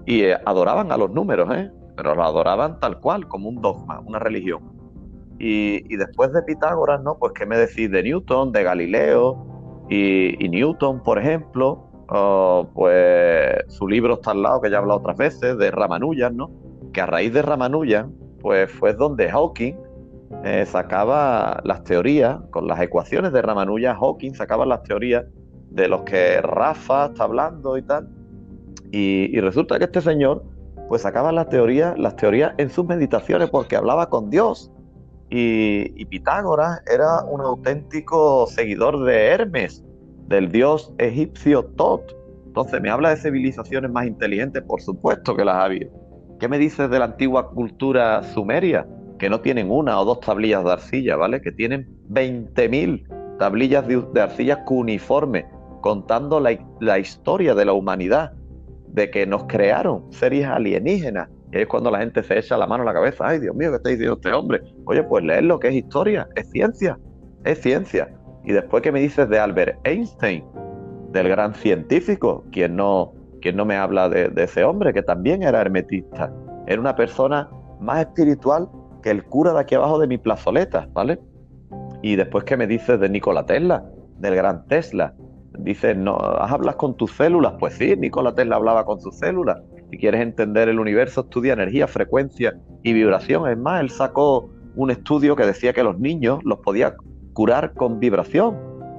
[0.07, 1.71] Y adoraban a los números, ¿eh?
[1.97, 4.61] pero lo adoraban tal cual, como un dogma, una religión.
[5.39, 7.17] Y, después de Pitágoras, ¿no?
[7.19, 13.87] Pues qué me decís de Newton, de Galileo y, y Newton, por ejemplo, pues su
[13.87, 16.51] libro está al lado, que ya he hablado otras veces, de Ramanujan, ¿no?
[16.93, 19.75] Que a raíz de Ramanujan, pues fue donde Hawking
[20.45, 25.25] eh, sacaba las teorías, con las ecuaciones de Ramanujan, Hawking sacaba las teorías
[25.71, 28.09] de los que Rafa está hablando y tal.
[28.91, 30.43] Y, resulta que este señor,
[30.89, 34.73] pues sacaba las teorías, las teorías en sus meditaciones porque hablaba con Dios.
[35.33, 39.85] Y Pitágoras era un auténtico seguidor de Hermes,
[40.31, 42.17] del dios egipcio Tot.
[42.47, 45.69] Entonces, me habla de civilizaciones más inteligentes, por supuesto que las ha.
[46.39, 48.87] ¿Qué me dices de la antigua cultura sumeria?
[49.19, 51.43] Que no tienen una o dos tablillas de arcilla, ¿vale?
[51.43, 55.47] Que tienen 20.000 tablillas de, arcilla cuneiforme,
[55.83, 58.33] contando la, la historia de la humanidad,
[58.89, 61.29] de que nos crearon seres alienígenas.
[61.53, 63.27] Y es cuando la gente se echa la mano a la cabeza.
[63.27, 64.63] Ay, Dios mío, ¿qué está diciendo este hombre?
[64.87, 66.99] Oye, pues leer lo que es historia, es ciencia,
[67.45, 68.09] es ciencia.
[68.45, 70.45] Y después, ¿qué me dices de Albert Einstein?
[71.13, 75.61] Del gran científico, quien no, quien no me habla de, ese hombre, que también era
[75.61, 76.33] hermetista.
[76.67, 77.49] Era una persona
[77.81, 78.69] más espiritual
[79.03, 81.19] que el cura de aquí abajo de mi plazoleta, ¿vale?
[82.03, 83.85] Y después, ¿qué me dices de Nikola Tesla?
[84.19, 85.15] Del gran Tesla.
[85.59, 87.55] Dices, ¿no, ¿hablas con tus células?
[87.59, 89.59] Pues sí, Nikola Tesla hablaba con sus células.
[89.91, 93.49] Si quieres entender el universo, estudia energía, frecuencia y vibración.
[93.51, 96.95] Es más, él sacó un estudio que decía que los niños los podía
[97.33, 98.57] curar con vibración.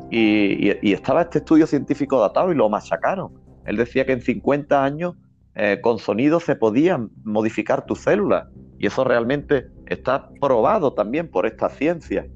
[0.09, 3.33] Y, estaba este estudio científico datado y lo machacaron.
[3.65, 5.15] Él decía que en 50 años
[5.55, 8.47] eh, con sonido se podían modificar tus células.
[8.77, 12.27] Y eso realmente está probado también por esta ciencia.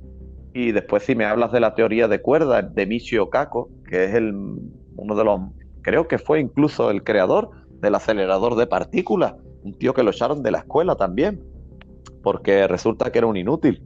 [0.54, 4.14] Y después si me hablas de la teoría de cuerdas de Michio Kaku, que es
[4.14, 4.34] el,
[4.96, 5.42] uno de los,
[5.82, 7.50] creo que fue incluso el creador
[7.82, 11.44] del acelerador de partículas, un tío que lo echaron de la escuela también,
[12.24, 13.84] porque resulta que era un inútil.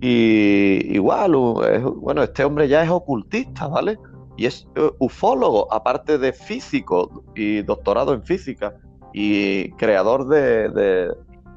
[0.00, 3.98] Y igual, bueno, este hombre ya es ocultista, ¿vale?
[4.36, 8.74] Y es eh, ufólogo, aparte de físico y doctorado en física
[9.14, 11.14] y creador de,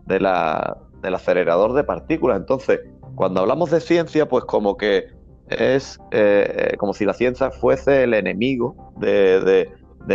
[0.08, 2.38] la, del acelerador de partículas.
[2.38, 2.80] Entonces,
[3.16, 5.08] cuando hablamos de ciencia, pues como que
[5.50, 9.70] es eh, como si la ciencia fuese el enemigo de,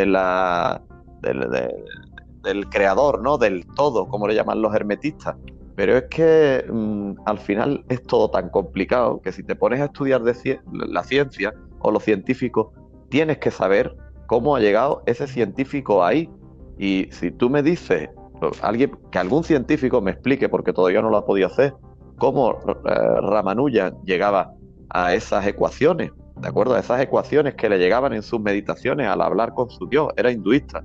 [0.06, 0.80] la,
[1.20, 3.36] del creador, ¿no?
[3.36, 5.36] Del todo, como le llaman los hermetistas.
[5.76, 9.86] Pero es que mm, al final es todo tan complicado que si te pones a
[9.86, 10.22] estudiar
[10.72, 12.68] la ciencia o los científicos,
[13.08, 13.94] tienes que saber
[14.26, 16.30] cómo ha llegado ese científico ahí.
[16.78, 18.10] Y si tú me dices,
[19.10, 21.74] que algún científico me explique, porque todavía no lo ha podido hacer,
[22.18, 24.52] cómo eh, Ramanujan llegaba
[24.90, 26.74] a esas ecuaciones, ¿de acuerdo?
[26.74, 30.30] A esas ecuaciones que le llegaban en sus meditaciones al hablar con su Dios, era
[30.30, 30.84] hinduista.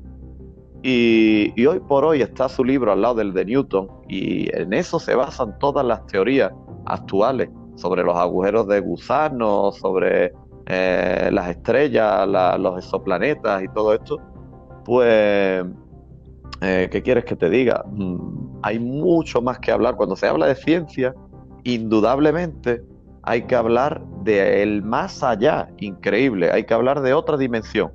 [0.81, 4.99] Y, hoy por hoy está su libro al lado del de Newton y en eso
[4.99, 6.51] se basan todas las teorías
[6.85, 10.31] actuales sobre los agujeros de gusano, sobre
[10.67, 12.27] eh, las estrellas,
[12.59, 14.17] los exoplanetas y todo esto.
[14.85, 15.65] Pues,
[16.61, 17.83] eh, ¿qué quieres que te diga?
[17.91, 19.95] Mm, hay mucho más que hablar.
[19.95, 21.13] Cuando se habla de ciencia,
[21.63, 22.81] indudablemente
[23.23, 27.91] hay que hablar del más allá, increíble, hay que hablar de otra dimensión.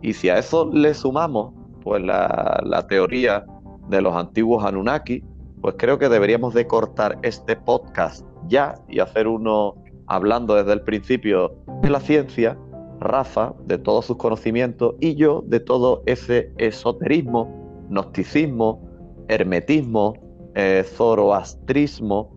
[0.00, 3.44] Y si a eso le sumamos pues la, teoría
[3.88, 5.22] de los antiguos Anunnaki,
[5.60, 9.74] pues creo que deberíamos de cortar este podcast ya y hacer uno
[10.06, 12.58] hablando desde el principio de la ciencia,
[13.00, 18.82] Rafa de todos sus conocimientos y yo de todo ese esoterismo, gnosticismo,
[19.28, 20.14] hermetismo,
[20.54, 22.36] eh, zoroastrismo,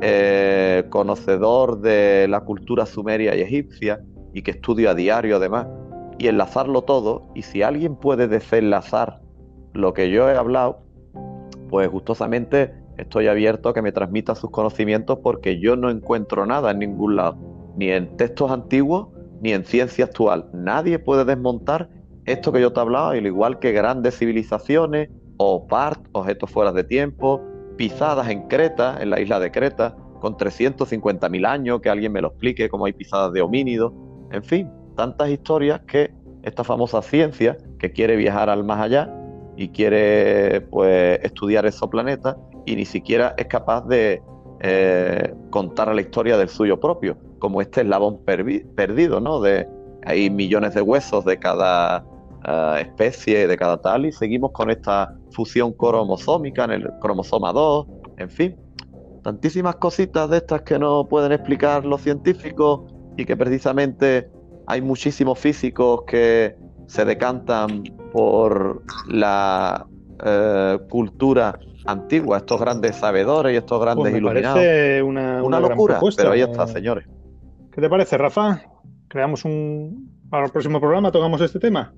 [0.00, 4.00] eh, conocedor de la cultura sumeria y egipcia
[4.32, 5.66] y que estudio a diario además
[6.18, 7.22] y enlazarlo todo.
[7.34, 9.20] Y si alguien puede desenlazar
[9.72, 10.78] lo que yo he hablado,
[11.68, 16.70] pues gustosamente estoy abierto a que me transmita sus conocimientos porque yo no encuentro nada
[16.70, 17.36] en ningún lado,
[17.76, 19.08] ni en textos antiguos
[19.40, 20.48] ni en ciencia actual.
[20.52, 21.88] Nadie puede desmontar
[22.24, 26.72] esto que yo te he hablado, al igual que grandes civilizaciones, o part, objetos fuera
[26.72, 27.42] de tiempo,
[27.76, 32.28] pisadas en Creta, en la isla de Creta, con 350.000 años, que alguien me lo
[32.28, 33.92] explique, cómo hay pisadas de homínidos,
[34.30, 36.12] en fin, tantas historias que
[36.42, 39.10] esta famosa ciencia que quiere viajar al más allá
[39.56, 44.22] y quiere pues estudiar esos planetas y ni siquiera es capaz de
[44.60, 49.40] eh, contar la historia del suyo propio, como este eslabón perdido, ¿no?
[49.40, 49.68] De
[50.06, 52.04] hay millones de huesos de cada
[52.46, 57.86] uh, especie, de cada tal, y seguimos con esta fusión cromosómica en el cromosoma 2,
[58.18, 58.56] en fin,
[59.22, 64.30] tantísimas cositas de estas que no pueden explicar los científicos y que precisamente
[64.66, 67.82] hay muchísimos físicos que se decantan
[68.12, 69.86] por la
[70.24, 74.60] eh, cultura antigua, estos grandes sabedores y estos grandes pues iluminados.
[75.04, 77.06] una, una, locura, pero ahí está, señores.
[77.72, 78.62] ¿Qué te parece, Rafa?
[79.08, 80.12] ¿Creamos un.
[80.30, 81.92] Para el próximo programa tocamos este tema?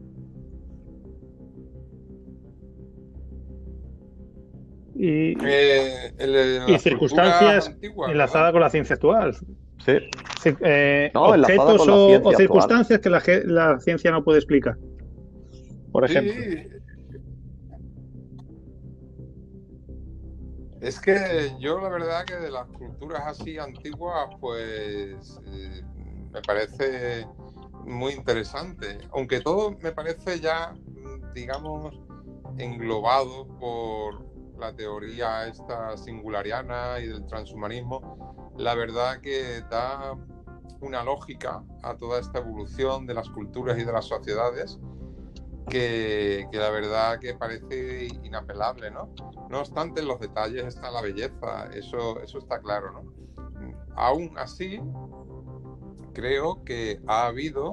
[4.94, 7.70] Y, eh, y circunstancias
[8.08, 9.36] enlazadas con la ciencia actual.
[9.84, 9.98] Sí.
[10.62, 13.10] Eh, objetos o, circunstancias que
[13.44, 14.76] la, ciencia no puede explicar.
[15.92, 16.34] Por ejemplo.
[20.80, 25.82] Es que yo la verdad que de las culturas así antiguas, pues eh,
[26.32, 27.26] me parece
[27.84, 28.98] muy interesante.
[29.12, 30.74] Aunque todo me parece ya,
[31.34, 31.98] digamos,
[32.58, 34.25] englobado por
[34.58, 40.14] la teoría esta singulariana y del transhumanismo, la verdad que da
[40.80, 44.78] una lógica a toda esta evolución de las culturas y de las sociedades
[45.68, 49.12] que, la verdad que parece inapelable, ¿no?
[49.50, 53.12] No obstante, en los detalles está la belleza, eso, eso está claro, ¿no?
[53.96, 54.80] Aún así,
[56.12, 57.72] creo que ha habido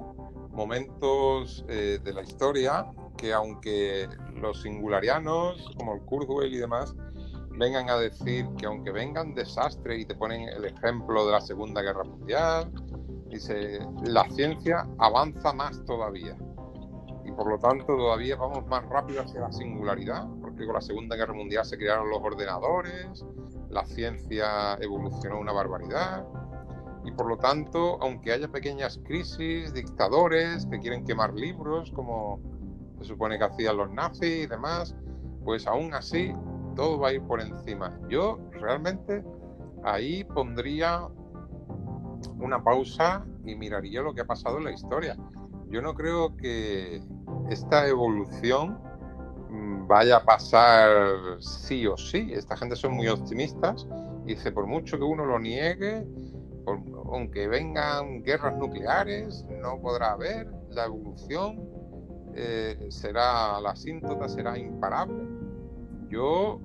[0.51, 2.85] momentos eh, de la historia
[3.18, 6.95] que aunque los singularianos, como el Kurzweil y demás,
[7.57, 11.81] vengan a decir que aunque vengan desastres y te ponen el ejemplo de la Segunda
[11.81, 12.72] Guerra Mundial,
[13.30, 16.35] dice, la ciencia avanza más todavía.
[17.26, 21.15] Y por lo tanto todavía vamos más rápido hacia la singularidad, porque con la Segunda
[21.15, 23.26] Guerra Mundial se crearon los ordenadores,
[23.69, 26.26] la ciencia evolucionó una barbaridad.
[27.06, 32.40] Y por lo tanto, aunque haya pequeñas crisis, dictadores que quieren quemar libros, como
[33.04, 34.96] se supone que hacían los nazis y demás,
[35.44, 36.34] pues aún así
[36.76, 37.98] todo va a ir por encima.
[38.10, 39.24] Yo realmente
[39.84, 41.08] ahí pondría
[42.40, 45.18] una pausa y miraría lo que ha pasado en la historia.
[45.70, 47.02] Yo no creo que
[47.50, 48.80] esta evolución
[49.50, 50.90] mm, vaya a pasar
[51.40, 52.32] sí o sí.
[52.34, 53.88] Esta gente son muy optimistas
[54.26, 56.08] y dice, por mucho que uno lo niegue,
[57.12, 61.73] aunque vengan guerras nucleares, no podrá haber, la evolución
[62.35, 65.23] eh, será, la asíntota será imparable
[66.14, 66.61] yo,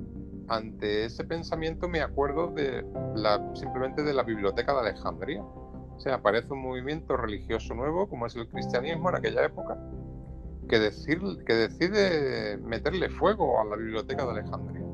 [0.48, 2.84] ante ese pensamiento, me acuerdo de
[3.14, 5.42] la, simplemente de la Biblioteca de Alejandría.
[5.42, 9.78] O sea, aparece un movimiento religioso nuevo, como es el cristianismo en aquella época,
[10.68, 14.86] que, decir, que decide meterle fuego a la Biblioteca de Alejandría.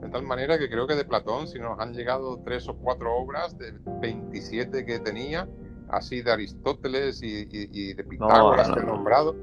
[0.00, 3.16] De tal manera que creo que de Platón, si nos han llegado tres o cuatro
[3.16, 5.48] obras de 27 que tenía,
[5.88, 9.34] así de Aristóteles y, de Pitágoras, que he nombrado,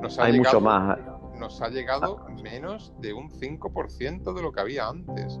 [0.00, 0.98] nos Hay mucho más
[1.40, 5.40] nos ha llegado menos de un 5% de lo que había antes.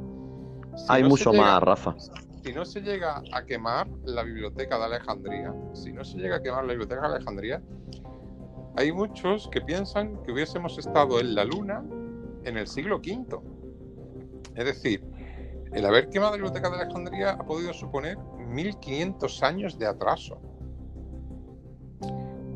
[0.88, 1.94] Hay mucho más, Rafa.
[2.42, 6.42] Si no se llega a quemar la biblioteca de Alejandría, si no se llega a
[6.42, 7.62] quemar la biblioteca de Alejandría,
[8.76, 11.84] hay muchos que piensan que hubiésemos estado en la Luna
[12.44, 13.38] en el siglo V.
[14.54, 15.04] Es decir,
[15.72, 18.16] el haber quemado la biblioteca de Alejandría ha podido suponer
[18.50, 20.40] 1500 años de atraso.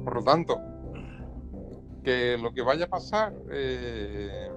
[0.04, 0.60] Por lo tanto,
[2.02, 4.50] que lo que vaya a pasar, eh,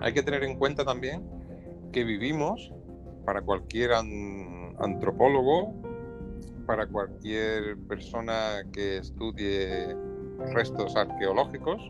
[0.00, 1.22] hay que tener en cuenta también
[1.92, 2.72] que vivimos,
[3.24, 5.74] para cualquier antropólogo,
[6.66, 9.96] para cualquier persona que estudie
[10.52, 11.80] restos arqueológicos,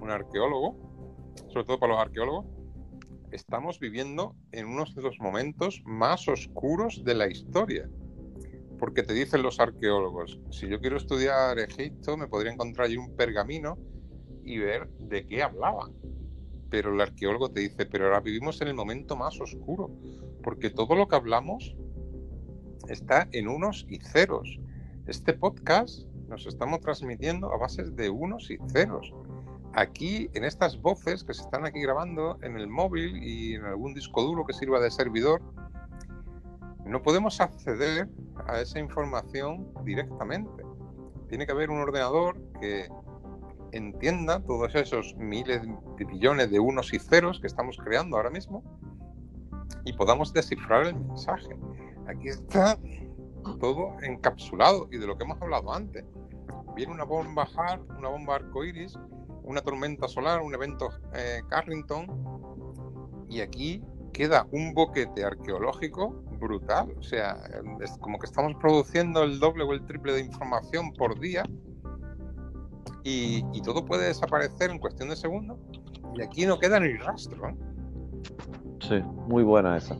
[0.00, 0.76] un arqueólogo,
[1.48, 2.46] sobre todo para los arqueólogos,
[3.32, 7.88] estamos viviendo en uno de los momentos más oscuros de la historia
[8.82, 13.14] porque te dicen los arqueólogos, si yo quiero estudiar Egipto, me podría encontrar allí un
[13.14, 13.78] pergamino
[14.42, 15.92] y ver de qué hablaban.
[16.68, 19.88] Pero el arqueólogo te dice, pero ahora vivimos en el momento más oscuro,
[20.42, 21.76] porque todo lo que hablamos
[22.88, 24.58] está en unos y ceros.
[25.06, 29.14] Este podcast nos estamos transmitiendo a bases de unos y ceros.
[29.74, 33.94] Aquí, en estas voces que se están aquí grabando en el móvil y en algún
[33.94, 35.40] disco duro que sirva de servidor,
[36.84, 38.08] no podemos acceder
[38.46, 40.62] a esa información directamente.
[41.28, 42.88] Tiene que haber un ordenador que
[43.72, 45.62] entienda todos esos miles
[45.96, 48.62] de billones de unos y ceros que estamos creando ahora mismo
[49.84, 51.56] y podamos descifrar el mensaje.
[52.06, 52.78] Aquí está
[53.58, 56.04] todo encapsulado y de lo que hemos hablado antes.
[56.74, 58.98] Viene una bomba HARP, una bomba arcoiris,
[59.44, 62.06] una tormenta solar, un evento eh, Carrington
[63.28, 63.82] y aquí
[64.12, 66.94] queda un boquete arqueológico brutal.
[66.98, 67.38] O sea,
[67.80, 71.44] es como que estamos produciendo el doble o el triple de información por día
[73.04, 75.58] y, todo puede desaparecer en cuestión de segundos
[76.14, 77.48] y aquí no queda ni rastro.
[77.48, 77.56] ¿eh?
[78.80, 79.96] Sí, muy buena esa.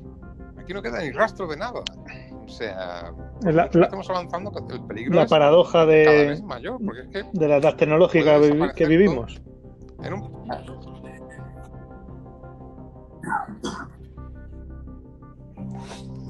[0.57, 1.83] Aquí no queda ni rastro de nada.
[2.45, 3.13] O sea,
[3.45, 6.43] estamos avanzando, el peligro la paradoja de,
[7.33, 8.39] de la edad tecnológica
[8.75, 9.41] que vivimos.
[10.03, 10.43] En un...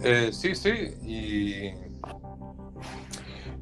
[0.05, 0.71] Eh, sí, sí,
[1.03, 1.75] y,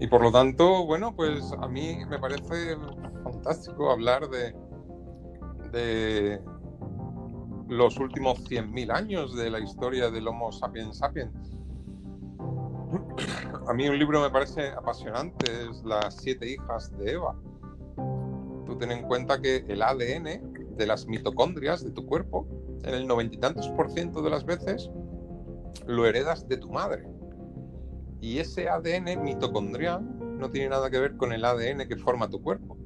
[0.02, 2.76] y por lo tanto, bueno, pues a mí me parece
[3.22, 4.54] fantástico hablar de,
[5.70, 6.40] de
[7.68, 11.59] los últimos 100.000 años de la historia del Homo sapiens sapiens.
[13.70, 17.36] A mí un libro me parece apasionante, es Las siete hijas de Eva.
[18.66, 22.48] Tú ten en cuenta que el ADN de las mitocondrias de tu cuerpo,
[22.82, 24.90] en el noventa y tantos por ciento de las veces,
[25.86, 27.06] lo heredas de tu madre.
[28.20, 30.02] Y ese ADN mitocondrial
[30.36, 32.76] no tiene nada que ver con el ADN que forma tu cuerpo.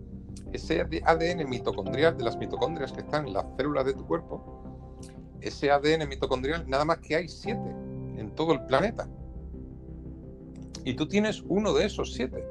[0.52, 5.00] Ese ADN mitocondrial de las mitocondrias que están en las células de tu cuerpo,
[5.40, 7.70] ese ADN mitocondrial nada más que hay siete
[8.18, 9.08] en todo el planeta.
[10.84, 12.46] Y tú tienes uno de esos siete.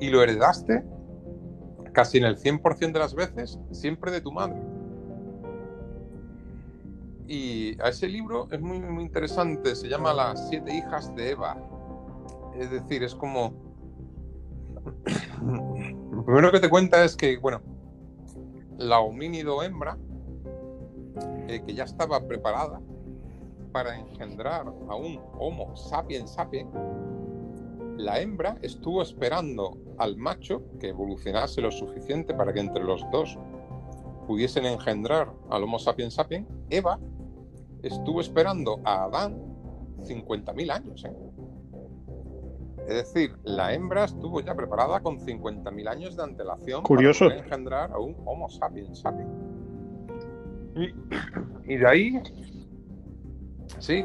[0.00, 0.84] Y lo heredaste
[1.92, 4.60] casi en el 100% de las veces siempre de tu madre.
[7.26, 11.56] Y a ese libro es muy, muy interesante, se llama Las siete hijas de Eva.
[12.54, 13.54] Es decir, es como...
[16.12, 17.62] Lo primero que te cuenta es que, bueno,
[18.78, 19.96] la homínido hembra
[21.48, 22.80] eh, que ya estaba preparada
[23.74, 26.70] para engendrar a un Homo sapiens sapiens,
[27.96, 33.36] la hembra estuvo esperando al macho que evolucionase lo suficiente para que entre los dos
[34.28, 36.46] pudiesen engendrar al Homo sapiens sapiens.
[36.70, 37.00] Eva
[37.82, 39.42] estuvo esperando a Adán
[39.98, 41.04] 50.000 años.
[41.04, 41.12] ¿eh?
[42.86, 47.26] Es decir, la hembra estuvo ya preparada con 50.000 años de antelación Curioso.
[47.26, 49.30] para engendrar a un Homo sapiens sapiens.
[51.66, 52.20] Y, de ahí,
[53.78, 54.04] sí,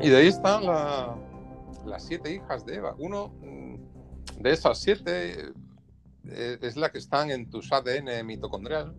[0.00, 2.94] y de ahí están las siete hijas de Eva.
[2.98, 5.52] Uno mm, de esas siete
[6.28, 8.94] eh, es la que están en tus ADN mitocondrial.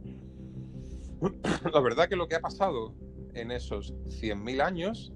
[1.74, 2.94] La verdad que lo que ha pasado
[3.34, 5.12] en esos 100.000 años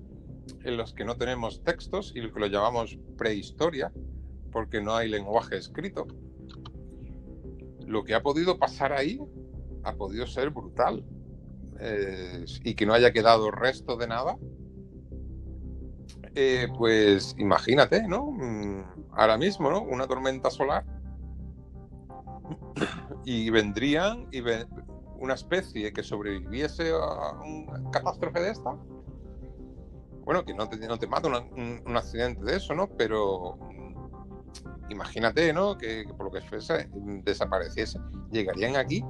[0.63, 3.91] en los que no tenemos textos y lo que lo llamamos prehistoria,
[4.51, 6.07] porque no hay lenguaje escrito.
[7.85, 9.19] Lo que ha podido pasar ahí
[9.83, 11.05] ha podido ser brutal.
[11.81, 14.37] Eh, y que no haya quedado resto de nada,
[16.41, 18.31] eh, pues imagínate, ¿no?
[18.31, 19.81] Mm, ahora mismo, ¿no?
[19.81, 20.85] Una tormenta solar
[23.25, 24.41] y vendrían y
[25.19, 28.77] una especie que sobreviviese a una catástrofe de esta
[30.23, 32.87] bueno, que no te, no mata un, accidente de eso, ¿no?
[32.87, 35.75] Pero mm, imagínate, ¿no?
[35.75, 36.87] Que, por lo que fuese
[37.23, 37.99] desapareciese.
[38.31, 39.03] Llegarían aquí,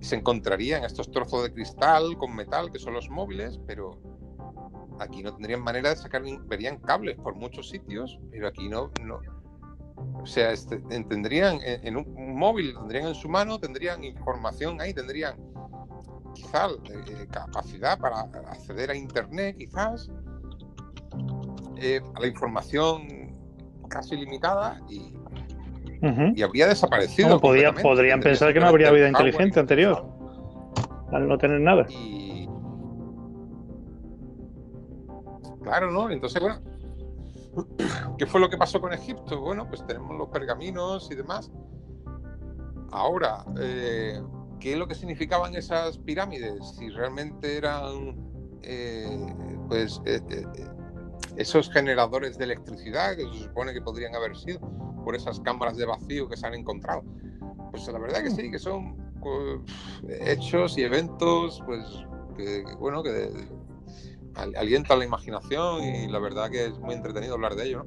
[0.00, 4.00] se encontrarían estos trozos de cristal con metal, que son los móviles, pero
[5.00, 9.20] aquí no tendrían manera de sacar, verían cables por muchos sitios, pero aquí no, no.
[10.20, 15.36] O sea, este, tendrían en, un, móvil, tendrían en su mano, tendrían información ahí, tendrían
[16.34, 20.10] quizás eh, capacidad para acceder a Internet, quizás,
[21.78, 23.08] eh, a la información
[23.88, 25.14] casi limitada y,
[26.34, 27.40] y habría desaparecido.
[27.40, 30.04] podrían pensar que no habría vida inteligente anterior,
[31.12, 31.86] al no tener nada.
[31.88, 32.25] Y...
[35.66, 36.08] Claro, ¿no?
[36.08, 36.60] Entonces, bueno,
[38.16, 39.40] ¿qué fue lo que pasó con Egipto?
[39.40, 41.50] Bueno, pues tenemos los pergaminos y demás.
[42.92, 44.22] Ahora, eh,
[44.60, 46.64] ¿qué es lo que significaban esas pirámides?
[46.78, 48.16] Si realmente eran,
[48.62, 49.26] eh,
[49.66, 50.22] pues, eh,
[51.36, 54.60] esos generadores de electricidad que se supone que podrían haber sido
[55.04, 57.02] por esas cámaras de vacío que se han encontrado.
[57.72, 59.60] Pues la verdad que sí, que son pues,
[60.20, 61.84] hechos y eventos, pues,
[62.78, 63.32] bueno, que
[64.36, 67.86] alientan la imaginación y la verdad que es muy entretenido hablar de ello,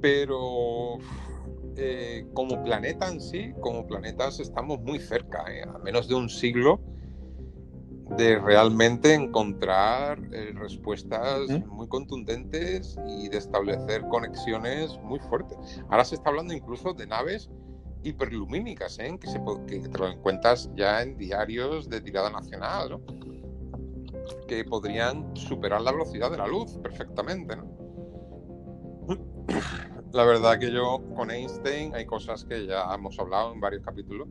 [0.00, 0.98] Pero
[1.76, 5.62] eh, como planeta en sí, como planetas estamos muy cerca, ¿eh?
[5.62, 6.80] a menos de un siglo
[8.16, 15.56] de realmente encontrar eh, respuestas muy contundentes y de establecer conexiones muy fuertes.
[15.88, 17.48] Ahora se está hablando incluso de naves
[18.02, 23.00] hiperlumínicas, que, se, que te lo encuentras ya en diarios de tirada nacional,
[24.50, 27.54] que podrían superar la velocidad de la luz perfectamente.
[27.54, 27.68] ¿no?
[30.12, 34.26] La verdad que yo con Einstein hay cosas que ya hemos hablado en varios capítulos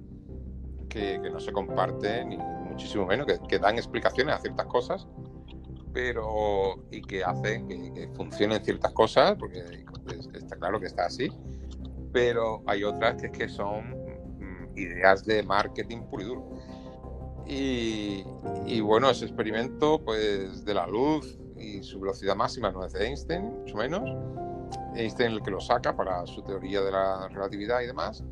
[0.90, 5.08] que, no se comparten, ni muchísimo menos, que, dan explicaciones a ciertas cosas,
[5.94, 9.86] pero y que hacen que, funcionen ciertas cosas, porque
[10.34, 11.32] está claro que está así,
[12.12, 16.59] pero hay otras que, que son mm, ideas de marketing puro y duro.
[17.50, 18.24] Y,
[18.68, 23.08] y, bueno, ese experimento pues, de la luz y su velocidad máxima no es de
[23.08, 24.08] Einstein, mucho menos,
[24.96, 28.24] Einstein el que lo saca para su teoría de la relatividad y demás.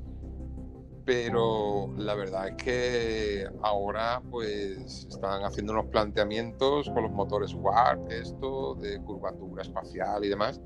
[1.04, 8.12] Pero la verdad es que ahora pues están haciendo unos planteamientos con los motores Warp,
[8.12, 10.62] esto de curvatura espacial y demás.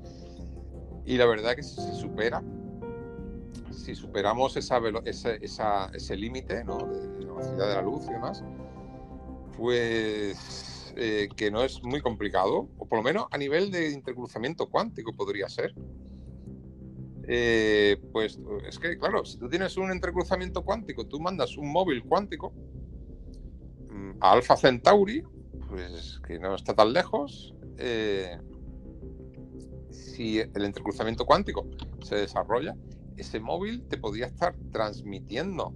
[1.04, 2.42] Y la verdad es que si se supera,
[3.70, 4.80] si superamos esa,
[5.92, 6.78] ese límite ¿no?
[6.78, 8.44] de la velocidad de la luz y demás,
[9.56, 14.68] pues eh, que no es muy complicado, o por lo menos a nivel de intercruzamiento
[14.68, 15.74] cuántico podría ser.
[17.28, 22.02] Eh, pues es que, claro, si tú tienes un intercruzamiento cuántico, tú mandas un móvil
[22.04, 22.52] cuántico
[23.88, 25.22] mm, a Alpha Centauri,
[25.70, 27.54] pues que no está tan lejos.
[27.78, 28.38] Eh,
[29.90, 31.66] si el intercruzamiento cuántico
[32.02, 32.76] se desarrolla,
[33.16, 35.74] ese móvil te podría estar transmitiendo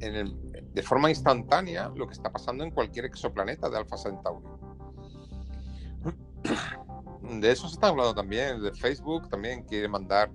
[0.00, 0.36] en el,
[0.72, 4.46] de forma instantánea lo que está pasando en cualquier exoplaneta de Alpha Centauri.
[7.40, 10.30] De eso se está hablando también, de Facebook también quiere mandar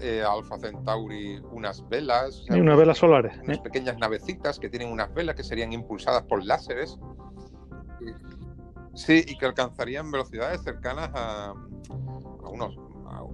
[0.00, 2.44] eh, a Alpha Centauri unas velas.
[2.48, 3.38] y unas velas solares.
[3.44, 3.60] Unas ¿eh?
[3.62, 6.98] pequeñas navecitas que tienen unas velas que serían impulsadas por láseres.
[8.94, 11.54] Sí, y que alcanzarían velocidades cercanas a,
[12.50, 12.76] unos,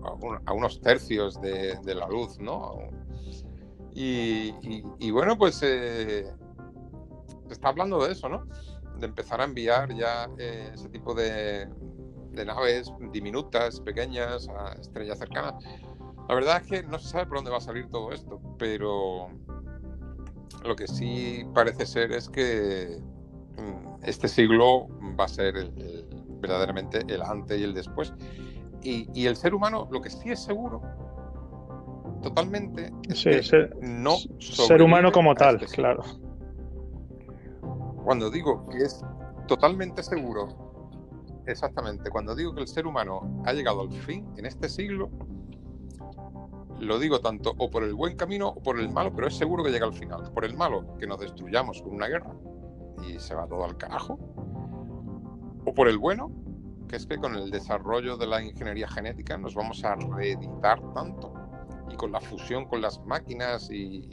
[0.06, 2.78] a, unos tercios de, la luz, ¿no?
[3.94, 6.30] Y, bueno, pues eh,
[7.46, 8.46] se está hablando de eso, ¿no?
[8.98, 11.68] De empezar a enviar ya eh, ese tipo de,
[12.32, 15.54] de naves diminutas, pequeñas, a estrellas cercanas.
[16.28, 19.28] La verdad es que no se sabe por dónde va a salir todo esto, pero
[20.64, 22.98] lo que sí parece ser es que
[23.56, 24.88] mm, este siglo
[25.18, 25.70] va a ser
[26.40, 28.12] verdaderamente el antes y el después.
[28.88, 30.80] Y, el ser humano, lo que sí es seguro,
[32.22, 36.04] totalmente, es que ser, no ser humano como tal, este claro.
[38.04, 39.04] Cuando digo que es
[39.48, 44.68] totalmente seguro, exactamente, cuando digo que el ser humano ha llegado al fin en este
[44.68, 45.10] siglo,
[46.78, 49.64] lo digo tanto o por el buen camino o por el malo, pero es seguro
[49.64, 50.30] que llega al final.
[50.32, 52.32] Por el malo, que nos destruyamos con una guerra
[53.02, 54.16] y se va todo al carajo.
[55.64, 56.30] O por el bueno,
[56.88, 61.32] que es que con el desarrollo de la ingeniería genética nos vamos a reeditar tanto
[61.90, 64.08] y con la fusión con las máquinas y,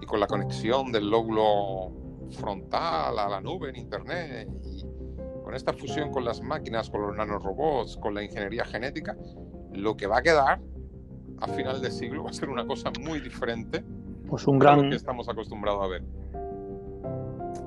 [0.00, 1.92] y con la conexión del lóbulo
[2.30, 4.84] frontal a la nube en Internet y
[5.42, 9.16] con esta fusión con las máquinas, con los nanorobots, con la ingeniería genética,
[9.72, 10.60] lo que va a quedar
[11.40, 13.84] a final de siglo va a ser una cosa muy diferente
[14.28, 14.82] pues un gran...
[14.82, 16.02] lo que estamos acostumbrados a ver.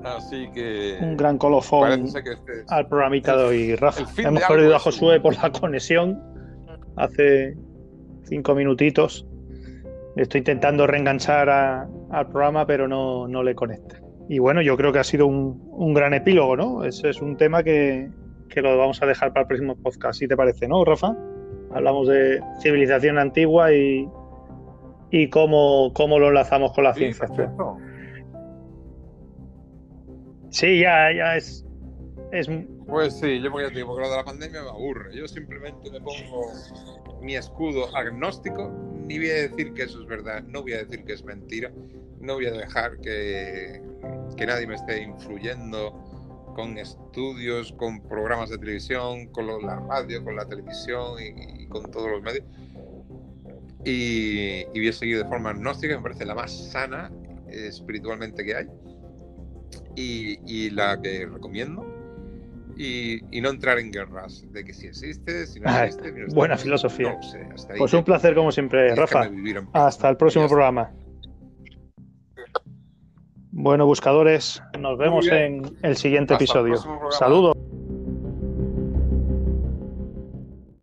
[0.06, 0.98] Así que.
[1.00, 2.22] Un gran colofón este
[2.68, 4.04] al programita de hoy, Rafa.
[4.18, 6.22] Hemos perdido a Josué por la conexión
[6.96, 7.56] hace
[8.24, 9.26] cinco minutitos.
[10.14, 14.00] Estoy intentando reenganchar al programa, pero no, no, le conecta.
[14.28, 16.84] Y bueno, yo creo que ha sido un, un gran epílogo, ¿no?
[16.84, 18.08] Ese es un tema que,
[18.48, 21.14] que, lo vamos a dejar para el próximo podcast, si te parece, ¿no, Rafa?
[21.74, 24.08] Hablamos de civilización antigua y,
[25.10, 27.28] y cómo, cómo lo enlazamos con la ciencia.
[30.50, 31.64] Sí, ya, ya es,
[32.32, 32.48] es.
[32.86, 35.14] Pues sí, yo porque lo de la pandemia me aburre.
[35.14, 36.52] Yo simplemente me pongo
[37.20, 38.70] mi escudo agnóstico,
[39.06, 41.72] ni voy a decir que eso es verdad, no voy a decir que es mentira,
[42.20, 43.82] no voy a dejar que,
[44.36, 45.92] que nadie me esté influyendo
[46.54, 52.10] con estudios, con programas de televisión, con la radio, con la televisión y, con todos
[52.10, 52.44] los medios.
[53.84, 57.12] Y, voy a seguir de forma agnóstica, me parece la más sana
[57.48, 58.66] espiritualmente que hay
[59.96, 61.84] y, la que recomiendo.
[62.76, 66.26] Y, no entrar en guerras de que si existe, si no ah, existe.
[66.34, 67.18] buena filosofía.
[67.78, 69.30] pues un placer como siempre, Rafa.
[69.72, 70.92] Hasta el próximo programa.
[73.58, 76.76] Bueno, buscadores, nos vemos en el siguiente episodio.
[77.10, 77.56] Saludos.